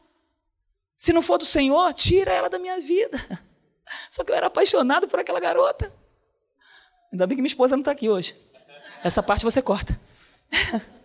Se 0.98 1.14
não 1.14 1.22
for 1.22 1.38
do 1.38 1.46
Senhor, 1.46 1.94
tira 1.94 2.32
ela 2.32 2.50
da 2.50 2.60
minha 2.60 2.80
vida. 2.80 3.18
Só 4.10 4.24
que 4.24 4.32
eu 4.32 4.36
era 4.36 4.48
apaixonado 4.48 5.08
por 5.08 5.20
aquela 5.20 5.40
garota. 5.40 5.94
Ainda 7.12 7.28
bem 7.28 7.38
que 7.38 7.42
minha 7.42 7.52
esposa 7.52 7.76
não 7.76 7.82
está 7.82 7.92
aqui 7.92 8.10
hoje. 8.10 8.36
Essa 9.04 9.22
parte 9.22 9.44
você 9.44 9.62
corta. 9.62 10.00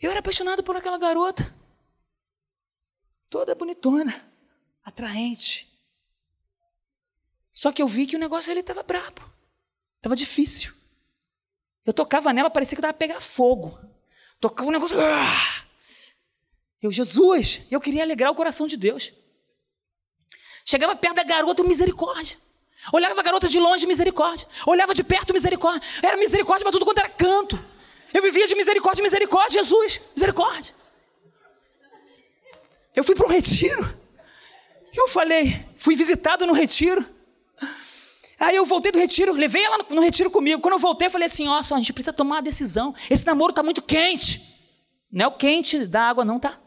Eu 0.00 0.10
era 0.10 0.20
apaixonado 0.20 0.62
por 0.62 0.74
aquela 0.76 0.96
garota 0.96 1.59
toda 3.30 3.54
bonitona, 3.54 4.28
atraente. 4.84 5.70
Só 7.52 7.70
que 7.72 7.80
eu 7.80 7.86
vi 7.86 8.06
que 8.06 8.16
o 8.16 8.18
negócio 8.18 8.50
ali 8.50 8.60
estava 8.60 8.82
brabo, 8.82 9.22
estava 9.96 10.16
difícil. 10.16 10.74
Eu 11.86 11.92
tocava 11.92 12.32
nela, 12.32 12.50
parecia 12.50 12.76
que 12.76 12.82
dava 12.82 12.92
pegar 12.92 13.20
fogo. 13.20 13.78
Tocava 14.40 14.68
um 14.68 14.72
negócio. 14.72 14.98
Ah! 15.00 15.64
Eu, 16.82 16.90
Jesus, 16.90 17.62
eu 17.70 17.80
queria 17.80 18.02
alegrar 18.02 18.30
o 18.30 18.34
coração 18.34 18.66
de 18.66 18.76
Deus. 18.76 19.12
Chegava 20.64 20.96
perto 20.96 21.16
da 21.16 21.22
garota, 21.24 21.62
misericórdia. 21.62 22.38
Olhava 22.92 23.20
a 23.20 23.22
garota 23.22 23.48
de 23.48 23.58
longe, 23.58 23.86
misericórdia. 23.86 24.46
Olhava 24.66 24.94
de 24.94 25.04
perto, 25.04 25.32
misericórdia. 25.32 25.86
Era 26.02 26.16
misericórdia 26.16 26.64
para 26.64 26.72
tudo 26.72 26.84
quanto 26.84 26.98
era 26.98 27.08
canto. 27.10 27.58
Eu 28.14 28.22
vivia 28.22 28.46
de 28.46 28.54
misericórdia, 28.54 29.02
misericórdia, 29.02 29.62
Jesus, 29.62 30.00
misericórdia. 30.14 30.74
Eu 32.94 33.04
fui 33.04 33.14
para 33.14 33.26
um 33.26 33.30
retiro. 33.30 33.98
Eu 34.94 35.08
falei, 35.08 35.64
fui 35.76 35.94
visitado 35.94 36.46
no 36.46 36.52
retiro. 36.52 37.04
Aí 38.38 38.56
eu 38.56 38.64
voltei 38.64 38.90
do 38.90 38.98
retiro, 38.98 39.32
levei 39.34 39.62
ela 39.62 39.84
no 39.90 40.00
retiro 40.00 40.30
comigo. 40.30 40.62
Quando 40.62 40.74
eu 40.74 40.78
voltei, 40.78 41.08
eu 41.08 41.10
falei 41.10 41.26
assim: 41.26 41.46
ó, 41.46 41.62
só, 41.62 41.74
a 41.74 41.78
gente 41.78 41.92
precisa 41.92 42.12
tomar 42.12 42.36
uma 42.36 42.42
decisão. 42.42 42.94
Esse 43.10 43.26
namoro 43.26 43.50
está 43.50 43.62
muito 43.62 43.82
quente. 43.82 44.58
Não 45.12 45.26
é 45.26 45.28
o 45.28 45.32
quente 45.32 45.86
da 45.86 46.08
água, 46.08 46.24
não, 46.24 46.38
tá? 46.38 46.58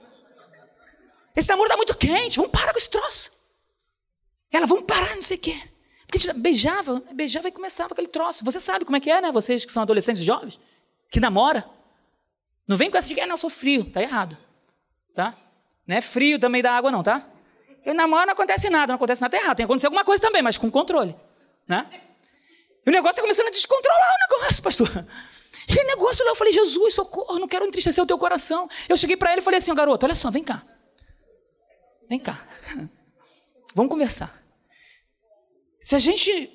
Esse 1.36 1.49
namoro 1.49 1.67
está 1.67 1.76
muito 1.76 1.97
quente, 1.97 2.36
vamos 2.36 2.51
parar 2.51 2.71
com 2.71 2.78
esse 2.78 2.89
troço. 2.89 3.32
Ela, 4.51 4.67
vamos 4.67 4.86
parar, 4.86 5.15
não 5.15 5.24
sei 5.24 5.38
o 5.38 5.39
quê. 5.39 5.59
Porque 6.05 6.19
a 6.19 6.21
gente 6.21 6.39
beijava, 6.39 7.01
beijava 7.11 7.47
e 7.47 7.51
começava 7.51 7.93
aquele 7.93 8.07
troço. 8.07 8.45
Você 8.45 8.59
sabe 8.59 8.86
como 8.86 8.95
é 8.95 8.99
que 8.99 9.09
é, 9.09 9.19
né? 9.19 9.32
Vocês 9.32 9.65
que 9.65 9.71
são 9.71 9.82
adolescentes 9.82 10.21
jovens, 10.24 10.59
que 11.09 11.19
namora. 11.19 11.67
Não 12.67 12.78
vem 12.78 12.91
com 12.91 12.97
essa 12.97 13.07
de 13.07 13.15
que, 13.15 13.21
ah, 13.21 13.26
não, 13.26 13.34
eu 13.34 13.38
sou 13.38 13.49
frio. 13.49 13.84
Tá 13.86 13.99
errado. 13.99 14.38
Tá? 15.15 15.36
Não 15.88 15.97
é 15.97 16.01
frio 16.01 16.39
também 16.39 16.61
da 16.61 16.71
água, 16.71 16.91
não, 16.91 17.03
tá? 17.03 17.27
Eu 17.86 17.93
namoro, 17.93 18.25
não 18.25 18.34
acontece 18.34 18.69
nada, 18.69 18.88
não 18.88 18.95
acontece 18.95 19.21
nada 19.21 19.36
errado. 19.36 19.57
Tem 19.57 19.65
que 19.65 19.71
acontecer 19.71 19.88
alguma 19.88 20.05
coisa 20.05 20.21
também, 20.21 20.41
mas 20.41 20.57
com 20.57 20.71
controle. 20.71 21.15
Né? 21.67 21.86
E 22.86 22.89
o 22.89 22.91
negócio 22.91 23.11
está 23.11 23.21
começando 23.21 23.47
a 23.47 23.51
descontrolar 23.51 24.09
o 24.09 24.36
negócio, 24.36 24.63
pastor. 24.63 25.05
E 25.67 25.79
o 25.79 25.88
negócio 25.88 26.23
lá, 26.25 26.31
eu 26.31 26.36
falei, 26.36 26.53
Jesus, 26.53 26.93
socorro, 26.93 27.39
não 27.39 27.47
quero 27.47 27.65
entristecer 27.65 28.03
o 28.03 28.07
teu 28.07 28.17
coração. 28.17 28.69
Eu 28.88 28.97
cheguei 28.97 29.15
para 29.15 29.31
ele 29.31 29.41
e 29.41 29.43
falei 29.43 29.57
assim, 29.57 29.73
garoto, 29.73 30.05
olha 30.05 30.15
só, 30.15 30.29
vem 30.29 30.43
cá. 30.43 30.63
Vem 32.09 32.19
cá. 32.19 32.45
Vamos 33.73 33.89
conversar. 33.89 34.43
Se 35.81 35.95
a 35.95 35.99
gente 35.99 36.49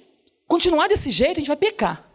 continuar 0.47 0.89
desse 0.89 1.11
jeito, 1.11 1.33
a 1.33 1.41
gente 1.41 1.49
vai 1.49 1.57
pecar. 1.57 2.07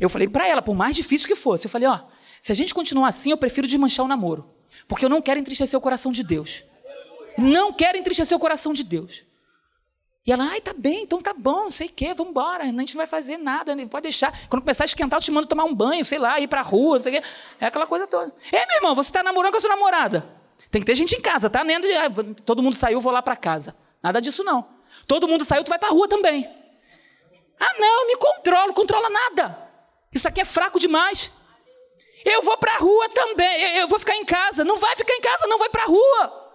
Eu 0.00 0.08
falei 0.08 0.28
para 0.28 0.46
ela, 0.46 0.62
por 0.62 0.74
mais 0.74 0.96
difícil 0.96 1.28
que 1.28 1.36
fosse, 1.36 1.66
eu 1.66 1.70
falei, 1.70 1.88
ó, 1.88 2.00
se 2.40 2.50
a 2.50 2.54
gente 2.54 2.74
continuar 2.74 3.08
assim, 3.08 3.30
eu 3.30 3.36
prefiro 3.36 3.66
desmanchar 3.66 4.04
o 4.04 4.08
namoro. 4.08 4.53
Porque 4.86 5.04
eu 5.04 5.08
não 5.08 5.22
quero 5.22 5.40
entristecer 5.40 5.78
o 5.78 5.82
coração 5.82 6.12
de 6.12 6.22
Deus. 6.22 6.64
Não 7.36 7.72
quero 7.72 7.98
entristecer 7.98 8.36
o 8.36 8.40
coração 8.40 8.72
de 8.72 8.84
Deus. 8.84 9.24
E 10.26 10.32
ela, 10.32 10.44
ai, 10.44 10.60
tá 10.60 10.72
bem, 10.72 11.02
então 11.02 11.20
tá 11.20 11.34
bom, 11.34 11.70
sei 11.70 11.86
o 11.86 11.90
quê, 11.90 12.14
vamos 12.14 12.30
embora, 12.30 12.64
a 12.64 12.66
gente 12.66 12.94
não 12.94 12.98
vai 12.98 13.06
fazer 13.06 13.36
nada, 13.36 13.76
pode 13.86 14.04
deixar. 14.04 14.32
Quando 14.48 14.62
começar 14.62 14.84
a 14.84 14.86
esquentar, 14.86 15.18
eu 15.18 15.22
te 15.22 15.30
mando 15.30 15.46
tomar 15.46 15.64
um 15.64 15.74
banho, 15.74 16.02
sei 16.02 16.18
lá, 16.18 16.40
ir 16.40 16.48
pra 16.48 16.62
rua, 16.62 16.96
não 16.96 17.02
sei 17.02 17.18
o 17.18 17.20
quê. 17.20 17.28
É 17.60 17.66
aquela 17.66 17.86
coisa 17.86 18.06
toda. 18.06 18.34
Ei, 18.50 18.66
meu 18.66 18.76
irmão, 18.76 18.94
você 18.94 19.12
tá 19.12 19.22
namorando 19.22 19.52
com 19.52 19.58
a 19.58 19.60
sua 19.60 19.68
namorada? 19.68 20.26
Tem 20.70 20.80
que 20.80 20.86
ter 20.86 20.94
gente 20.94 21.14
em 21.14 21.20
casa, 21.20 21.50
tá? 21.50 21.62
Nem 21.62 21.76
todo 22.44 22.62
mundo 22.62 22.74
saiu, 22.74 23.02
vou 23.02 23.12
lá 23.12 23.20
para 23.20 23.36
casa. 23.36 23.76
Nada 24.02 24.18
disso 24.18 24.42
não. 24.42 24.66
Todo 25.06 25.28
mundo 25.28 25.44
saiu, 25.44 25.62
tu 25.62 25.68
vai 25.68 25.78
para 25.78 25.90
rua 25.90 26.08
também. 26.08 26.48
Ah, 27.60 27.74
não, 27.78 28.06
me 28.06 28.16
controlo, 28.16 28.72
controla 28.72 29.10
nada. 29.10 29.58
Isso 30.10 30.26
aqui 30.26 30.40
é 30.40 30.44
fraco 30.44 30.80
demais. 30.80 31.32
Eu 32.24 32.42
vou 32.42 32.56
para 32.56 32.78
rua 32.78 33.08
também. 33.10 33.76
Eu 33.76 33.88
vou 33.88 33.98
ficar 33.98 34.16
em 34.16 34.24
casa. 34.24 34.64
Não 34.64 34.76
vai 34.76 34.96
ficar 34.96 35.14
em 35.14 35.20
casa, 35.20 35.46
não 35.46 35.58
vai 35.58 35.68
para 35.68 35.84
rua. 35.84 36.52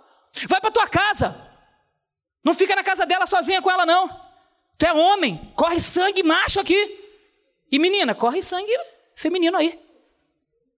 Vai 0.48 0.60
para 0.60 0.72
tua 0.72 0.88
casa. 0.88 1.48
Não 2.44 2.54
fica 2.54 2.76
na 2.76 2.84
casa 2.84 3.06
dela 3.06 3.28
sozinha 3.28 3.62
com 3.62 3.70
ela, 3.70 3.86
não. 3.86 4.10
Tu 4.78 4.86
é 4.86 4.94
homem, 4.94 5.54
corre 5.56 5.80
sangue 5.80 6.24
macho 6.24 6.60
aqui. 6.60 6.98
E 7.72 7.78
menina, 7.78 8.16
corre 8.16 8.42
sangue 8.42 8.72
feminino 9.16 9.58
aí. 9.58 9.80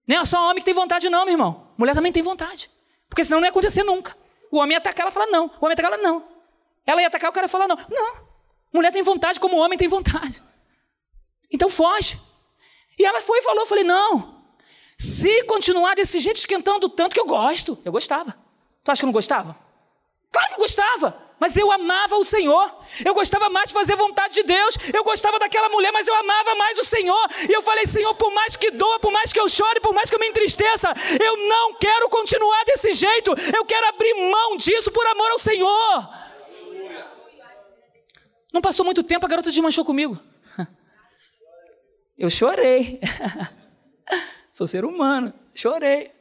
Nem 0.06 0.18
é 0.18 0.24
só 0.24 0.42
homem 0.42 0.56
que 0.56 0.64
tem 0.64 0.74
vontade, 0.74 1.08
não, 1.08 1.24
meu 1.24 1.34
irmão. 1.34 1.72
Mulher 1.78 1.94
também 1.94 2.12
tem 2.12 2.22
vontade. 2.22 2.68
Porque 3.08 3.24
senão 3.24 3.40
não 3.40 3.46
ia 3.46 3.50
acontecer 3.50 3.84
nunca. 3.84 4.16
O 4.50 4.58
homem 4.58 4.72
ia 4.72 4.78
atacar, 4.78 5.04
ela 5.04 5.12
fala 5.12 5.26
não. 5.26 5.46
O 5.46 5.64
homem 5.64 5.70
ia 5.70 5.72
atacar, 5.74 5.92
ela 5.92 6.02
não. 6.02 6.28
Ela 6.84 7.00
ia 7.00 7.06
atacar, 7.06 7.30
o 7.30 7.32
cara 7.32 7.44
ia 7.44 7.48
falar 7.48 7.68
não. 7.68 7.76
Não. 7.88 8.28
Mulher 8.72 8.90
tem 8.90 9.02
vontade 9.02 9.38
como 9.38 9.56
o 9.56 9.60
homem 9.60 9.78
tem 9.78 9.86
vontade. 9.86 10.42
Então 11.50 11.68
foge. 11.68 12.18
E 12.98 13.04
ela 13.04 13.20
foi 13.20 13.38
e 13.38 13.42
falou, 13.42 13.62
eu 13.62 13.66
falei, 13.66 13.84
não. 13.84 14.31
Se 15.02 15.42
continuar 15.46 15.96
desse 15.96 16.20
jeito, 16.20 16.36
esquentando 16.36 16.88
tanto 16.88 17.12
que 17.12 17.18
eu 17.18 17.26
gosto. 17.26 17.76
Eu 17.84 17.90
gostava. 17.90 18.36
Tu 18.84 18.90
acha 18.92 19.00
que 19.00 19.04
eu 19.04 19.08
não 19.08 19.12
gostava? 19.12 19.58
Claro 20.30 20.48
que 20.48 20.54
eu 20.54 20.58
gostava. 20.58 21.20
Mas 21.40 21.56
eu 21.56 21.72
amava 21.72 22.14
o 22.14 22.24
Senhor. 22.24 22.72
Eu 23.04 23.12
gostava 23.12 23.48
mais 23.48 23.66
de 23.66 23.74
fazer 23.74 23.96
vontade 23.96 24.34
de 24.34 24.44
Deus. 24.44 24.76
Eu 24.94 25.02
gostava 25.02 25.40
daquela 25.40 25.68
mulher, 25.70 25.90
mas 25.90 26.06
eu 26.06 26.14
amava 26.14 26.54
mais 26.54 26.78
o 26.78 26.84
Senhor. 26.84 27.28
E 27.48 27.52
eu 27.52 27.60
falei, 27.62 27.84
Senhor, 27.84 28.14
por 28.14 28.32
mais 28.32 28.54
que 28.54 28.70
doa, 28.70 29.00
por 29.00 29.10
mais 29.10 29.32
que 29.32 29.40
eu 29.40 29.48
chore, 29.48 29.80
por 29.80 29.92
mais 29.92 30.08
que 30.08 30.14
eu 30.14 30.20
me 30.20 30.28
entristeça, 30.28 30.94
eu 31.20 31.36
não 31.48 31.74
quero 31.74 32.08
continuar 32.08 32.64
desse 32.64 32.92
jeito. 32.92 33.34
Eu 33.56 33.64
quero 33.64 33.88
abrir 33.88 34.14
mão 34.30 34.56
disso 34.56 34.92
por 34.92 35.04
amor 35.08 35.32
ao 35.32 35.38
Senhor. 35.40 36.08
Não 38.52 38.60
passou 38.60 38.84
muito 38.84 39.02
tempo, 39.02 39.26
a 39.26 39.28
garota 39.28 39.50
desmanchou 39.50 39.84
comigo. 39.84 40.16
Eu 42.16 42.30
chorei. 42.30 43.00
Sou 44.62 44.68
ser 44.68 44.84
humano, 44.84 45.34
chorei. 45.52 46.12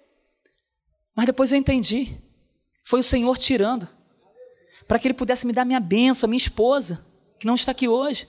Mas 1.16 1.28
depois 1.28 1.52
eu 1.52 1.60
entendi. 1.60 2.18
Foi 2.84 3.00
o 3.00 3.04
Senhor 3.04 3.38
tirando 3.38 3.88
para 4.88 4.98
que 4.98 5.06
ele 5.08 5.14
pudesse 5.14 5.46
me 5.46 5.54
dar 5.54 5.64
minha 5.64 5.80
benção, 5.80 6.28
minha 6.28 6.40
esposa, 6.40 7.06
que 7.38 7.46
não 7.46 7.54
está 7.54 7.72
aqui 7.72 7.88
hoje 7.88 8.28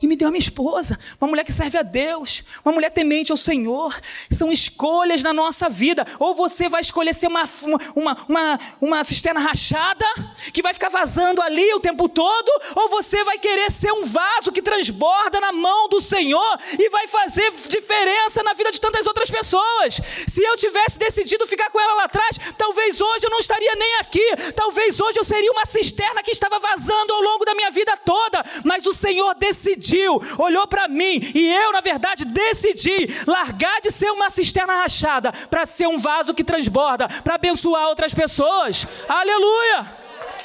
e 0.00 0.06
me 0.06 0.14
deu 0.14 0.28
a 0.28 0.30
minha 0.30 0.40
esposa, 0.40 0.98
uma 1.20 1.28
mulher 1.28 1.44
que 1.44 1.52
serve 1.52 1.76
a 1.76 1.82
Deus, 1.82 2.44
uma 2.64 2.72
mulher 2.72 2.90
temente 2.90 3.32
ao 3.32 3.36
Senhor. 3.36 3.98
São 4.30 4.52
escolhas 4.52 5.22
na 5.24 5.32
nossa 5.32 5.68
vida. 5.68 6.06
Ou 6.20 6.34
você 6.34 6.68
vai 6.68 6.80
escolher 6.80 7.12
ser 7.14 7.26
uma, 7.26 7.48
uma, 7.96 8.16
uma, 8.28 8.60
uma 8.80 9.04
cisterna 9.04 9.40
rachada, 9.40 10.06
que 10.52 10.62
vai 10.62 10.72
ficar 10.72 10.88
vazando 10.88 11.42
ali 11.42 11.74
o 11.74 11.80
tempo 11.80 12.08
todo, 12.08 12.48
ou 12.76 12.88
você 12.88 13.24
vai 13.24 13.38
querer 13.38 13.70
ser 13.70 13.92
um 13.92 14.04
vaso 14.04 14.52
que 14.52 14.62
transborda 14.62 15.40
na 15.40 15.50
mão 15.52 15.88
do 15.88 16.00
Senhor 16.00 16.58
e 16.78 16.88
vai 16.90 17.08
fazer 17.08 17.50
diferença 17.68 18.42
na 18.44 18.54
vida 18.54 18.70
de 18.70 18.80
tantas 18.80 19.06
outras 19.06 19.30
pessoas. 19.30 20.00
Se 20.28 20.42
eu 20.42 20.56
tivesse 20.56 20.98
decidido 20.98 21.46
ficar 21.46 21.70
com 21.70 21.80
ela 21.80 21.94
lá 21.94 22.04
atrás, 22.04 22.38
talvez 22.56 23.00
hoje 23.00 23.26
eu 23.26 23.30
não 23.30 23.40
estaria 23.40 23.74
nem 23.74 23.96
aqui, 23.96 24.24
talvez 24.54 25.00
hoje 25.00 25.18
eu 25.18 25.24
seria 25.24 25.50
uma 25.50 25.66
cisterna 25.66 26.22
que 26.22 26.30
estava 26.30 26.60
vazando 26.60 27.12
ao 27.12 27.20
longo 27.20 27.44
da 27.44 27.54
minha 27.54 27.70
vida 27.70 27.96
toda, 27.96 28.44
mas 28.64 28.86
o 28.86 28.92
Senhor 28.92 29.34
decidiu 29.34 29.87
decidiu, 29.88 30.20
olhou 30.38 30.66
para 30.66 30.88
mim 30.88 31.20
e 31.34 31.52
eu, 31.52 31.72
na 31.72 31.80
verdade, 31.80 32.24
decidi 32.24 33.08
largar 33.26 33.80
de 33.80 33.90
ser 33.90 34.10
uma 34.10 34.30
cisterna 34.30 34.82
rachada 34.82 35.32
para 35.32 35.64
ser 35.66 35.86
um 35.86 35.98
vaso 35.98 36.34
que 36.34 36.44
transborda, 36.44 37.08
para 37.22 37.34
abençoar 37.34 37.88
outras 37.88 38.12
pessoas. 38.12 38.86
Aleluia! 39.08 39.96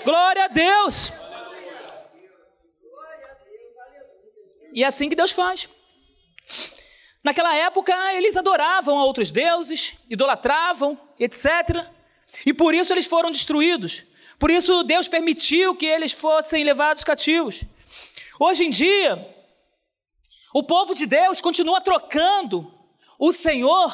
Glória 0.06 0.46
a 0.46 0.48
Deus! 0.48 1.12
E 4.74 4.84
é 4.84 4.88
assim 4.88 5.10
que 5.10 5.16
Deus 5.16 5.32
faz. 5.32 5.70
Naquela 7.24 7.56
época, 7.56 7.94
eles 8.14 8.36
adoravam 8.36 8.98
a 8.98 9.06
outros 9.06 9.32
deuses, 9.32 9.94
idolatravam, 10.10 11.00
etc. 11.20 11.86
E 12.46 12.54
por 12.54 12.74
isso 12.74 12.92
eles 12.92 13.06
foram 13.06 13.32
destruídos. 13.32 14.04
Por 14.40 14.50
isso 14.50 14.84
Deus 14.84 15.08
permitiu 15.08 15.76
que 15.76 15.86
eles 15.86 16.12
fossem 16.12 16.64
levados 16.64 17.04
cativos. 17.04 17.64
Hoje 18.40 18.66
em 18.66 18.70
dia, 18.72 19.33
o 20.54 20.64
povo 20.64 20.94
de 20.94 21.08
Deus 21.08 21.42
continua 21.42 21.82
trocando 21.82 22.72
o 23.18 23.34
Senhor 23.34 23.92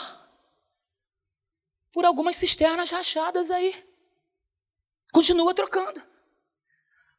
por 1.93 2.03
algumas 2.03 2.36
cisternas 2.36 2.89
rachadas 2.89 3.49
aí. 3.49 3.74
Continua 5.14 5.53
trocando. 5.53 6.01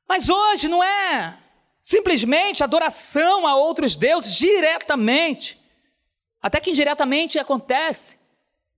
Mas 0.07 0.29
hoje 0.29 0.69
não 0.69 0.85
é 0.85 1.39
simplesmente 1.83 2.63
adoração 2.63 3.47
a 3.47 3.57
outros 3.57 3.97
deuses 3.97 4.35
diretamente. 4.35 5.59
Até 6.43 6.61
que 6.61 6.71
indiretamente 6.71 7.39
acontece. 7.39 8.19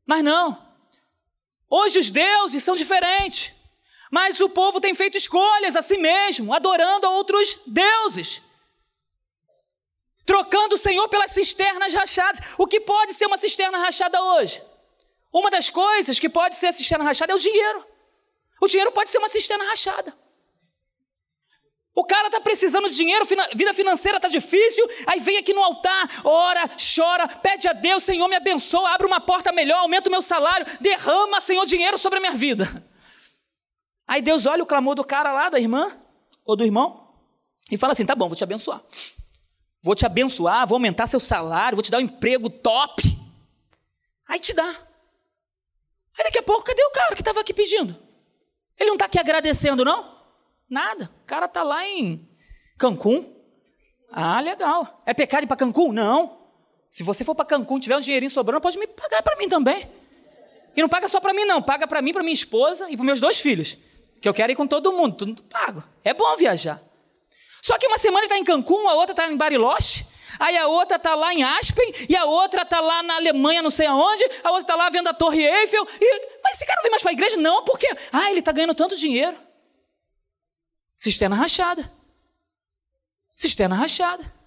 Mas 0.07 0.23
não. 0.23 0.71
Hoje 1.69 1.99
os 1.99 2.11
deuses 2.11 2.63
são 2.63 2.77
diferentes. 2.77 3.53
Mas 4.11 4.41
o 4.41 4.49
povo 4.49 4.81
tem 4.81 4.95
feito 4.95 5.17
escolhas 5.17 5.75
a 5.75 5.83
si 5.83 5.97
mesmo, 5.97 6.55
adorando 6.55 7.07
a 7.07 7.11
outros 7.11 7.61
deuses 7.67 8.43
trocando 10.25 10.75
o 10.75 10.79
Senhor 10.79 11.09
pelas 11.09 11.31
cisternas 11.31 11.93
rachadas. 11.95 12.41
O 12.59 12.67
que 12.67 12.81
pode 12.81 13.15
ser 13.15 13.27
uma 13.27 13.39
cisterna 13.39 13.79
rachada 13.79 14.23
hoje? 14.23 14.63
Uma 15.33 15.51
das 15.51 15.71
coisas 15.71 16.19
que 16.19 16.29
pode 16.29 16.55
ser 16.55 16.69
a 16.69 16.73
cisterna 16.73 17.05
rachada 17.05 17.33
é 17.33 17.35
o 17.35 17.39
dinheiro. 17.39 17.87
O 18.61 18.69
dinheiro 18.69 18.93
pode 18.93 19.11
ser 19.11 19.19
uma 19.19 19.29
cisterna 19.29 19.65
rachada. 19.65 20.15
O 21.95 22.05
cara 22.05 22.29
está 22.29 22.41
precisando 22.41 22.89
de 22.89 22.97
dinheiro, 22.97 23.27
vida 23.55 23.75
financeira 23.75 24.17
está 24.17 24.27
difícil, 24.27 24.89
aí 25.07 25.21
vem 25.21 25.37
aqui 25.37 25.53
no 25.53 25.63
altar, 25.63 26.09
ora, 26.25 26.63
chora, 26.79 27.29
pede 27.29 27.69
a 27.69 27.75
Deus, 27.75 28.03
Senhor, 28.03 28.27
me 28.29 28.37
abençoa, 28.37 28.95
abre 28.95 29.07
uma 29.07 29.21
porta 29.21 29.53
melhor, 29.53 29.81
aumenta 29.81 30.09
o 30.09 30.11
meu 30.11 30.23
salário, 30.23 30.67
derrama, 30.81 31.39
Senhor, 31.39 31.67
dinheiro 31.67 31.99
sobre 31.99 32.19
a 32.19 32.21
minha 32.21 32.33
vida. 32.33 32.67
Aí 34.09 34.23
Deus 34.23 34.47
olha 34.47 34.63
o 34.63 34.67
clamor 34.67 34.95
do 34.95 35.05
cara 35.05 35.33
lá, 35.33 35.51
da 35.51 35.61
irmã, 35.61 35.95
ou 36.47 36.57
do 36.57 36.65
irmão, 36.65 37.15
e 37.71 37.77
fala 37.77 37.93
assim: 37.93 38.07
tá 38.07 38.15
bom, 38.15 38.27
vou 38.27 38.37
te 38.37 38.45
abençoar. 38.45 38.81
Vou 39.83 39.95
te 39.95 40.07
abençoar, 40.07 40.67
vou 40.67 40.77
aumentar 40.77 41.07
seu 41.07 41.21
salário, 41.21 41.77
vou 41.77 41.83
te 41.83 41.91
dar 41.91 41.99
um 41.99 42.03
emprego 42.03 42.49
top. 42.49 43.03
Aí 44.29 44.39
te 44.39 44.55
dá. 44.55 44.69
Aí 44.69 46.25
daqui 46.25 46.39
a 46.39 46.43
pouco, 46.43 46.65
cadê 46.65 46.83
o 46.85 46.91
cara 46.93 47.15
que 47.15 47.21
estava 47.21 47.41
aqui 47.41 47.53
pedindo? 47.53 47.97
Ele 48.79 48.89
não 48.89 48.95
está 48.95 49.07
aqui 49.07 49.19
agradecendo, 49.19 49.85
não? 49.85 50.17
Nada. 50.69 51.11
O 51.23 51.27
cara 51.27 51.47
está 51.47 51.63
lá 51.63 51.87
em 51.87 52.29
Cancún. 52.79 53.35
Ah, 54.11 54.41
legal. 54.41 55.01
É 55.05 55.13
pecado 55.13 55.45
ir 55.45 55.47
para 55.47 55.57
Cancún? 55.57 55.93
Não. 55.93 56.39
Se 56.91 57.03
você 57.03 57.25
for 57.25 57.35
para 57.35 57.47
Cancún 57.47 57.81
tiver 57.81 57.97
um 57.97 58.01
dinheirinho 58.01 58.31
sobrando, 58.31 58.61
pode 58.61 58.79
me 58.79 58.87
pagar 58.87 59.23
para 59.23 59.37
mim 59.37 59.49
também. 59.49 59.89
E 60.77 60.81
não 60.81 60.89
paga 60.89 61.09
só 61.09 61.21
para 61.21 61.33
mim, 61.33 61.45
não. 61.45 61.63
Paga 61.63 61.87
para 61.87 62.03
mim, 62.03 62.13
para 62.13 62.23
minha 62.23 62.35
esposa 62.35 62.91
e 62.91 62.97
para 62.97 63.05
meus 63.05 63.21
dois 63.21 63.39
filhos. 63.39 63.77
Que 64.21 64.29
eu 64.29 64.35
quero 64.35 64.53
ir 64.53 64.57
com 64.57 64.67
todo 64.67 64.93
mundo. 64.93 65.17
Tudo 65.17 65.43
pago. 65.45 65.83
É 66.05 66.15
bom 66.15 66.37
viajar. 66.37 66.81
Só 67.63 67.79
que 67.79 67.87
uma 67.87 67.97
semana 67.97 68.27
ele 68.27 68.27
está 68.27 68.39
em 68.39 68.45
Cancún, 68.45 68.89
a 68.89 68.95
outra 68.95 69.13
está 69.13 69.31
em 69.31 69.37
Bariloche, 69.37 70.05
aí 70.41 70.59
a 70.59 70.67
outra 70.67 70.97
está 70.97 71.15
lá 71.15 71.33
em 71.33 71.45
Aspen, 71.45 71.95
e 72.09 72.17
a 72.17 72.25
outra 72.25 72.63
está 72.63 72.81
lá 72.81 73.05
na 73.05 73.15
Alemanha, 73.15 73.63
não 73.63 73.71
sei 73.71 73.87
aonde, 73.87 74.25
a 74.43 74.49
outra 74.49 74.63
está 74.63 74.75
lá 74.75 74.91
vendo 74.91 75.07
a 75.07 75.15
Torre 75.15 75.45
Eiffel. 75.45 75.87
E... 76.01 76.41
Mas 76.43 76.57
esse 76.57 76.67
cara 76.67 76.79
não 76.79 76.83
vem 76.83 76.91
mais 76.91 77.03
para 77.03 77.13
a 77.13 77.15
igreja? 77.15 77.37
Não, 77.37 77.65
porque 77.65 77.87
ah, 78.13 78.31
ele 78.31 78.41
está 78.41 78.51
ganhando 78.51 78.75
tanto 78.75 78.97
dinheiro. 78.97 79.39
Cisterna 80.97 81.37
rachada. 81.37 81.91
Cisterna 83.37 83.77
rachada. 83.77 84.42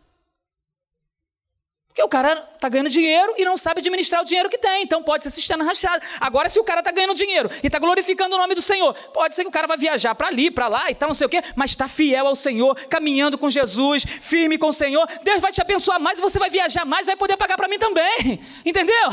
Porque 1.95 2.03
o 2.03 2.09
cara 2.09 2.33
está 2.53 2.67
ganhando 2.67 2.89
dinheiro 2.89 3.33
e 3.37 3.45
não 3.45 3.55
sabe 3.55 3.79
administrar 3.79 4.21
o 4.21 4.25
dinheiro 4.25 4.49
que 4.49 4.57
tem, 4.57 4.83
então 4.83 5.01
pode 5.01 5.23
ser 5.23 5.29
cisterna 5.29 5.63
rachada. 5.63 6.05
Agora, 6.19 6.49
se 6.49 6.59
o 6.59 6.63
cara 6.65 6.81
está 6.81 6.91
ganhando 6.91 7.15
dinheiro 7.15 7.49
e 7.63 7.67
está 7.67 7.79
glorificando 7.79 8.35
o 8.35 8.37
nome 8.37 8.53
do 8.53 8.61
Senhor, 8.61 8.93
pode 9.13 9.33
ser 9.33 9.43
que 9.43 9.47
o 9.47 9.51
cara 9.51 9.65
vai 9.65 9.77
viajar 9.77 10.13
para 10.13 10.27
ali, 10.27 10.51
para 10.51 10.67
lá 10.67 10.91
e 10.91 10.95
tal, 10.95 11.07
não 11.07 11.13
sei 11.13 11.25
o 11.25 11.29
quê, 11.29 11.41
mas 11.55 11.71
está 11.71 11.87
fiel 11.87 12.27
ao 12.27 12.35
Senhor, 12.35 12.75
caminhando 12.89 13.37
com 13.37 13.49
Jesus, 13.49 14.03
firme 14.03 14.57
com 14.57 14.67
o 14.67 14.73
Senhor. 14.73 15.07
Deus 15.23 15.39
vai 15.39 15.53
te 15.53 15.61
abençoar 15.61 15.97
mais 15.97 16.19
você 16.19 16.37
vai 16.37 16.49
viajar 16.49 16.83
mais, 16.83 17.07
vai 17.07 17.15
poder 17.15 17.37
pagar 17.37 17.55
para 17.55 17.69
mim 17.69 17.79
também. 17.79 18.41
Entendeu? 18.65 19.11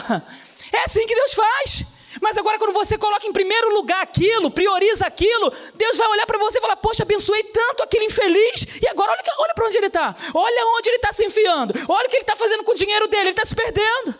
É 0.72 0.85
assim 0.85 1.07
que 1.07 1.14
Deus 1.14 1.35
faz. 1.35 2.01
Mas 2.23 2.39
agora, 2.39 2.57
quando 2.57 2.73
você 2.73 2.97
coloca 2.97 3.27
em 3.27 3.33
primeiro 3.33 3.75
lugar 3.75 4.01
aquilo, 4.01 4.49
prioriza 4.49 5.05
aquilo, 5.05 5.53
Deus 5.75 5.97
vai 5.97 6.07
olhar 6.07 6.25
para 6.25 6.39
você 6.39 6.59
e 6.59 6.61
falar: 6.61 6.77
Poxa, 6.77 7.03
abençoei 7.03 7.43
tanto 7.43 7.83
aquele 7.83 8.05
infeliz, 8.05 8.81
e 8.81 8.87
agora 8.87 9.11
olha, 9.11 9.23
olha 9.39 9.55
para 9.55 9.66
onde 9.66 9.77
ele 9.77 9.89
está, 9.89 10.14
olha 10.33 10.66
onde 10.79 10.89
ele 10.89 10.97
está 10.99 11.12
se 11.12 11.25
enfiando, 11.25 11.75
olha 11.89 12.07
o 12.07 12.09
que 12.09 12.14
ele 12.14 12.23
está 12.23 12.37
fazendo 12.37 12.62
com 12.62 12.70
o 12.70 12.77
dinheiro 12.77 13.09
dele, 13.09 13.23
ele 13.23 13.31
está 13.31 13.45
se 13.45 13.57
perdendo. 13.57 14.16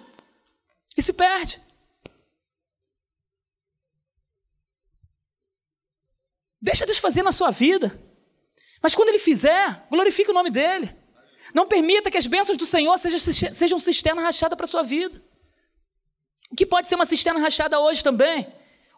E 0.97 1.01
se 1.01 1.13
perde. 1.13 1.63
Deixa 6.61 6.85
Deus 6.85 6.99
fazer 6.99 7.23
na 7.23 7.31
sua 7.31 7.53
vida. 7.53 7.97
Mas 8.83 8.97
quando 8.97 9.11
Ele 9.11 9.19
fizer, 9.19 9.87
glorifique 9.91 10.31
o 10.31 10.35
nome 10.35 10.51
dEle. 10.51 10.95
Não 11.55 11.67
permita 11.67 12.11
que 12.11 12.19
as 12.19 12.27
bênçãos 12.27 12.59
do 12.59 12.67
Senhor 12.67 12.99
sejam, 12.99 13.19
sejam 13.19 13.79
cisterna 13.79 14.23
rachada 14.23 14.57
para 14.57 14.65
a 14.65 14.69
sua 14.69 14.83
vida. 14.83 15.23
O 16.53 16.55
que 16.55 16.67
pode 16.67 16.87
ser 16.87 16.97
uma 16.97 17.07
cisterna 17.07 17.41
rachada 17.41 17.81
hoje 17.81 18.05
também? 18.05 18.47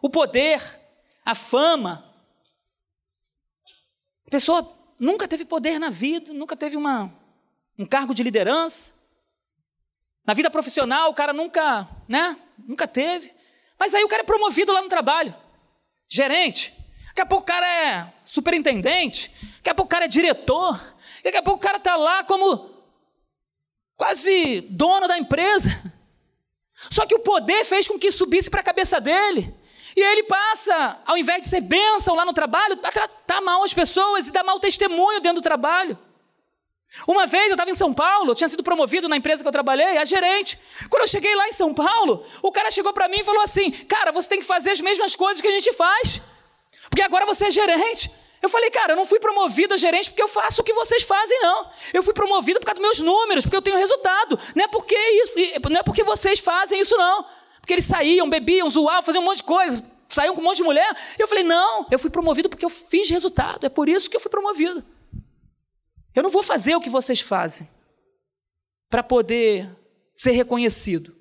O 0.01 0.09
poder, 0.09 0.61
a 1.25 1.33
fama. 1.33 2.13
A 4.27 4.29
pessoa 4.29 4.77
nunca 4.99 5.25
teve 5.25 5.45
poder 5.45 5.79
na 5.79 5.89
vida, 5.89 6.33
nunca 6.33 6.57
teve 6.57 6.75
uma, 6.75 7.13
um 7.79 7.85
cargo 7.85 8.13
de 8.13 8.23
liderança. 8.23 8.93
Na 10.25 10.33
vida 10.33 10.51
profissional, 10.51 11.09
o 11.09 11.13
cara 11.13 11.31
nunca, 11.31 11.87
né? 12.09 12.37
Nunca 12.67 12.89
teve. 12.89 13.33
Mas 13.79 13.95
aí 13.95 14.03
o 14.03 14.09
cara 14.09 14.23
é 14.23 14.25
promovido 14.25 14.73
lá 14.73 14.81
no 14.81 14.89
trabalho. 14.89 15.33
Gerente. 16.09 16.73
Daqui 17.07 17.21
a 17.21 17.25
pouco 17.25 17.43
o 17.43 17.47
cara 17.47 17.65
é 17.65 18.13
superintendente. 18.25 19.31
Daqui 19.57 19.69
a 19.69 19.75
pouco 19.75 19.87
o 19.87 19.91
cara 19.91 20.05
é 20.05 20.09
diretor. 20.09 20.77
Daqui 21.23 21.37
a 21.37 21.43
pouco 21.43 21.59
o 21.59 21.63
cara 21.63 21.77
está 21.77 21.95
lá 21.95 22.21
como 22.25 22.69
quase 23.95 24.59
dono 24.59 25.07
da 25.07 25.17
empresa. 25.17 25.94
Só 26.89 27.05
que 27.05 27.15
o 27.15 27.19
poder 27.19 27.63
fez 27.65 27.87
com 27.87 27.97
que 27.97 28.11
subisse 28.11 28.49
para 28.49 28.61
a 28.61 28.63
cabeça 28.63 28.99
dele. 28.99 29.53
E 29.95 30.01
ele 30.01 30.23
passa, 30.23 30.99
ao 31.05 31.17
invés 31.17 31.41
de 31.41 31.47
ser 31.47 31.61
bênção 31.61 32.15
lá 32.15 32.25
no 32.25 32.33
trabalho, 32.33 32.77
a 32.83 32.91
tratar 32.91 33.41
mal 33.41 33.63
as 33.63 33.73
pessoas 33.73 34.27
e 34.27 34.31
dar 34.31 34.43
mau 34.43 34.59
testemunho 34.59 35.21
dentro 35.21 35.41
do 35.41 35.43
trabalho. 35.43 35.97
Uma 37.07 37.25
vez 37.25 37.47
eu 37.47 37.53
estava 37.53 37.69
em 37.69 37.75
São 37.75 37.93
Paulo, 37.93 38.35
tinha 38.35 38.47
sido 38.47 38.63
promovido 38.63 39.07
na 39.07 39.17
empresa 39.17 39.41
que 39.41 39.47
eu 39.47 39.51
trabalhei, 39.51 39.97
a 39.97 40.05
gerente. 40.05 40.57
Quando 40.89 41.03
eu 41.03 41.07
cheguei 41.07 41.33
lá 41.35 41.47
em 41.47 41.53
São 41.53 41.73
Paulo, 41.73 42.25
o 42.41 42.51
cara 42.51 42.71
chegou 42.71 42.93
para 42.93 43.07
mim 43.07 43.19
e 43.19 43.23
falou 43.23 43.41
assim: 43.41 43.71
Cara, 43.71 44.11
você 44.11 44.29
tem 44.29 44.39
que 44.39 44.45
fazer 44.45 44.71
as 44.71 44.81
mesmas 44.81 45.15
coisas 45.15 45.41
que 45.41 45.47
a 45.47 45.51
gente 45.51 45.73
faz, 45.73 46.21
porque 46.89 47.01
agora 47.01 47.25
você 47.25 47.47
é 47.47 47.51
gerente. 47.51 48.09
Eu 48.41 48.49
falei, 48.49 48.69
cara, 48.69 48.93
eu 48.93 48.95
não 48.95 49.05
fui 49.05 49.19
promovido 49.19 49.73
a 49.73 49.77
gerente 49.77 50.09
porque 50.09 50.21
eu 50.21 50.27
faço 50.27 50.61
o 50.61 50.63
que 50.63 50.73
vocês 50.73 51.03
fazem, 51.03 51.39
não. 51.41 51.69
Eu 51.93 52.03
fui 52.03 52.13
promovido 52.13 52.59
por 52.59 52.65
causa 52.65 52.79
dos 52.79 52.87
meus 52.87 52.99
números, 52.99 53.45
porque 53.45 53.57
eu 53.57 53.61
tenho 53.61 53.77
resultado. 53.77 54.39
Não 54.55 54.63
é 54.63 54.67
porque, 54.67 54.95
isso, 54.95 55.33
não 55.69 55.79
é 55.79 55.83
porque 55.83 56.03
vocês 56.03 56.39
fazem 56.39 56.79
isso, 56.79 56.95
não. 56.97 57.25
Porque 57.59 57.73
eles 57.73 57.85
saíam, 57.85 58.29
bebiam, 58.29 58.69
zoavam, 58.69 59.01
faziam 59.03 59.23
um 59.23 59.25
monte 59.25 59.37
de 59.37 59.43
coisa, 59.43 59.83
saíam 60.09 60.35
com 60.35 60.41
um 60.41 60.43
monte 60.43 60.57
de 60.57 60.63
mulher. 60.63 60.95
Eu 61.17 61.27
falei, 61.27 61.43
não, 61.43 61.85
eu 61.89 61.97
fui 61.97 62.09
promovido 62.09 62.49
porque 62.49 62.65
eu 62.65 62.69
fiz 62.69 63.09
resultado. 63.09 63.65
É 63.65 63.69
por 63.69 63.89
isso 63.89 64.09
que 64.09 64.15
eu 64.15 64.21
fui 64.21 64.29
promovido. 64.29 64.83
Eu 66.13 66.23
não 66.23 66.29
vou 66.29 66.43
fazer 66.43 66.75
o 66.75 66.81
que 66.81 66.89
vocês 66.89 67.19
fazem 67.19 67.67
para 68.89 69.01
poder 69.01 69.69
ser 70.15 70.31
reconhecido. 70.31 71.15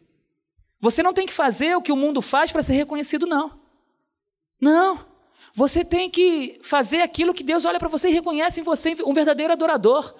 Você 0.78 1.02
não 1.02 1.14
tem 1.14 1.26
que 1.26 1.32
fazer 1.32 1.74
o 1.76 1.82
que 1.82 1.90
o 1.90 1.96
mundo 1.96 2.20
faz 2.20 2.52
para 2.52 2.62
ser 2.62 2.74
reconhecido, 2.74 3.26
não. 3.26 3.58
Não. 4.60 5.13
Você 5.56 5.84
tem 5.84 6.10
que 6.10 6.58
fazer 6.62 7.00
aquilo 7.00 7.32
que 7.32 7.44
Deus 7.44 7.64
olha 7.64 7.78
para 7.78 7.88
você 7.88 8.08
e 8.08 8.12
reconhece 8.12 8.60
em 8.60 8.64
você 8.64 8.96
um 9.06 9.12
verdadeiro 9.12 9.52
adorador. 9.52 10.12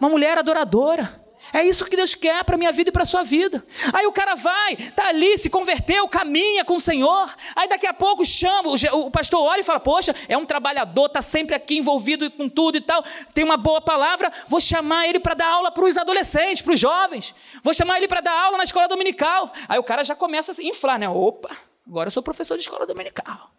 Uma 0.00 0.10
mulher 0.10 0.36
adoradora. 0.36 1.22
É 1.52 1.64
isso 1.64 1.84
que 1.84 1.96
Deus 1.96 2.16
quer 2.16 2.42
para 2.44 2.56
minha 2.56 2.72
vida 2.72 2.90
e 2.90 2.92
para 2.92 3.04
sua 3.04 3.22
vida. 3.22 3.64
Aí 3.92 4.04
o 4.04 4.12
cara 4.12 4.34
vai, 4.34 4.74
tá 4.96 5.08
ali, 5.08 5.38
se 5.38 5.48
converteu, 5.48 6.08
caminha 6.08 6.64
com 6.64 6.74
o 6.74 6.80
Senhor. 6.80 7.32
Aí 7.54 7.68
daqui 7.68 7.86
a 7.86 7.94
pouco 7.94 8.24
chama, 8.24 8.70
o 8.92 9.10
pastor 9.12 9.42
olha 9.42 9.60
e 9.60 9.64
fala: 9.64 9.78
Poxa, 9.78 10.14
é 10.28 10.36
um 10.36 10.44
trabalhador, 10.44 11.08
tá 11.08 11.22
sempre 11.22 11.54
aqui 11.54 11.78
envolvido 11.78 12.28
com 12.32 12.48
tudo 12.48 12.78
e 12.78 12.80
tal. 12.80 13.04
Tem 13.32 13.44
uma 13.44 13.56
boa 13.56 13.80
palavra. 13.80 14.32
Vou 14.48 14.60
chamar 14.60 15.06
ele 15.06 15.20
para 15.20 15.34
dar 15.34 15.48
aula 15.48 15.70
para 15.70 15.84
os 15.84 15.96
adolescentes, 15.96 16.62
para 16.62 16.74
os 16.74 16.80
jovens. 16.80 17.32
Vou 17.62 17.72
chamar 17.72 17.98
ele 17.98 18.08
para 18.08 18.20
dar 18.20 18.32
aula 18.32 18.58
na 18.58 18.64
escola 18.64 18.88
dominical. 18.88 19.52
Aí 19.68 19.78
o 19.78 19.84
cara 19.84 20.02
já 20.02 20.16
começa 20.16 20.50
a 20.50 20.64
inflar, 20.64 20.98
né? 20.98 21.08
Opa, 21.08 21.56
agora 21.86 22.08
eu 22.08 22.12
sou 22.12 22.24
professor 22.24 22.56
de 22.56 22.62
escola 22.62 22.86
dominical. 22.86 23.52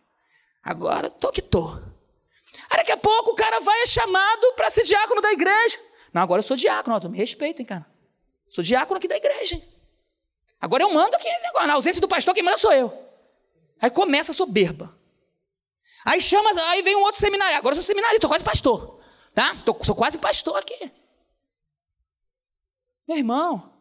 Agora 0.63 1.09
tô 1.09 1.31
que 1.31 1.41
tô. 1.41 1.69
Aí 2.69 2.77
daqui 2.77 2.91
a 2.91 2.97
pouco 2.97 3.31
o 3.31 3.35
cara 3.35 3.59
vai 3.59 3.81
é 3.81 3.85
chamado 3.85 4.53
para 4.55 4.69
ser 4.69 4.83
diácono 4.83 5.21
da 5.21 5.31
igreja. 5.31 5.77
Não, 6.13 6.21
agora 6.21 6.39
eu 6.39 6.43
sou 6.43 6.55
diácono, 6.55 6.95
ó, 6.95 7.09
me 7.09 7.17
respeitem, 7.17 7.65
cara. 7.65 7.85
Sou 8.49 8.63
diácono 8.63 8.97
aqui 8.97 9.07
da 9.07 9.17
igreja. 9.17 9.61
Agora 10.61 10.83
eu 10.83 10.93
mando 10.93 11.15
aqui 11.15 11.27
agora. 11.47 11.67
Na 11.67 11.73
ausência 11.73 11.99
do 11.99 12.07
pastor, 12.07 12.33
quem 12.33 12.43
manda 12.43 12.57
sou 12.57 12.71
eu. 12.71 13.03
Aí 13.81 13.89
começa 13.89 14.31
a 14.31 14.33
soberba. 14.33 14.97
Aí 16.05 16.21
chama, 16.21 16.49
aí 16.69 16.81
vem 16.81 16.95
um 16.95 17.01
outro 17.01 17.19
seminário. 17.19 17.57
Agora 17.57 17.73
eu 17.73 17.81
sou 17.81 17.83
seminário, 17.83 18.15
estou 18.15 18.29
quase 18.29 18.43
pastor. 18.43 19.01
Tá? 19.33 19.55
Tô, 19.65 19.77
sou 19.83 19.95
quase 19.95 20.17
pastor 20.17 20.57
aqui. 20.57 20.91
Meu 23.07 23.17
irmão, 23.17 23.73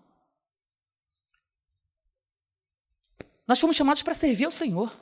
nós 3.47 3.61
fomos 3.61 3.77
chamados 3.77 4.03
para 4.03 4.15
servir 4.15 4.47
ao 4.47 4.51
Senhor. 4.51 4.93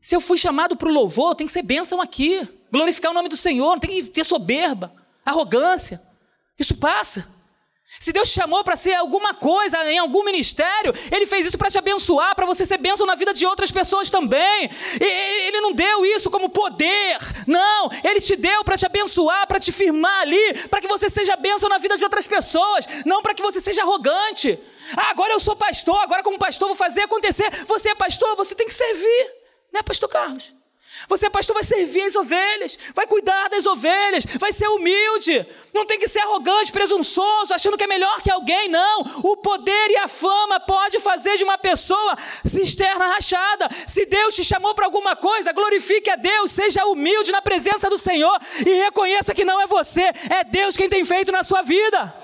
Se 0.00 0.16
eu 0.16 0.20
fui 0.20 0.38
chamado 0.38 0.76
para 0.76 0.88
o 0.88 0.92
louvor, 0.92 1.34
tem 1.34 1.46
que 1.46 1.52
ser 1.52 1.62
bênção 1.62 2.00
aqui. 2.00 2.48
Glorificar 2.72 3.10
o 3.10 3.14
nome 3.14 3.28
do 3.28 3.36
Senhor, 3.36 3.72
não 3.72 3.78
tem 3.78 3.90
que 3.90 4.02
ter 4.04 4.24
soberba, 4.24 4.92
arrogância. 5.24 6.00
Isso 6.58 6.76
passa. 6.76 7.40
Se 7.98 8.12
Deus 8.12 8.30
te 8.30 8.34
chamou 8.34 8.62
para 8.62 8.76
ser 8.76 8.94
alguma 8.94 9.34
coisa 9.34 9.84
em 9.90 9.98
algum 9.98 10.24
ministério, 10.24 10.94
Ele 11.10 11.26
fez 11.26 11.46
isso 11.46 11.58
para 11.58 11.68
te 11.68 11.76
abençoar, 11.76 12.34
para 12.36 12.46
você 12.46 12.64
ser 12.64 12.78
bênção 12.78 13.04
na 13.04 13.16
vida 13.16 13.34
de 13.34 13.44
outras 13.44 13.72
pessoas 13.72 14.08
também. 14.08 14.70
Ele 15.00 15.60
não 15.60 15.72
deu 15.72 16.06
isso 16.06 16.30
como 16.30 16.48
poder, 16.48 17.18
não. 17.46 17.90
Ele 18.04 18.20
te 18.20 18.36
deu 18.36 18.62
para 18.64 18.78
te 18.78 18.86
abençoar, 18.86 19.46
para 19.46 19.58
te 19.58 19.72
firmar 19.72 20.20
ali, 20.20 20.54
para 20.70 20.80
que 20.80 20.86
você 20.86 21.10
seja 21.10 21.36
bênção 21.36 21.68
na 21.68 21.78
vida 21.78 21.96
de 21.96 22.04
outras 22.04 22.26
pessoas, 22.26 22.86
não 23.04 23.20
para 23.20 23.34
que 23.34 23.42
você 23.42 23.60
seja 23.60 23.82
arrogante. 23.82 24.58
Ah, 24.96 25.10
agora 25.10 25.32
eu 25.32 25.40
sou 25.40 25.56
pastor, 25.56 26.00
agora 26.00 26.22
como 26.22 26.38
pastor 26.38 26.68
vou 26.68 26.76
fazer 26.76 27.02
acontecer. 27.02 27.50
Você 27.66 27.90
é 27.90 27.94
pastor, 27.94 28.36
você 28.36 28.54
tem 28.54 28.68
que 28.68 28.74
servir. 28.74 29.39
Não 29.72 29.80
é, 29.80 29.82
pastor 29.82 30.08
Carlos? 30.08 30.60
Você, 31.08 31.30
pastor, 31.30 31.54
vai 31.54 31.64
servir 31.64 32.02
as 32.02 32.14
ovelhas, 32.14 32.78
vai 32.94 33.06
cuidar 33.06 33.48
das 33.48 33.64
ovelhas, 33.64 34.24
vai 34.38 34.52
ser 34.52 34.68
humilde. 34.68 35.46
Não 35.72 35.86
tem 35.86 35.98
que 35.98 36.08
ser 36.08 36.20
arrogante, 36.20 36.72
presunçoso, 36.72 37.54
achando 37.54 37.76
que 37.76 37.84
é 37.84 37.86
melhor 37.86 38.20
que 38.20 38.30
alguém, 38.30 38.68
não. 38.68 39.00
O 39.24 39.36
poder 39.36 39.90
e 39.90 39.96
a 39.96 40.08
fama 40.08 40.60
pode 40.60 40.98
fazer 41.00 41.38
de 41.38 41.44
uma 41.44 41.56
pessoa 41.56 42.16
cisterna 42.44 43.06
rachada. 43.06 43.68
Se 43.86 44.04
Deus 44.06 44.34
te 44.34 44.44
chamou 44.44 44.74
para 44.74 44.84
alguma 44.84 45.16
coisa, 45.16 45.52
glorifique 45.52 46.10
a 46.10 46.16
Deus, 46.16 46.50
seja 46.50 46.84
humilde 46.84 47.32
na 47.32 47.40
presença 47.40 47.88
do 47.88 47.96
Senhor 47.96 48.38
e 48.66 48.70
reconheça 48.70 49.34
que 49.34 49.44
não 49.44 49.60
é 49.60 49.66
você, 49.66 50.12
é 50.28 50.44
Deus 50.44 50.76
quem 50.76 50.88
tem 50.88 51.04
feito 51.04 51.32
na 51.32 51.42
sua 51.42 51.62
vida. 51.62 52.14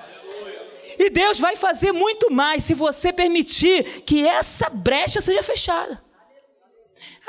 E 0.99 1.09
Deus 1.09 1.39
vai 1.39 1.55
fazer 1.55 1.91
muito 1.91 2.31
mais 2.31 2.63
se 2.63 2.73
você 2.73 3.13
permitir 3.13 4.01
que 4.01 4.27
essa 4.27 4.69
brecha 4.69 5.21
seja 5.21 5.41
fechada. 5.41 6.06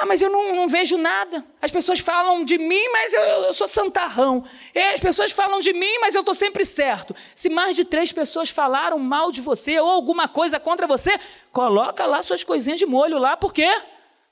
Ah, 0.01 0.07
mas 0.07 0.23
eu 0.23 0.31
não, 0.31 0.55
não, 0.55 0.69
vejo 0.69 0.97
nada. 0.97 1.45
As 1.61 1.73
pessoas 1.73 1.99
falam 1.99 2.45
de 2.45 2.57
mim, 2.57 2.89
mas 2.93 3.13
eu, 3.13 3.21
eu 3.21 3.53
sou 3.53 3.67
santarrão. 3.67 4.45
E 4.73 4.79
as 4.79 5.01
pessoas 5.01 5.33
falam 5.33 5.59
de 5.59 5.73
mim, 5.73 5.99
mas 6.01 6.15
eu 6.15 6.21
estou 6.21 6.37
sempre 6.37 6.65
certo. 6.65 7.17
Se 7.35 7.49
mais 7.49 7.75
de 7.75 7.85
três 7.85 8.13
pessoas 8.13 8.49
falaram 8.49 8.97
mal 9.01 9.33
de 9.33 9.41
você 9.41 9.81
ou 9.81 9.91
alguma 9.91 10.29
coisa 10.29 10.61
contra 10.61 10.87
você, 10.87 11.19
coloca 11.51 12.07
lá 12.07 12.23
suas 12.23 12.45
coisinhas 12.45 12.79
de 12.79 12.87
molho 12.87 13.19
lá, 13.19 13.37
porque 13.37 13.67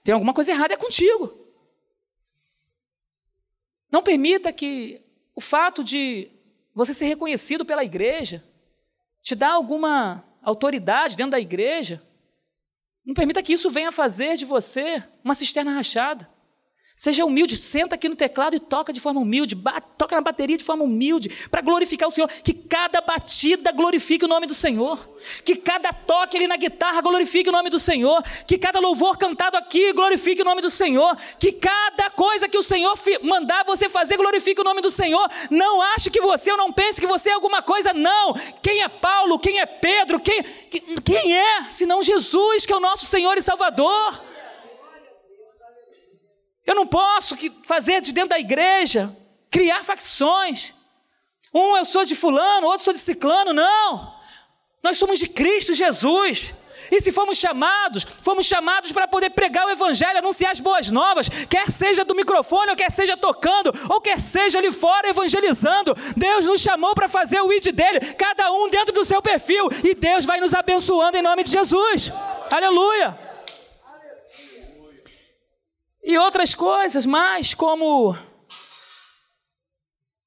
tem 0.05 0.15
alguma 0.15 0.33
coisa 0.33 0.53
errada 0.53 0.73
é 0.73 0.77
contigo. 0.77 1.37
Não 3.91 4.05
permita 4.05 4.53
que 4.53 5.01
o 5.35 5.41
fato 5.41 5.83
de 5.83 6.31
você 6.73 6.95
ser 6.95 7.07
reconhecido 7.07 7.65
pela 7.65 7.83
igreja 7.83 8.41
te 9.21 9.35
dá 9.35 9.51
alguma 9.51 10.23
autoridade 10.45 11.17
dentro 11.17 11.33
da 11.33 11.41
igreja 11.41 12.01
não 13.07 13.15
permita 13.15 13.43
que 13.43 13.53
isso 13.53 13.71
venha 13.71 13.93
fazer 13.93 14.37
de 14.37 14.45
você 14.45 15.03
uma 15.23 15.35
cisterna 15.35 15.73
rachada. 15.73 16.29
Seja 16.99 17.27
humilde, 17.27 17.59
senta 17.59 17.95
aqui 17.95 18.09
no 18.09 18.17
teclado 18.17 18.57
e 18.57 18.59
toca 18.59 18.91
de 18.91 18.99
forma 18.99 19.21
humilde, 19.21 19.55
toca 19.99 20.17
na 20.17 20.23
bateria 20.23 20.57
de 20.57 20.65
forma 20.65 20.83
humilde, 20.83 21.29
para 21.51 21.61
glorificar 21.61 22.09
o 22.09 22.11
Senhor. 22.11 22.27
Que 22.43 22.55
cada 22.55 23.03
batida 23.03 23.71
glorifique 23.71 24.25
o 24.25 24.29
nome 24.29 24.47
do 24.47 24.55
Senhor. 24.55 25.07
Que 25.45 25.57
cada 25.57 25.93
toque 25.93 26.39
ali 26.39 26.47
na 26.47 26.57
guitarra 26.57 27.03
glorifique 27.03 27.51
o 27.51 27.53
nome 27.53 27.69
do 27.69 27.79
Senhor. 27.79 28.23
Que 28.47 28.57
cada 28.57 28.81
louvor 28.81 29.19
cantado 29.19 29.59
aqui 29.59 29.93
glorifique 29.93 30.41
o 30.41 30.45
nome 30.47 30.63
do 30.63 30.71
Senhor. 30.71 31.15
Que 31.39 31.53
cada 31.53 32.09
coisa 32.09 32.49
que 32.49 32.57
o 32.57 32.63
Senhor 32.63 32.99
mandar 33.23 33.63
você 33.67 33.91
fazer 33.91 34.17
glorifique 34.17 34.63
o 34.63 34.65
nome 34.65 34.81
do 34.81 34.91
Senhor. 34.91 35.29
Não 35.51 35.83
ache 35.83 36.09
que 36.09 36.23
você, 36.23 36.51
ou 36.51 36.57
não 36.57 36.73
pense 36.73 36.99
que 36.99 37.07
você 37.07 37.29
é 37.29 37.35
alguma 37.35 37.61
coisa, 37.61 37.93
não. 37.93 38.33
Quem 38.63 38.83
é 38.83 38.89
Paulo? 38.89 39.39
Quem 39.39 39.61
é 39.61 39.67
Pedro? 39.67 40.19
Quem, 40.19 40.43
quem 41.05 41.37
é? 41.37 41.65
Senão 41.69 42.03
Jesus, 42.03 42.65
que 42.65 42.73
é 42.73 42.77
o 42.77 42.81
nosso 42.81 43.05
Senhor 43.05 43.37
e 43.37 43.43
Salvador. 43.43 44.36
Eu 46.67 46.75
não 46.75 46.87
posso 46.87 47.37
fazer 47.67 48.01
de 48.01 48.13
dentro 48.13 48.31
da 48.31 48.39
igreja, 48.39 49.15
criar 49.51 49.85
facções. 49.85 50.75
Um 51.55 51.77
eu 51.77 51.85
sou 51.85 52.05
de 52.05 52.15
fulano, 52.15 52.67
outro 52.67 52.85
sou 52.85 52.93
de 52.93 52.99
ciclano, 52.99 53.53
não. 53.53 54.15
Nós 54.83 54.99
somos 54.99 55.19
de 55.19 55.29
Cristo 55.29 55.73
Jesus. 55.73 56.55
E 56.91 57.01
se 57.01 57.11
fomos 57.11 57.37
chamados, 57.37 58.05
fomos 58.23 58.47
chamados 58.47 58.93
para 58.93 59.09
poder 59.09 59.31
pregar 59.31 59.67
o 59.67 59.71
Evangelho, 59.71 60.19
anunciar 60.19 60.53
as 60.53 60.61
boas 60.61 60.91
novas, 60.91 61.29
quer 61.49 61.71
seja 61.71 62.05
do 62.05 62.15
microfone, 62.15 62.71
ou 62.71 62.77
quer 62.77 62.91
seja 62.91 63.17
tocando, 63.17 63.73
ou 63.89 64.01
quer 64.01 64.21
seja 64.21 64.59
ali 64.59 64.71
fora 64.71 65.09
evangelizando. 65.09 65.95
Deus 66.17 66.47
nos 66.47 66.61
chamou 66.61 66.95
para 66.95 67.09
fazer 67.09 67.41
o 67.41 67.53
ID 67.53 67.73
dele, 67.73 68.01
cada 68.15 68.53
um 68.53 68.69
dentro 68.69 68.95
do 68.95 69.05
seu 69.05 69.21
perfil, 69.21 69.69
e 69.83 69.95
Deus 69.95 70.25
vai 70.25 70.41
nos 70.41 70.55
abençoando 70.55 71.17
em 71.17 71.23
nome 71.23 71.43
de 71.43 71.51
Jesus. 71.51 72.13
Aleluia! 72.51 73.36
E 76.07 76.17
outras 76.17 76.55
coisas 76.55 77.05
mais, 77.05 77.53
como 77.53 78.17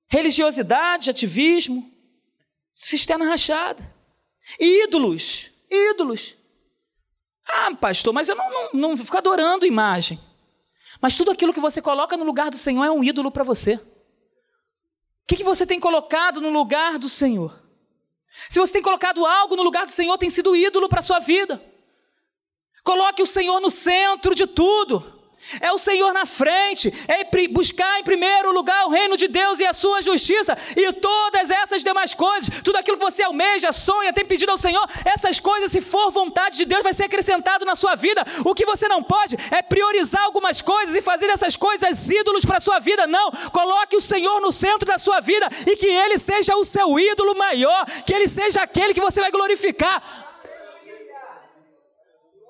religiosidade, 0.09 1.09
ativismo, 1.09 1.89
cisterna 2.73 3.23
rachada, 3.23 3.95
ídolos, 4.59 5.49
ídolos. 5.71 6.35
Ah, 7.47 7.73
pastor, 7.75 8.11
mas 8.11 8.27
eu 8.27 8.35
não, 8.35 8.51
não, 8.51 8.89
não 8.89 8.97
fico 8.97 9.17
adorando 9.17 9.65
imagem. 9.65 10.19
Mas 10.99 11.15
tudo 11.15 11.31
aquilo 11.31 11.53
que 11.53 11.61
você 11.61 11.81
coloca 11.81 12.17
no 12.17 12.25
lugar 12.25 12.51
do 12.51 12.57
Senhor 12.57 12.83
é 12.83 12.91
um 12.91 13.01
ídolo 13.01 13.31
para 13.31 13.45
você. 13.45 13.75
O 13.75 13.81
que, 15.29 15.37
que 15.37 15.45
você 15.45 15.65
tem 15.65 15.79
colocado 15.79 16.41
no 16.41 16.49
lugar 16.49 16.99
do 16.99 17.07
Senhor? 17.07 17.57
Se 18.49 18.59
você 18.59 18.73
tem 18.73 18.81
colocado 18.81 19.25
algo 19.25 19.55
no 19.55 19.63
lugar 19.63 19.85
do 19.85 19.93
Senhor, 19.93 20.17
tem 20.17 20.29
sido 20.29 20.57
ídolo 20.57 20.89
para 20.89 20.99
a 20.99 21.03
sua 21.03 21.19
vida. 21.19 21.63
Coloque 22.83 23.21
o 23.21 23.25
Senhor 23.25 23.61
no 23.61 23.71
centro 23.71 24.35
de 24.35 24.45
tudo. 24.45 25.18
É 25.61 25.71
o 25.71 25.77
Senhor 25.77 26.13
na 26.13 26.25
frente, 26.25 26.93
é 27.07 27.25
buscar 27.47 27.99
em 27.99 28.03
primeiro 28.03 28.51
lugar 28.51 28.85
o 28.85 28.89
reino 28.89 29.17
de 29.17 29.27
Deus 29.27 29.59
e 29.59 29.65
a 29.65 29.73
sua 29.73 30.01
justiça, 30.01 30.57
e 30.75 30.93
todas 30.93 31.49
essas 31.49 31.83
demais 31.83 32.13
coisas, 32.13 32.61
tudo 32.63 32.77
aquilo 32.77 32.97
que 32.97 33.05
você 33.05 33.23
almeja, 33.23 33.71
sonha, 33.71 34.13
tem 34.13 34.25
pedido 34.25 34.51
ao 34.51 34.57
Senhor, 34.57 34.87
essas 35.05 35.39
coisas, 35.39 35.71
se 35.71 35.81
for 35.81 36.11
vontade 36.11 36.57
de 36.57 36.65
Deus, 36.65 36.83
vai 36.83 36.93
ser 36.93 37.05
acrescentado 37.05 37.65
na 37.65 37.75
sua 37.75 37.95
vida. 37.95 38.23
O 38.45 38.53
que 38.53 38.65
você 38.65 38.87
não 38.87 39.01
pode 39.01 39.35
é 39.51 39.61
priorizar 39.61 40.23
algumas 40.23 40.61
coisas 40.61 40.95
e 40.95 41.01
fazer 41.01 41.27
essas 41.27 41.55
coisas 41.55 42.09
ídolos 42.09 42.45
para 42.45 42.57
a 42.57 42.61
sua 42.61 42.79
vida, 42.79 43.07
não. 43.07 43.31
Coloque 43.51 43.95
o 43.95 44.01
Senhor 44.01 44.39
no 44.41 44.51
centro 44.51 44.85
da 44.85 44.97
sua 44.97 45.19
vida 45.19 45.49
e 45.65 45.75
que 45.75 45.87
Ele 45.87 46.17
seja 46.17 46.55
o 46.55 46.65
seu 46.65 46.99
ídolo 46.99 47.35
maior, 47.35 47.85
que 48.05 48.13
Ele 48.13 48.27
seja 48.27 48.61
aquele 48.61 48.93
que 48.93 49.01
você 49.01 49.19
vai 49.19 49.31
glorificar. 49.31 50.03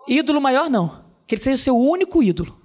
Ídolo 0.08 0.42
maior, 0.42 0.70
não, 0.70 1.06
que 1.28 1.36
Ele 1.36 1.42
seja 1.42 1.56
o 1.56 1.64
seu 1.64 1.78
único 1.78 2.24
ídolo. 2.24 2.59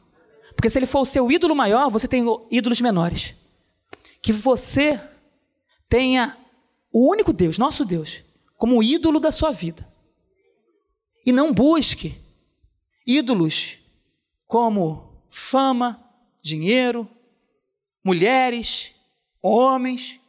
Porque 0.54 0.70
se 0.70 0.78
ele 0.78 0.86
for 0.86 1.00
o 1.00 1.04
seu 1.04 1.30
ídolo 1.30 1.54
maior, 1.54 1.90
você 1.90 2.08
tem 2.08 2.24
ídolos 2.50 2.80
menores. 2.80 3.34
Que 4.22 4.32
você 4.32 5.00
tenha 5.88 6.36
o 6.92 7.10
único 7.10 7.32
Deus, 7.32 7.58
nosso 7.58 7.84
Deus, 7.84 8.22
como 8.56 8.82
ídolo 8.82 9.18
da 9.18 9.32
sua 9.32 9.50
vida. 9.50 9.86
E 11.26 11.32
não 11.32 11.52
busque 11.52 12.16
ídolos 13.06 13.78
como 14.46 15.22
fama, 15.30 16.02
dinheiro, 16.40 17.08
mulheres, 18.02 18.94
homens, 19.42 20.20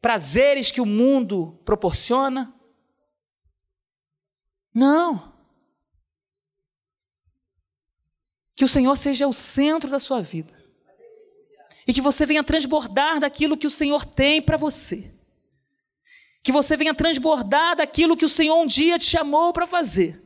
prazeres 0.00 0.70
que 0.70 0.80
o 0.80 0.86
mundo 0.86 1.60
proporciona. 1.64 2.54
Não. 4.72 5.35
Que 8.56 8.64
o 8.64 8.68
Senhor 8.68 8.96
seja 8.96 9.28
o 9.28 9.34
centro 9.34 9.90
da 9.90 9.98
sua 9.98 10.22
vida. 10.22 10.52
E 11.86 11.92
que 11.92 12.00
você 12.00 12.24
venha 12.24 12.42
transbordar 12.42 13.20
daquilo 13.20 13.56
que 13.56 13.66
o 13.66 13.70
Senhor 13.70 14.04
tem 14.04 14.40
para 14.40 14.56
você. 14.56 15.12
Que 16.42 16.50
você 16.50 16.76
venha 16.76 16.94
transbordar 16.94 17.76
daquilo 17.76 18.16
que 18.16 18.24
o 18.24 18.28
Senhor 18.28 18.58
um 18.58 18.66
dia 18.66 18.98
te 18.98 19.04
chamou 19.04 19.52
para 19.52 19.66
fazer. 19.66 20.22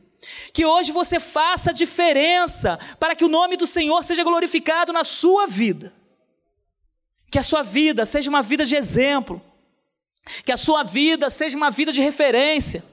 Que 0.53 0.65
hoje 0.65 0.91
você 0.91 1.19
faça 1.19 1.73
diferença 1.73 2.79
para 2.99 3.15
que 3.15 3.25
o 3.25 3.29
nome 3.29 3.57
do 3.57 3.67
Senhor 3.67 4.01
seja 4.03 4.23
glorificado 4.23 4.93
na 4.93 5.03
sua 5.03 5.45
vida. 5.45 5.93
Que 7.29 7.39
a 7.39 7.43
sua 7.43 7.63
vida 7.63 8.05
seja 8.05 8.29
uma 8.29 8.41
vida 8.41 8.65
de 8.65 8.75
exemplo. 8.75 9.41
Que 10.45 10.51
a 10.51 10.57
sua 10.57 10.83
vida 10.83 11.29
seja 11.29 11.57
uma 11.57 11.69
vida 11.71 11.91
de 11.91 12.01
referência. 12.01 12.83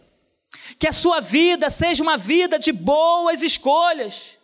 Que 0.78 0.89
a 0.89 0.93
sua 0.93 1.20
vida 1.20 1.70
seja 1.70 2.03
uma 2.03 2.16
vida 2.16 2.59
de 2.59 2.72
boas 2.72 3.43
escolhas. 3.43 4.38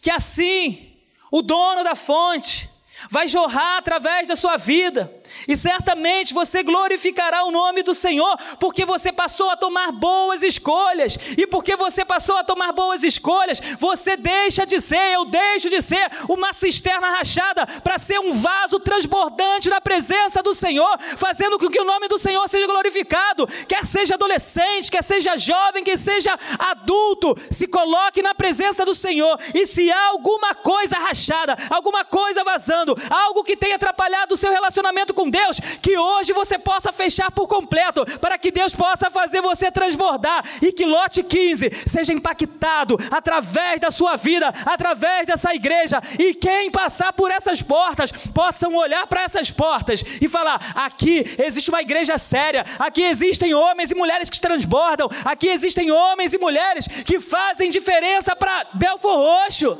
Que 0.00 0.10
assim 0.10 0.96
o 1.30 1.42
dono 1.42 1.82
da 1.82 1.94
fonte 1.94 2.68
vai 3.10 3.28
jorrar 3.28 3.78
através 3.78 4.26
da 4.26 4.36
sua 4.36 4.56
vida, 4.56 5.12
e 5.48 5.56
certamente 5.56 6.34
você 6.34 6.62
glorificará 6.62 7.44
o 7.44 7.50
nome 7.50 7.82
do 7.82 7.94
Senhor, 7.94 8.36
porque 8.58 8.84
você 8.84 9.12
passou 9.12 9.50
a 9.50 9.56
tomar 9.56 9.92
boas 9.92 10.42
escolhas, 10.42 11.18
e 11.36 11.46
porque 11.46 11.76
você 11.76 12.04
passou 12.04 12.36
a 12.36 12.44
tomar 12.44 12.72
boas 12.72 13.02
escolhas, 13.02 13.60
você 13.78 14.16
deixa 14.16 14.66
de 14.66 14.80
ser, 14.80 15.14
eu 15.14 15.24
deixo 15.24 15.68
de 15.70 15.80
ser 15.80 16.10
uma 16.28 16.52
cisterna 16.52 17.10
rachada 17.10 17.66
para 17.82 17.98
ser 17.98 18.18
um 18.20 18.32
vaso 18.32 18.78
transbordante 18.80 19.68
na 19.68 19.80
presença 19.80 20.42
do 20.42 20.54
Senhor, 20.54 20.98
fazendo 21.16 21.58
com 21.58 21.68
que 21.68 21.80
o 21.80 21.84
nome 21.84 22.08
do 22.08 22.18
Senhor 22.18 22.46
seja 22.48 22.66
glorificado, 22.66 23.46
quer 23.68 23.84
seja 23.84 24.14
adolescente, 24.14 24.90
quer 24.90 25.02
seja 25.02 25.36
jovem, 25.36 25.84
quer 25.84 25.98
seja 25.98 26.38
adulto, 26.58 27.34
se 27.50 27.66
coloque 27.66 28.22
na 28.22 28.34
presença 28.34 28.84
do 28.84 28.94
Senhor, 28.94 29.38
e 29.54 29.66
se 29.66 29.90
há 29.90 30.06
alguma 30.08 30.54
coisa 30.54 30.96
rachada, 30.98 31.56
alguma 31.70 32.04
coisa 32.04 32.44
vazando, 32.44 32.96
algo 33.10 33.44
que 33.44 33.56
tenha 33.56 33.76
atrapalhado 33.76 34.34
o 34.34 34.36
seu 34.36 34.52
relacionamento 34.52 35.14
com 35.16 35.28
Deus, 35.28 35.58
que 35.82 35.98
hoje 35.98 36.32
você 36.32 36.58
possa 36.58 36.92
fechar 36.92 37.32
por 37.32 37.48
completo, 37.48 38.04
para 38.20 38.38
que 38.38 38.52
Deus 38.52 38.74
possa 38.74 39.10
fazer 39.10 39.40
você 39.40 39.72
transbordar 39.72 40.44
e 40.62 40.70
que 40.70 40.84
lote 40.84 41.24
15 41.24 41.70
seja 41.86 42.12
impactado 42.12 42.96
através 43.10 43.80
da 43.80 43.90
sua 43.90 44.14
vida, 44.14 44.52
através 44.64 45.26
dessa 45.26 45.52
igreja, 45.54 46.00
e 46.18 46.34
quem 46.34 46.70
passar 46.70 47.12
por 47.14 47.30
essas 47.30 47.62
portas 47.62 48.12
possam 48.12 48.74
olhar 48.76 49.06
para 49.06 49.22
essas 49.22 49.50
portas 49.50 50.04
e 50.20 50.28
falar: 50.28 50.60
aqui 50.76 51.24
existe 51.38 51.70
uma 51.70 51.80
igreja 51.80 52.18
séria, 52.18 52.64
aqui 52.78 53.02
existem 53.02 53.54
homens 53.54 53.90
e 53.90 53.94
mulheres 53.94 54.28
que 54.28 54.40
transbordam, 54.40 55.08
aqui 55.24 55.48
existem 55.48 55.90
homens 55.90 56.34
e 56.34 56.38
mulheres 56.38 56.86
que 56.86 57.18
fazem 57.18 57.70
diferença 57.70 58.36
para 58.36 58.66
Belfor 58.74 59.16
Roxo. 59.16 59.78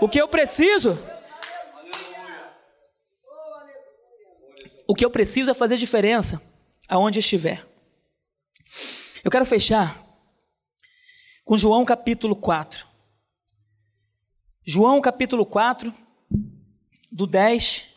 O 0.00 0.08
que 0.08 0.20
eu 0.20 0.28
preciso 0.28 0.98
O 4.86 4.94
que 4.94 5.04
eu 5.04 5.10
preciso 5.10 5.50
é 5.50 5.54
fazer 5.54 5.76
diferença 5.76 6.42
aonde 6.88 7.18
estiver. 7.18 7.66
Eu 9.24 9.30
quero 9.30 9.46
fechar 9.46 10.02
com 11.44 11.56
João 11.56 11.84
capítulo 11.84 12.34
4. 12.34 12.86
João 14.64 15.00
capítulo 15.00 15.44
4, 15.44 15.92
do 17.10 17.26
10 17.26 17.88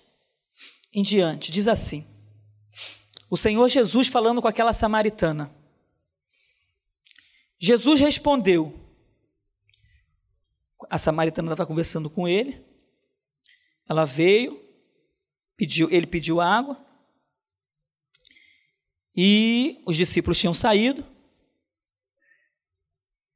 em 0.94 1.04
diante, 1.04 1.52
diz 1.52 1.68
assim: 1.68 2.08
O 3.30 3.38
Senhor 3.38 3.68
Jesus 3.70 4.08
falando 4.08 4.42
com 4.42 4.48
aquela 4.48 4.74
samaritana. 4.74 5.54
Jesus 7.60 8.00
respondeu: 8.00 8.74
A 10.90 10.98
samaritana 10.98 11.52
estava 11.52 11.68
conversando 11.68 12.10
com 12.10 12.28
ele. 12.28 12.64
Ela 13.88 14.06
veio, 14.06 14.60
pediu, 15.58 15.90
ele 15.92 16.08
pediu 16.08 16.42
água. 16.42 16.78
E 19.16 19.82
os 19.86 19.96
discípulos 19.96 20.38
tinham 20.38 20.54
saído. 20.54 21.06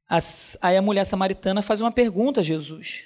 As, 0.08 0.58
aí 0.60 0.76
a 0.76 0.82
mulher 0.82 1.04
samaritana 1.04 1.62
faz 1.62 1.80
uma 1.80 1.92
pergunta 1.92 2.40
a 2.40 2.44
Jesus. 2.44 3.04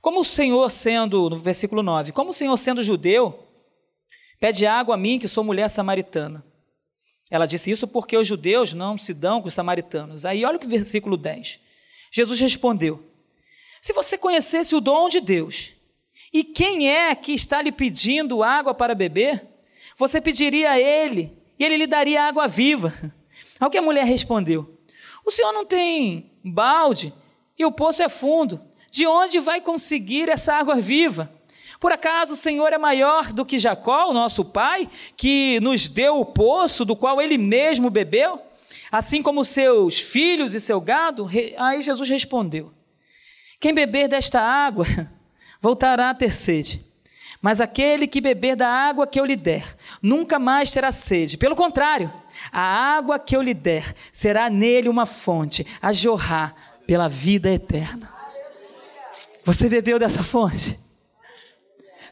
Como 0.00 0.20
o 0.20 0.24
Senhor 0.24 0.68
sendo, 0.70 1.28
no 1.28 1.38
versículo 1.38 1.82
9, 1.82 2.12
como 2.12 2.30
o 2.30 2.32
Senhor 2.32 2.56
sendo 2.56 2.82
judeu, 2.82 3.46
pede 4.40 4.66
água 4.66 4.94
a 4.94 4.98
mim, 4.98 5.18
que 5.18 5.28
sou 5.28 5.44
mulher 5.44 5.68
samaritana? 5.68 6.44
Ela 7.30 7.46
disse 7.46 7.70
isso 7.70 7.88
porque 7.88 8.16
os 8.16 8.26
judeus 8.26 8.74
não 8.74 8.98
se 8.98 9.14
dão 9.14 9.40
com 9.40 9.48
os 9.48 9.54
samaritanos. 9.54 10.24
Aí 10.24 10.44
olha 10.44 10.56
o 10.56 10.60
que 10.60 10.68
versículo 10.68 11.16
10. 11.16 11.60
Jesus 12.12 12.38
respondeu: 12.38 13.02
Se 13.80 13.92
você 13.92 14.18
conhecesse 14.18 14.74
o 14.74 14.80
dom 14.80 15.08
de 15.08 15.20
Deus, 15.20 15.72
e 16.32 16.42
quem 16.42 16.88
é 16.88 17.14
que 17.14 17.32
está 17.32 17.60
lhe 17.60 17.70
pedindo 17.70 18.42
água 18.42 18.72
para 18.72 18.94
beber, 18.94 19.46
você 19.96 20.20
pediria 20.20 20.70
a 20.70 20.80
ele, 20.80 21.36
e 21.58 21.64
ele 21.64 21.76
lhe 21.76 21.86
daria 21.86 22.24
água 22.24 22.48
viva. 22.48 22.92
Ao 23.60 23.70
que 23.70 23.78
a 23.78 23.82
mulher 23.82 24.06
respondeu: 24.06 24.78
O 25.24 25.30
senhor 25.30 25.52
não 25.52 25.64
tem 25.64 26.30
balde, 26.42 27.12
e 27.58 27.64
o 27.64 27.72
poço 27.72 28.02
é 28.02 28.08
fundo. 28.08 28.60
De 28.90 29.06
onde 29.06 29.40
vai 29.40 29.60
conseguir 29.60 30.28
essa 30.28 30.54
água 30.54 30.76
viva? 30.76 31.32
Por 31.80 31.90
acaso 31.90 32.34
o 32.34 32.36
Senhor 32.36 32.72
é 32.72 32.78
maior 32.78 33.32
do 33.32 33.44
que 33.44 33.58
Jacó, 33.58 34.08
o 34.08 34.12
nosso 34.12 34.44
pai, 34.44 34.88
que 35.16 35.58
nos 35.60 35.88
deu 35.88 36.20
o 36.20 36.24
poço 36.24 36.84
do 36.84 36.94
qual 36.94 37.20
ele 37.20 37.36
mesmo 37.36 37.90
bebeu? 37.90 38.40
Assim 38.90 39.22
como 39.22 39.44
seus 39.44 39.98
filhos 39.98 40.54
e 40.54 40.60
seu 40.60 40.80
gado? 40.80 41.28
Aí 41.58 41.80
Jesus 41.82 42.08
respondeu: 42.08 42.72
Quem 43.58 43.74
beber 43.74 44.08
desta 44.08 44.40
água 44.40 44.86
voltará 45.62 46.10
a 46.10 46.14
ter 46.14 46.34
sede. 46.34 46.84
Mas 47.40 47.60
aquele 47.60 48.06
que 48.06 48.20
beber 48.20 48.56
da 48.56 48.68
água 48.68 49.06
que 49.06 49.18
eu 49.18 49.24
lhe 49.24 49.36
der, 49.36 49.64
nunca 50.02 50.38
mais 50.38 50.70
terá 50.70 50.92
sede. 50.92 51.36
Pelo 51.36 51.56
contrário, 51.56 52.12
a 52.52 52.60
água 52.60 53.18
que 53.18 53.36
eu 53.36 53.40
lhe 53.40 53.54
der 53.54 53.94
será 54.12 54.50
nele 54.50 54.88
uma 54.88 55.06
fonte 55.06 55.66
a 55.80 55.92
jorrar 55.92 56.54
pela 56.86 57.08
vida 57.08 57.50
eterna. 57.50 58.12
Você 59.44 59.68
bebeu 59.68 59.98
dessa 59.98 60.22
fonte? 60.22 60.78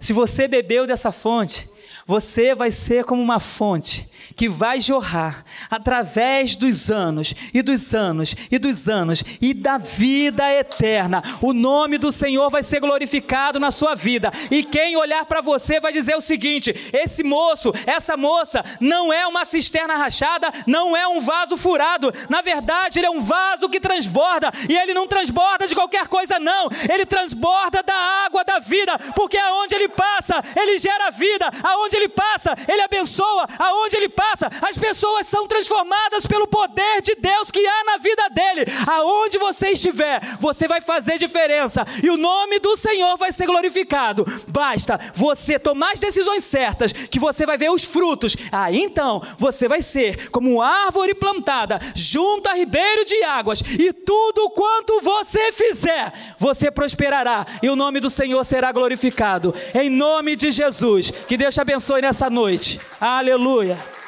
Se 0.00 0.12
você 0.12 0.48
bebeu 0.48 0.86
dessa 0.86 1.12
fonte, 1.12 1.68
você 2.06 2.54
vai 2.54 2.72
ser 2.72 3.04
como 3.04 3.22
uma 3.22 3.38
fonte 3.38 4.09
que 4.36 4.48
vai 4.48 4.80
jorrar 4.80 5.44
através 5.70 6.56
dos 6.56 6.90
anos 6.90 7.34
e 7.52 7.62
dos 7.62 7.94
anos 7.94 8.34
e 8.50 8.58
dos 8.58 8.88
anos 8.88 9.24
e 9.40 9.54
da 9.54 9.78
vida 9.78 10.50
eterna. 10.52 11.22
O 11.40 11.52
nome 11.52 11.98
do 11.98 12.12
Senhor 12.12 12.50
vai 12.50 12.62
ser 12.62 12.80
glorificado 12.80 13.58
na 13.58 13.70
sua 13.70 13.94
vida. 13.94 14.30
E 14.50 14.62
quem 14.62 14.96
olhar 14.96 15.24
para 15.24 15.40
você 15.40 15.80
vai 15.80 15.92
dizer 15.92 16.16
o 16.16 16.20
seguinte: 16.20 16.74
esse 16.92 17.22
moço, 17.22 17.72
essa 17.86 18.16
moça, 18.16 18.64
não 18.80 19.12
é 19.12 19.26
uma 19.26 19.44
cisterna 19.44 19.96
rachada, 19.96 20.50
não 20.66 20.96
é 20.96 21.06
um 21.08 21.20
vaso 21.20 21.56
furado. 21.56 22.12
Na 22.28 22.42
verdade, 22.42 22.98
ele 22.98 23.06
é 23.06 23.10
um 23.10 23.20
vaso 23.20 23.68
que 23.68 23.80
transborda. 23.80 24.50
E 24.68 24.76
ele 24.76 24.94
não 24.94 25.06
transborda 25.06 25.66
de 25.66 25.74
qualquer 25.74 26.08
coisa, 26.08 26.38
não. 26.38 26.68
Ele 26.92 27.06
transborda 27.06 27.82
da 27.82 27.94
água 28.26 28.44
da 28.44 28.58
vida, 28.58 28.98
porque 29.14 29.38
aonde 29.38 29.74
ele 29.74 29.88
passa, 29.88 30.42
ele 30.56 30.78
gera 30.78 31.10
vida. 31.10 31.50
Aonde 31.62 31.96
ele 31.96 32.08
passa, 32.08 32.56
ele 32.68 32.82
abençoa. 32.82 33.46
Aonde 33.58 33.96
ele 33.96 34.08
passa, 34.10 34.50
as 34.62 34.76
pessoas 34.76 35.26
são 35.26 35.46
transformadas 35.46 36.26
pelo 36.26 36.46
poder 36.46 37.00
de 37.02 37.14
Deus 37.14 37.50
que 37.50 37.66
há 37.66 37.84
na 37.84 37.96
vida 37.98 38.28
dele. 38.28 38.64
Aonde 38.86 39.38
você 39.38 39.70
estiver, 39.70 40.20
você 40.38 40.66
vai 40.68 40.80
fazer 40.80 41.18
diferença 41.18 41.86
e 42.02 42.10
o 42.10 42.16
nome 42.16 42.58
do 42.58 42.76
Senhor 42.76 43.16
vai 43.16 43.32
ser 43.32 43.46
glorificado. 43.46 44.24
Basta 44.48 44.98
você 45.14 45.58
tomar 45.58 45.92
as 45.92 46.00
decisões 46.00 46.44
certas, 46.44 46.92
que 46.92 47.18
você 47.18 47.46
vai 47.46 47.56
ver 47.56 47.70
os 47.70 47.84
frutos. 47.84 48.36
Aí 48.52 48.82
então 48.82 49.22
você 49.38 49.68
vai 49.68 49.82
ser 49.82 50.30
como 50.30 50.60
árvore 50.60 51.14
plantada 51.14 51.78
junto 51.94 52.48
a 52.48 52.54
ribeiro 52.54 53.04
de 53.04 53.22
águas, 53.24 53.60
e 53.60 53.92
tudo 53.92 54.50
quanto 54.50 55.00
você 55.00 55.52
fizer, 55.52 56.12
você 56.38 56.70
prosperará 56.70 57.46
e 57.62 57.68
o 57.68 57.76
nome 57.76 58.00
do 58.00 58.10
Senhor 58.10 58.44
será 58.44 58.72
glorificado. 58.72 59.54
Em 59.74 59.88
nome 59.88 60.36
de 60.36 60.50
Jesus, 60.50 61.10
que 61.10 61.36
Deus 61.36 61.54
te 61.54 61.60
abençoe 61.60 62.02
nessa 62.02 62.28
noite. 62.28 62.80
Aleluia. 63.00 63.99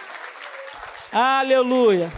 Aleluia. 1.13 2.11